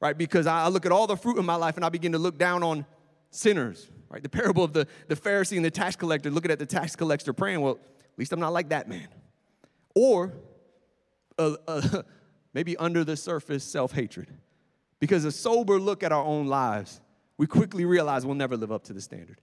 right? 0.00 0.16
Because 0.16 0.46
I 0.46 0.68
look 0.68 0.86
at 0.86 0.92
all 0.92 1.06
the 1.06 1.16
fruit 1.16 1.38
in 1.38 1.46
my 1.46 1.56
life 1.56 1.76
and 1.76 1.84
I 1.84 1.88
begin 1.88 2.12
to 2.12 2.18
look 2.18 2.38
down 2.38 2.62
on 2.62 2.86
sinners, 3.30 3.88
right? 4.08 4.22
The 4.22 4.28
parable 4.28 4.64
of 4.64 4.72
the, 4.72 4.86
the 5.08 5.16
Pharisee 5.16 5.56
and 5.56 5.64
the 5.64 5.70
tax 5.70 5.96
collector, 5.96 6.30
looking 6.30 6.50
at 6.50 6.58
the 6.58 6.66
tax 6.66 6.96
collector 6.96 7.32
praying, 7.32 7.60
well, 7.60 7.74
at 7.74 8.18
least 8.18 8.32
I'm 8.32 8.40
not 8.40 8.52
like 8.52 8.70
that 8.70 8.88
man. 8.88 9.08
Or 9.94 10.32
uh, 11.38 11.56
uh, 11.66 12.02
maybe 12.54 12.76
under 12.76 13.04
the 13.04 13.16
surface 13.16 13.64
self 13.64 13.92
hatred. 13.92 14.28
Because 14.98 15.24
a 15.24 15.32
sober 15.32 15.78
look 15.78 16.02
at 16.02 16.12
our 16.12 16.24
own 16.24 16.46
lives, 16.46 17.00
we 17.36 17.46
quickly 17.46 17.84
realize 17.84 18.24
we'll 18.24 18.34
never 18.34 18.56
live 18.56 18.72
up 18.72 18.84
to 18.84 18.92
the 18.92 19.00
standard. 19.00 19.40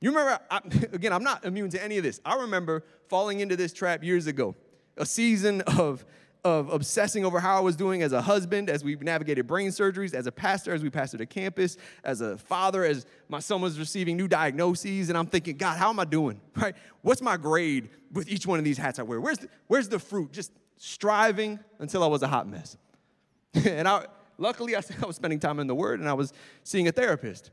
You 0.00 0.10
remember, 0.10 0.38
I, 0.50 0.58
again, 0.92 1.12
I'm 1.12 1.24
not 1.24 1.44
immune 1.44 1.70
to 1.70 1.82
any 1.82 1.98
of 1.98 2.04
this. 2.04 2.20
I 2.24 2.36
remember 2.36 2.84
falling 3.08 3.40
into 3.40 3.56
this 3.56 3.72
trap 3.72 4.02
years 4.02 4.26
ago, 4.26 4.54
a 4.96 5.06
season 5.06 5.60
of 5.62 6.04
of 6.46 6.72
obsessing 6.72 7.24
over 7.24 7.40
how 7.40 7.56
I 7.56 7.60
was 7.60 7.74
doing 7.74 8.04
as 8.04 8.12
a 8.12 8.22
husband, 8.22 8.70
as 8.70 8.84
we 8.84 8.94
navigated 8.94 9.48
brain 9.48 9.70
surgeries, 9.70 10.14
as 10.14 10.28
a 10.28 10.32
pastor, 10.32 10.72
as 10.72 10.80
we 10.80 10.90
pastored 10.90 11.20
a 11.20 11.26
campus, 11.26 11.76
as 12.04 12.20
a 12.20 12.38
father, 12.38 12.84
as 12.84 13.04
my 13.28 13.40
son 13.40 13.60
was 13.60 13.80
receiving 13.80 14.16
new 14.16 14.28
diagnoses, 14.28 15.08
and 15.08 15.18
I'm 15.18 15.26
thinking, 15.26 15.56
God, 15.56 15.76
how 15.76 15.90
am 15.90 15.98
I 15.98 16.04
doing? 16.04 16.40
Right? 16.56 16.76
What's 17.02 17.20
my 17.20 17.36
grade 17.36 17.90
with 18.12 18.28
each 18.28 18.46
one 18.46 18.60
of 18.60 18.64
these 18.64 18.78
hats 18.78 19.00
I 19.00 19.02
wear? 19.02 19.20
Where's 19.20 19.38
the, 19.38 19.48
where's 19.66 19.88
the 19.88 19.98
fruit? 19.98 20.32
Just 20.32 20.52
striving 20.76 21.58
until 21.80 22.04
I 22.04 22.06
was 22.06 22.22
a 22.22 22.28
hot 22.28 22.48
mess. 22.48 22.76
and 23.66 23.88
I, 23.88 24.06
luckily, 24.38 24.76
I, 24.76 24.82
I 25.02 25.06
was 25.06 25.16
spending 25.16 25.40
time 25.40 25.58
in 25.58 25.66
the 25.66 25.74
Word, 25.74 25.98
and 25.98 26.08
I 26.08 26.12
was 26.12 26.32
seeing 26.62 26.86
a 26.86 26.92
therapist. 26.92 27.50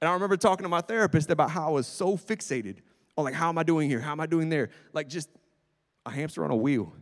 And 0.00 0.08
I 0.08 0.14
remember 0.14 0.38
talking 0.38 0.64
to 0.64 0.70
my 0.70 0.80
therapist 0.80 1.30
about 1.30 1.50
how 1.50 1.68
I 1.68 1.70
was 1.70 1.86
so 1.86 2.16
fixated 2.16 2.78
on 3.18 3.24
like, 3.24 3.34
how 3.34 3.50
am 3.50 3.58
I 3.58 3.64
doing 3.64 3.90
here? 3.90 4.00
How 4.00 4.12
am 4.12 4.20
I 4.20 4.26
doing 4.26 4.48
there? 4.48 4.70
Like 4.94 5.08
just 5.08 5.28
a 6.06 6.10
hamster 6.10 6.42
on 6.42 6.50
a 6.50 6.56
wheel 6.56 6.92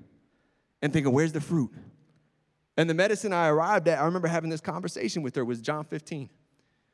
and 0.82 0.92
thinking, 0.92 1.12
where's 1.12 1.32
the 1.32 1.40
fruit? 1.40 1.70
And 2.78 2.88
the 2.88 2.94
medicine 2.94 3.32
I 3.32 3.48
arrived 3.48 3.88
at, 3.88 3.98
I 3.98 4.04
remember 4.04 4.28
having 4.28 4.50
this 4.50 4.60
conversation 4.60 5.22
with 5.22 5.34
her, 5.34 5.44
was 5.44 5.60
John 5.60 5.84
15, 5.84 6.30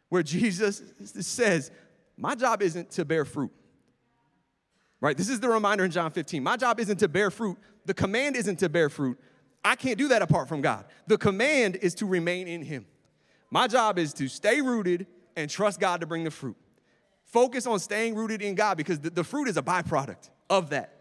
where 0.08 0.22
Jesus 0.22 0.82
says, 1.04 1.70
My 2.16 2.34
job 2.34 2.62
isn't 2.62 2.90
to 2.92 3.04
bear 3.04 3.26
fruit. 3.26 3.52
Right? 5.00 5.14
This 5.14 5.28
is 5.28 5.40
the 5.40 5.50
reminder 5.50 5.84
in 5.84 5.90
John 5.90 6.10
15. 6.10 6.42
My 6.42 6.56
job 6.56 6.80
isn't 6.80 6.96
to 6.98 7.08
bear 7.08 7.30
fruit. 7.30 7.58
The 7.84 7.92
command 7.92 8.36
isn't 8.36 8.60
to 8.60 8.70
bear 8.70 8.88
fruit. 8.88 9.18
I 9.62 9.76
can't 9.76 9.98
do 9.98 10.08
that 10.08 10.22
apart 10.22 10.48
from 10.48 10.62
God. 10.62 10.86
The 11.06 11.18
command 11.18 11.76
is 11.76 11.94
to 11.96 12.06
remain 12.06 12.48
in 12.48 12.62
Him. 12.62 12.86
My 13.50 13.66
job 13.66 13.98
is 13.98 14.14
to 14.14 14.28
stay 14.28 14.62
rooted 14.62 15.06
and 15.36 15.50
trust 15.50 15.80
God 15.80 16.00
to 16.00 16.06
bring 16.06 16.24
the 16.24 16.30
fruit. 16.30 16.56
Focus 17.26 17.66
on 17.66 17.78
staying 17.78 18.14
rooted 18.14 18.40
in 18.40 18.54
God 18.54 18.78
because 18.78 19.00
the, 19.00 19.10
the 19.10 19.24
fruit 19.24 19.48
is 19.48 19.58
a 19.58 19.62
byproduct 19.62 20.30
of 20.48 20.70
that. 20.70 20.94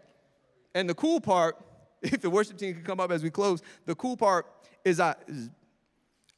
And 0.74 0.90
the 0.90 0.94
cool 0.94 1.20
part 1.20 1.56
if 2.04 2.20
the 2.20 2.30
worship 2.30 2.56
team 2.56 2.74
could 2.74 2.84
come 2.84 3.00
up 3.00 3.10
as 3.10 3.22
we 3.22 3.30
close, 3.30 3.62
the 3.86 3.94
cool 3.94 4.16
part 4.16 4.46
is 4.84 5.00
I, 5.00 5.14
is 5.26 5.50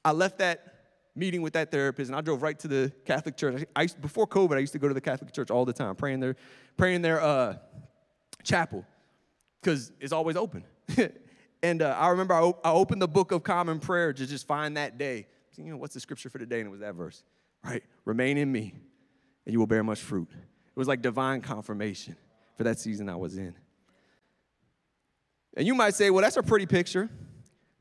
I 0.04 0.12
left 0.12 0.38
that 0.38 0.74
meeting 1.14 1.42
with 1.42 1.54
that 1.54 1.70
therapist 1.70 2.10
and 2.10 2.16
I 2.16 2.20
drove 2.20 2.42
right 2.42 2.58
to 2.60 2.68
the 2.68 2.92
Catholic 3.04 3.36
church. 3.36 3.64
I 3.74 3.82
used, 3.82 4.00
before 4.00 4.26
COVID, 4.26 4.56
I 4.56 4.60
used 4.60 4.74
to 4.74 4.78
go 4.78 4.88
to 4.88 4.94
the 4.94 5.00
Catholic 5.00 5.32
church 5.32 5.50
all 5.50 5.64
the 5.64 5.72
time, 5.72 5.96
praying 5.96 6.20
their, 6.20 6.36
praying 6.76 7.02
their 7.02 7.20
uh, 7.20 7.56
chapel 8.44 8.84
because 9.60 9.92
it's 10.00 10.12
always 10.12 10.36
open. 10.36 10.64
and 11.62 11.82
uh, 11.82 11.96
I 11.98 12.08
remember 12.08 12.34
I, 12.34 12.52
I, 12.64 12.72
opened 12.72 13.02
the 13.02 13.08
book 13.08 13.32
of 13.32 13.42
common 13.42 13.80
prayer 13.80 14.12
to 14.12 14.26
just 14.26 14.46
find 14.46 14.76
that 14.76 14.98
day. 14.98 15.26
You 15.56 15.72
know, 15.72 15.76
what's 15.78 15.94
the 15.94 16.00
scripture 16.00 16.28
for 16.28 16.38
today? 16.38 16.60
And 16.60 16.68
it 16.68 16.70
was 16.70 16.80
that 16.80 16.94
verse, 16.94 17.24
right? 17.64 17.82
Remain 18.04 18.36
in 18.36 18.52
me 18.52 18.74
and 19.46 19.52
you 19.52 19.58
will 19.58 19.66
bear 19.66 19.82
much 19.82 20.00
fruit. 20.00 20.28
It 20.30 20.78
was 20.78 20.86
like 20.86 21.00
divine 21.00 21.40
confirmation 21.40 22.16
for 22.56 22.64
that 22.64 22.78
season 22.78 23.08
I 23.08 23.16
was 23.16 23.38
in. 23.38 23.54
And 25.56 25.66
you 25.66 25.74
might 25.74 25.94
say, 25.94 26.10
well, 26.10 26.22
that's 26.22 26.36
a 26.36 26.42
pretty 26.42 26.66
picture, 26.66 27.08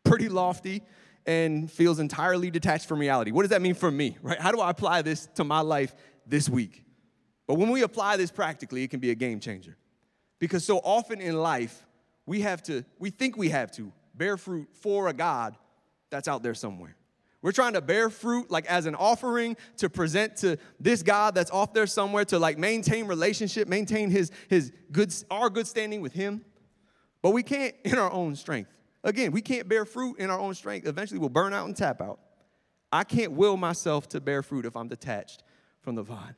pretty 0.03 0.29
lofty, 0.29 0.81
and 1.25 1.69
feels 1.69 1.99
entirely 1.99 2.49
detached 2.49 2.87
from 2.87 2.99
reality. 2.99 3.31
What 3.31 3.41
does 3.41 3.49
that 3.49 3.61
mean 3.61 3.73
for 3.73 3.91
me, 3.91 4.17
right? 4.21 4.39
How 4.39 4.51
do 4.51 4.61
I 4.61 4.69
apply 4.69 5.01
this 5.01 5.27
to 5.35 5.43
my 5.43 5.59
life 5.59 5.93
this 6.25 6.47
week? 6.47 6.83
But 7.47 7.55
when 7.55 7.69
we 7.69 7.83
apply 7.83 8.17
this 8.17 8.31
practically, 8.31 8.83
it 8.83 8.89
can 8.89 8.99
be 8.99 9.11
a 9.11 9.15
game 9.15 9.39
changer. 9.39 9.77
Because 10.39 10.63
so 10.63 10.77
often 10.77 11.21
in 11.21 11.35
life, 11.35 11.85
we 12.25 12.41
have 12.41 12.63
to, 12.63 12.83
we 12.99 13.09
think 13.09 13.37
we 13.37 13.49
have 13.49 13.71
to 13.73 13.91
bear 14.15 14.37
fruit 14.37 14.69
for 14.73 15.07
a 15.07 15.13
God 15.13 15.57
that's 16.09 16.27
out 16.27 16.43
there 16.43 16.53
somewhere. 16.53 16.95
We're 17.41 17.51
trying 17.51 17.73
to 17.73 17.81
bear 17.81 18.09
fruit 18.09 18.49
like 18.49 18.65
as 18.65 18.87
an 18.87 18.95
offering 18.95 19.55
to 19.77 19.89
present 19.89 20.37
to 20.37 20.57
this 20.79 21.03
God 21.03 21.35
that's 21.35 21.51
off 21.51 21.73
there 21.73 21.85
somewhere 21.85 22.25
to 22.25 22.39
like 22.39 22.57
maintain 22.57 23.05
relationship, 23.05 23.67
maintain 23.67 24.09
his 24.09 24.31
his 24.47 24.71
good 24.91 25.13
our 25.29 25.51
good 25.51 25.67
standing 25.67 26.01
with 26.01 26.13
him. 26.13 26.43
But 27.25 27.31
we 27.31 27.41
can't 27.41 27.73
in 27.83 27.97
our 27.97 28.11
own 28.11 28.35
strength. 28.35 28.69
Again, 29.03 29.31
we 29.31 29.41
can't 29.41 29.67
bear 29.67 29.83
fruit 29.83 30.19
in 30.19 30.29
our 30.29 30.39
own 30.39 30.53
strength. 30.53 30.87
Eventually, 30.87 31.19
we'll 31.19 31.29
burn 31.29 31.53
out 31.53 31.65
and 31.65 31.75
tap 31.75 31.99
out. 31.99 32.19
I 32.91 33.03
can't 33.03 33.31
will 33.31 33.57
myself 33.57 34.07
to 34.09 34.21
bear 34.21 34.43
fruit 34.43 34.63
if 34.63 34.77
I'm 34.77 34.87
detached 34.87 35.41
from 35.81 35.95
the 35.95 36.03
vine. 36.03 36.35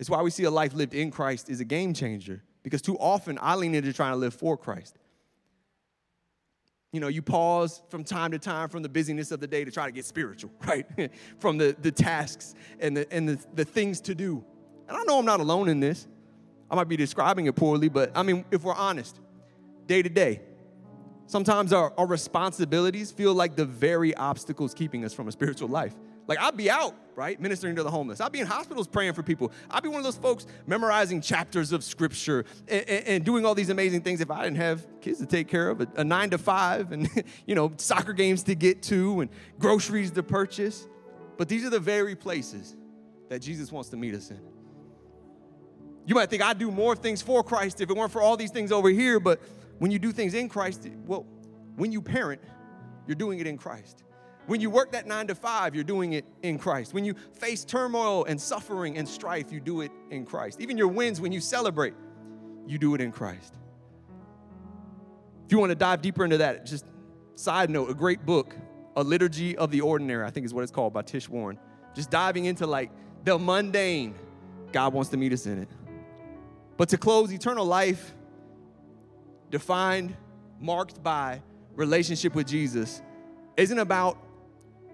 It's 0.00 0.10
why 0.10 0.20
we 0.22 0.30
see 0.30 0.42
a 0.42 0.50
life 0.50 0.74
lived 0.74 0.94
in 0.94 1.12
Christ 1.12 1.48
is 1.48 1.60
a 1.60 1.64
game 1.64 1.94
changer 1.94 2.42
because 2.64 2.82
too 2.82 2.98
often 2.98 3.38
I 3.40 3.54
lean 3.54 3.72
into 3.72 3.92
trying 3.92 4.14
to 4.14 4.16
live 4.16 4.34
for 4.34 4.56
Christ. 4.56 4.98
You 6.90 6.98
know, 6.98 7.06
you 7.06 7.22
pause 7.22 7.80
from 7.88 8.02
time 8.02 8.32
to 8.32 8.40
time 8.40 8.70
from 8.70 8.82
the 8.82 8.88
busyness 8.88 9.30
of 9.30 9.38
the 9.38 9.46
day 9.46 9.64
to 9.64 9.70
try 9.70 9.86
to 9.86 9.92
get 9.92 10.04
spiritual, 10.04 10.50
right? 10.66 10.86
from 11.38 11.56
the, 11.56 11.76
the 11.80 11.92
tasks 11.92 12.56
and, 12.80 12.96
the, 12.96 13.12
and 13.12 13.28
the, 13.28 13.44
the 13.54 13.64
things 13.64 14.00
to 14.00 14.16
do. 14.16 14.44
And 14.88 14.96
I 14.96 15.04
know 15.04 15.20
I'm 15.20 15.24
not 15.24 15.38
alone 15.38 15.68
in 15.68 15.78
this. 15.78 16.08
I 16.68 16.74
might 16.74 16.88
be 16.88 16.96
describing 16.96 17.46
it 17.46 17.54
poorly, 17.54 17.88
but 17.88 18.10
I 18.16 18.24
mean, 18.24 18.44
if 18.50 18.64
we're 18.64 18.74
honest, 18.74 19.20
day 19.86 20.02
to 20.02 20.08
day. 20.08 20.40
Sometimes 21.26 21.72
our, 21.72 21.92
our 21.96 22.06
responsibilities 22.06 23.10
feel 23.10 23.34
like 23.34 23.56
the 23.56 23.64
very 23.64 24.14
obstacles 24.14 24.74
keeping 24.74 25.04
us 25.04 25.14
from 25.14 25.28
a 25.28 25.32
spiritual 25.32 25.68
life. 25.68 25.94
Like 26.26 26.38
I'd 26.38 26.56
be 26.56 26.70
out, 26.70 26.94
right, 27.16 27.38
ministering 27.40 27.76
to 27.76 27.82
the 27.82 27.90
homeless. 27.90 28.20
I'd 28.20 28.32
be 28.32 28.40
in 28.40 28.46
hospitals 28.46 28.86
praying 28.86 29.12
for 29.12 29.22
people. 29.22 29.52
I'd 29.70 29.82
be 29.82 29.88
one 29.88 29.98
of 29.98 30.04
those 30.04 30.16
folks 30.16 30.46
memorizing 30.66 31.20
chapters 31.20 31.72
of 31.72 31.84
scripture 31.84 32.44
and, 32.68 32.88
and, 32.88 33.06
and 33.06 33.24
doing 33.24 33.44
all 33.44 33.54
these 33.54 33.70
amazing 33.70 34.02
things 34.02 34.20
if 34.20 34.30
I 34.30 34.44
didn't 34.44 34.56
have 34.56 34.86
kids 35.00 35.18
to 35.18 35.26
take 35.26 35.48
care 35.48 35.68
of, 35.68 35.80
a, 35.80 35.88
a 35.96 36.04
nine 36.04 36.30
to 36.30 36.38
five, 36.38 36.92
and 36.92 37.08
you 37.46 37.54
know 37.54 37.72
soccer 37.76 38.12
games 38.12 38.42
to 38.44 38.54
get 38.54 38.82
to, 38.84 39.20
and 39.20 39.30
groceries 39.58 40.10
to 40.12 40.22
purchase. 40.22 40.86
But 41.36 41.48
these 41.48 41.64
are 41.64 41.70
the 41.70 41.80
very 41.80 42.14
places 42.14 42.76
that 43.28 43.40
Jesus 43.40 43.72
wants 43.72 43.90
to 43.90 43.96
meet 43.96 44.14
us 44.14 44.30
in. 44.30 44.40
You 46.06 46.14
might 46.14 46.30
think 46.30 46.42
I'd 46.42 46.58
do 46.58 46.70
more 46.70 46.94
things 46.94 47.22
for 47.22 47.42
Christ 47.42 47.80
if 47.80 47.90
it 47.90 47.96
weren't 47.96 48.12
for 48.12 48.20
all 48.22 48.36
these 48.36 48.50
things 48.50 48.72
over 48.72 48.90
here, 48.90 49.18
but 49.18 49.40
when 49.78 49.90
you 49.90 49.98
do 49.98 50.12
things 50.12 50.34
in 50.34 50.48
Christ, 50.48 50.88
well, 51.06 51.26
when 51.76 51.92
you 51.92 52.00
parent, 52.00 52.40
you're 53.06 53.16
doing 53.16 53.38
it 53.38 53.46
in 53.46 53.58
Christ. 53.58 54.04
When 54.46 54.60
you 54.60 54.68
work 54.68 54.92
that 54.92 55.06
nine 55.06 55.26
to 55.28 55.34
five, 55.34 55.74
you're 55.74 55.84
doing 55.84 56.12
it 56.12 56.24
in 56.42 56.58
Christ. 56.58 56.92
When 56.92 57.04
you 57.04 57.14
face 57.32 57.64
turmoil 57.64 58.24
and 58.26 58.40
suffering 58.40 58.98
and 58.98 59.08
strife, 59.08 59.50
you 59.50 59.60
do 59.60 59.80
it 59.80 59.90
in 60.10 60.26
Christ. 60.26 60.60
Even 60.60 60.76
your 60.76 60.88
wins, 60.88 61.20
when 61.20 61.32
you 61.32 61.40
celebrate, 61.40 61.94
you 62.66 62.78
do 62.78 62.94
it 62.94 63.00
in 63.00 63.10
Christ. 63.10 63.54
If 65.46 65.52
you 65.52 65.58
want 65.58 65.70
to 65.70 65.76
dive 65.76 66.02
deeper 66.02 66.24
into 66.24 66.38
that, 66.38 66.66
just 66.66 66.84
side 67.36 67.70
note, 67.70 67.90
a 67.90 67.94
great 67.94 68.24
book, 68.26 68.54
A 68.96 69.02
Liturgy 69.02 69.56
of 69.56 69.70
the 69.70 69.80
Ordinary, 69.80 70.24
I 70.24 70.30
think 70.30 70.44
is 70.46 70.54
what 70.54 70.62
it's 70.62 70.72
called 70.72 70.92
by 70.92 71.02
Tish 71.02 71.28
Warren. 71.28 71.58
Just 71.94 72.10
diving 72.10 72.44
into 72.44 72.66
like 72.66 72.90
the 73.24 73.38
mundane, 73.38 74.14
God 74.72 74.92
wants 74.92 75.10
to 75.10 75.16
meet 75.16 75.32
us 75.32 75.46
in 75.46 75.62
it. 75.62 75.68
But 76.76 76.90
to 76.90 76.98
close, 76.98 77.32
eternal 77.32 77.64
life 77.64 78.14
defined, 79.50 80.16
marked 80.60 81.02
by 81.02 81.42
relationship 81.74 82.34
with 82.34 82.46
Jesus, 82.46 83.02
isn't 83.56 83.78
about 83.78 84.18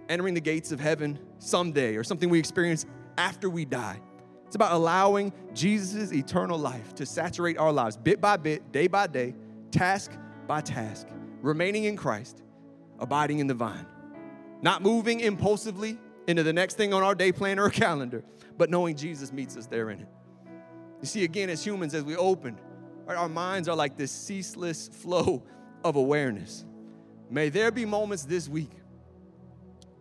entering 0.08 0.34
the 0.34 0.40
gates 0.40 0.72
of 0.72 0.80
heaven 0.80 1.18
someday 1.38 1.96
or 1.96 2.04
something 2.04 2.28
we 2.28 2.38
experience 2.38 2.86
after 3.16 3.48
we 3.48 3.64
die. 3.64 4.00
It's 4.46 4.56
about 4.56 4.72
allowing 4.72 5.32
Jesus' 5.54 6.12
eternal 6.12 6.58
life 6.58 6.94
to 6.96 7.06
saturate 7.06 7.56
our 7.56 7.72
lives 7.72 7.96
bit 7.96 8.20
by 8.20 8.36
bit, 8.36 8.72
day 8.72 8.88
by 8.88 9.06
day, 9.06 9.34
task 9.70 10.10
by 10.48 10.60
task, 10.60 11.06
remaining 11.40 11.84
in 11.84 11.96
Christ, 11.96 12.42
abiding 12.98 13.38
in 13.38 13.46
the 13.46 13.54
vine. 13.54 13.86
Not 14.62 14.82
moving 14.82 15.20
impulsively 15.20 15.98
into 16.26 16.42
the 16.42 16.52
next 16.52 16.76
thing 16.76 16.92
on 16.92 17.02
our 17.02 17.14
day 17.14 17.30
plan 17.30 17.58
or 17.58 17.70
calendar, 17.70 18.24
but 18.58 18.70
knowing 18.70 18.96
Jesus 18.96 19.32
meets 19.32 19.56
us 19.56 19.66
there 19.66 19.90
in 19.90 20.00
it. 20.00 20.08
You 21.00 21.06
see, 21.06 21.24
again, 21.24 21.48
as 21.48 21.64
humans, 21.64 21.94
as 21.94 22.02
we 22.02 22.16
opened, 22.16 22.60
Our 23.16 23.28
minds 23.28 23.68
are 23.68 23.76
like 23.76 23.96
this 23.96 24.12
ceaseless 24.12 24.88
flow 24.92 25.42
of 25.84 25.96
awareness. 25.96 26.64
May 27.30 27.48
there 27.48 27.70
be 27.70 27.84
moments 27.84 28.24
this 28.24 28.48
week 28.48 28.70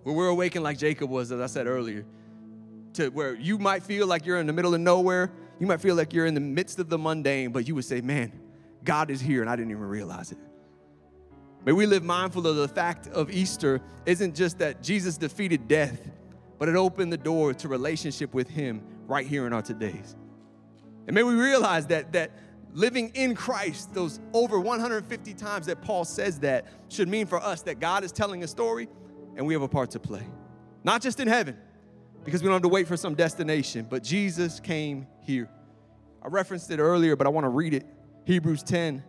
where 0.04 0.16
we're 0.16 0.30
awakened 0.30 0.64
like 0.64 0.78
Jacob 0.78 1.10
was, 1.10 1.32
as 1.32 1.40
I 1.40 1.46
said 1.48 1.68
earlier, 1.68 2.06
to 2.94 3.10
where 3.10 3.36
you 3.36 3.58
might 3.58 3.84
feel 3.84 4.08
like 4.08 4.26
you're 4.26 4.40
in 4.40 4.48
the 4.48 4.54
middle 4.54 4.74
of 4.74 4.82
nowhere. 4.82 5.32
You 5.60 5.68
might 5.68 5.82
feel 5.82 5.96
like 5.96 6.14
you're 6.14 6.26
in 6.26 6.34
the 6.34 6.40
midst 6.40 6.80
of 6.80 6.90
the 6.90 6.98
mundane, 6.98 7.52
but 7.52 7.68
you 7.68 7.76
would 7.76 7.86
say, 7.86 8.02
Man, 8.02 8.32
God 8.84 9.12
is 9.12 9.22
here, 9.22 9.42
and 9.42 9.50
I 9.50 9.56
didn't 9.56 9.72
even 9.72 9.84
realize 9.84 10.32
it. 10.32 10.38
May 11.66 11.74
we 11.74 11.86
live 11.86 12.04
mindful 12.04 12.48
of 12.48 12.56
the 12.56 12.68
fact 12.68 13.08
of 13.08 13.30
Easter 13.30 13.82
isn't 14.06 14.36
just 14.36 14.60
that 14.60 14.82
Jesus 14.82 15.18
defeated 15.18 15.68
death, 15.68 16.10
but 16.58 16.70
it 16.70 16.76
opened 16.76 17.12
the 17.12 17.18
door 17.18 17.54
to 17.54 17.68
relationship 17.68 18.34
with 18.34 18.50
Him 18.50 18.82
right 19.06 19.28
here 19.28 19.46
in 19.46 19.54
our 19.54 19.62
todays. 19.62 20.16
And 21.08 21.14
may 21.14 21.24
we 21.24 21.34
realize 21.34 21.88
that, 21.88 22.14
that 22.14 22.32
living 22.74 23.10
in 23.16 23.36
Christ, 23.36 23.94
those 23.94 24.20
over 24.34 24.60
150 24.60 25.34
times 25.34 25.66
that 25.68 25.82
Paul 25.82 26.06
says 26.06 26.40
that, 26.40 26.68
should 26.90 27.08
mean 27.08 27.26
for 27.26 27.40
us 27.40 27.62
that 27.64 27.80
God 27.80 28.04
is 28.04 28.12
telling 28.12 28.44
a 28.44 28.48
story 28.48 28.88
and 29.36 29.46
we 29.46 29.54
have 29.54 29.62
a 29.62 29.68
part 29.68 29.92
to 29.92 30.00
play. 30.00 30.26
Not 30.84 31.02
just 31.02 31.20
in 31.20 31.28
heaven, 31.28 31.58
because 32.24 32.42
we 32.42 32.48
don't 32.48 32.56
have 32.56 32.62
to 32.64 32.68
wait 32.68 32.88
for 32.88 32.98
some 32.98 33.16
destination, 33.16 33.88
but 33.90 34.04
Jesus 34.04 34.60
came 34.60 35.08
here. 35.22 35.50
I 36.22 36.28
referenced 36.28 36.70
it 36.72 36.80
earlier, 36.80 37.16
but 37.16 37.28
I 37.28 37.30
want 37.30 37.46
to 37.46 37.50
read 37.50 37.74
it. 37.74 37.86
Hebrews 38.26 38.64
10, 38.64 39.04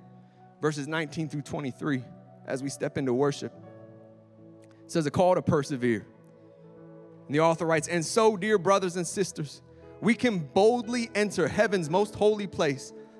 verses 0.61 0.87
19 0.87 1.29
through 1.29 1.43
23, 1.43 2.05
as 2.47 2.63
we 2.63 2.69
step 2.69 2.97
into 2.97 3.13
worship. 3.13 3.53
It 4.85 4.93
says, 4.93 5.07
A 5.07 5.11
call 5.11 5.35
to 5.35 5.43
persevere. 5.43 6.07
And 7.27 7.35
the 7.35 7.41
author 7.41 7.67
writes, 7.67 7.89
And 7.89 8.05
so, 8.05 8.37
dear 8.37 8.59
brothers 8.59 8.97
and 8.97 9.07
sisters, 9.07 9.63
we 10.01 10.15
can 10.15 10.39
boldly 10.39 11.11
enter 11.15 11.47
heaven's 11.47 11.91
most 11.91 12.15
holy 12.15 12.47
place 12.47 12.93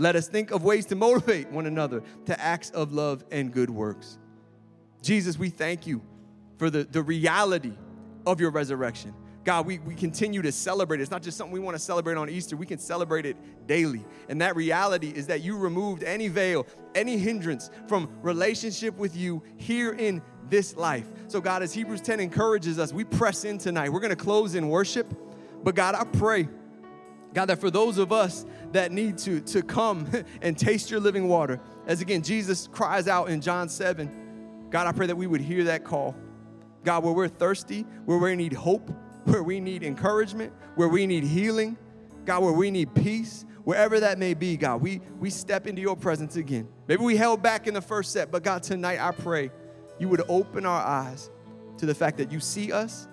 Let 0.00 0.16
us 0.16 0.28
think 0.28 0.50
of 0.50 0.64
ways 0.64 0.86
to 0.86 0.94
motivate 0.94 1.50
one 1.50 1.66
another 1.66 2.02
to 2.24 2.40
acts 2.40 2.70
of 2.70 2.94
love 2.94 3.22
and 3.30 3.52
good 3.52 3.68
works. 3.68 4.16
Jesus, 5.02 5.36
we 5.36 5.50
thank 5.50 5.86
you 5.86 6.00
for 6.56 6.70
the, 6.70 6.84
the 6.84 7.02
reality 7.02 7.74
of 8.24 8.40
your 8.40 8.50
resurrection. 8.50 9.12
God, 9.44 9.66
we, 9.66 9.78
we 9.80 9.94
continue 9.94 10.40
to 10.40 10.52
celebrate. 10.52 11.02
It's 11.02 11.10
not 11.10 11.22
just 11.22 11.36
something 11.36 11.52
we 11.52 11.60
want 11.60 11.74
to 11.74 11.82
celebrate 11.82 12.16
on 12.16 12.30
Easter, 12.30 12.56
we 12.56 12.64
can 12.64 12.78
celebrate 12.78 13.26
it 13.26 13.36
daily. 13.66 14.02
And 14.30 14.40
that 14.40 14.56
reality 14.56 15.12
is 15.14 15.26
that 15.26 15.42
you 15.42 15.58
removed 15.58 16.02
any 16.02 16.28
veil, 16.28 16.66
any 16.94 17.18
hindrance 17.18 17.70
from 17.86 18.08
relationship 18.22 18.96
with 18.96 19.14
you 19.14 19.42
here 19.58 19.92
in 19.92 20.22
this 20.48 20.76
life. 20.76 21.08
So, 21.28 21.42
God, 21.42 21.62
as 21.62 21.74
Hebrews 21.74 22.00
10 22.00 22.20
encourages 22.20 22.78
us, 22.78 22.90
we 22.90 23.04
press 23.04 23.44
in 23.44 23.58
tonight. 23.58 23.90
We're 23.90 24.00
going 24.00 24.08
to 24.08 24.16
close 24.16 24.54
in 24.54 24.70
worship. 24.70 25.14
But, 25.62 25.74
God, 25.74 25.94
I 25.94 26.04
pray, 26.04 26.48
God, 27.32 27.46
that 27.46 27.60
for 27.60 27.70
those 27.70 27.98
of 27.98 28.12
us 28.12 28.44
that 28.72 28.92
need 28.92 29.18
to, 29.18 29.40
to 29.40 29.62
come 29.62 30.08
and 30.42 30.58
taste 30.58 30.90
your 30.90 31.00
living 31.00 31.28
water, 31.28 31.60
as 31.86 32.00
again, 32.00 32.22
Jesus 32.22 32.68
cries 32.68 33.08
out 33.08 33.28
in 33.30 33.40
John 33.40 33.68
7 33.68 34.20
God, 34.70 34.86
I 34.86 34.92
pray 34.92 35.08
that 35.08 35.16
we 35.16 35.26
would 35.26 35.40
hear 35.40 35.64
that 35.64 35.82
call. 35.82 36.14
God, 36.84 37.02
where 37.02 37.12
we're 37.12 37.28
thirsty, 37.28 37.82
where 38.04 38.18
we 38.18 38.36
need 38.36 38.52
hope, 38.52 38.88
where 39.24 39.42
we 39.42 39.60
need 39.60 39.82
encouragement, 39.82 40.52
where 40.76 40.88
we 40.88 41.06
need 41.06 41.24
healing, 41.24 41.76
God, 42.24 42.42
where 42.42 42.52
we 42.52 42.70
need 42.70 42.94
peace, 42.94 43.44
wherever 43.64 44.00
that 44.00 44.18
may 44.18 44.32
be, 44.32 44.56
God, 44.56 44.80
we, 44.80 45.00
we 45.18 45.28
step 45.28 45.66
into 45.66 45.82
your 45.82 45.96
presence 45.96 46.36
again. 46.36 46.68
Maybe 46.86 47.02
we 47.02 47.16
held 47.16 47.42
back 47.42 47.66
in 47.66 47.74
the 47.74 47.82
first 47.82 48.12
set, 48.12 48.30
but 48.30 48.42
God, 48.44 48.62
tonight 48.62 49.00
I 49.00 49.10
pray 49.10 49.50
you 49.98 50.08
would 50.08 50.22
open 50.28 50.64
our 50.64 50.80
eyes 50.80 51.30
to 51.78 51.86
the 51.86 51.94
fact 51.94 52.16
that 52.18 52.30
you 52.30 52.40
see 52.40 52.72
us, 52.72 53.08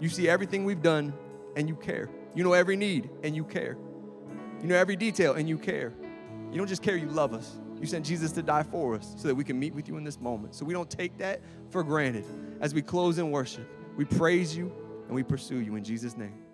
you 0.00 0.08
see 0.08 0.28
everything 0.28 0.64
we've 0.64 0.82
done, 0.82 1.12
and 1.56 1.68
you 1.68 1.76
care. 1.76 2.08
You 2.36 2.44
know 2.44 2.52
every 2.52 2.76
need, 2.76 3.08
and 3.22 3.34
you 3.34 3.44
care. 3.44 3.78
You 4.60 4.68
know 4.68 4.76
every 4.76 4.94
detail, 4.94 5.32
and 5.32 5.48
you 5.48 5.56
care. 5.56 5.94
You 6.52 6.58
don't 6.58 6.66
just 6.66 6.82
care, 6.82 6.96
you 6.96 7.08
love 7.08 7.32
us. 7.32 7.58
You 7.80 7.86
sent 7.86 8.04
Jesus 8.04 8.30
to 8.32 8.42
die 8.42 8.62
for 8.62 8.94
us 8.94 9.14
so 9.16 9.28
that 9.28 9.34
we 9.34 9.42
can 9.42 9.58
meet 9.58 9.74
with 9.74 9.88
you 9.88 9.96
in 9.96 10.04
this 10.04 10.20
moment. 10.20 10.54
So 10.54 10.64
we 10.64 10.74
don't 10.74 10.90
take 10.90 11.16
that 11.18 11.40
for 11.70 11.82
granted. 11.82 12.24
As 12.60 12.74
we 12.74 12.82
close 12.82 13.18
in 13.18 13.30
worship, 13.30 13.66
we 13.96 14.04
praise 14.04 14.56
you 14.56 14.72
and 15.06 15.14
we 15.14 15.22
pursue 15.22 15.60
you 15.60 15.76
in 15.76 15.84
Jesus' 15.84 16.16
name. 16.16 16.45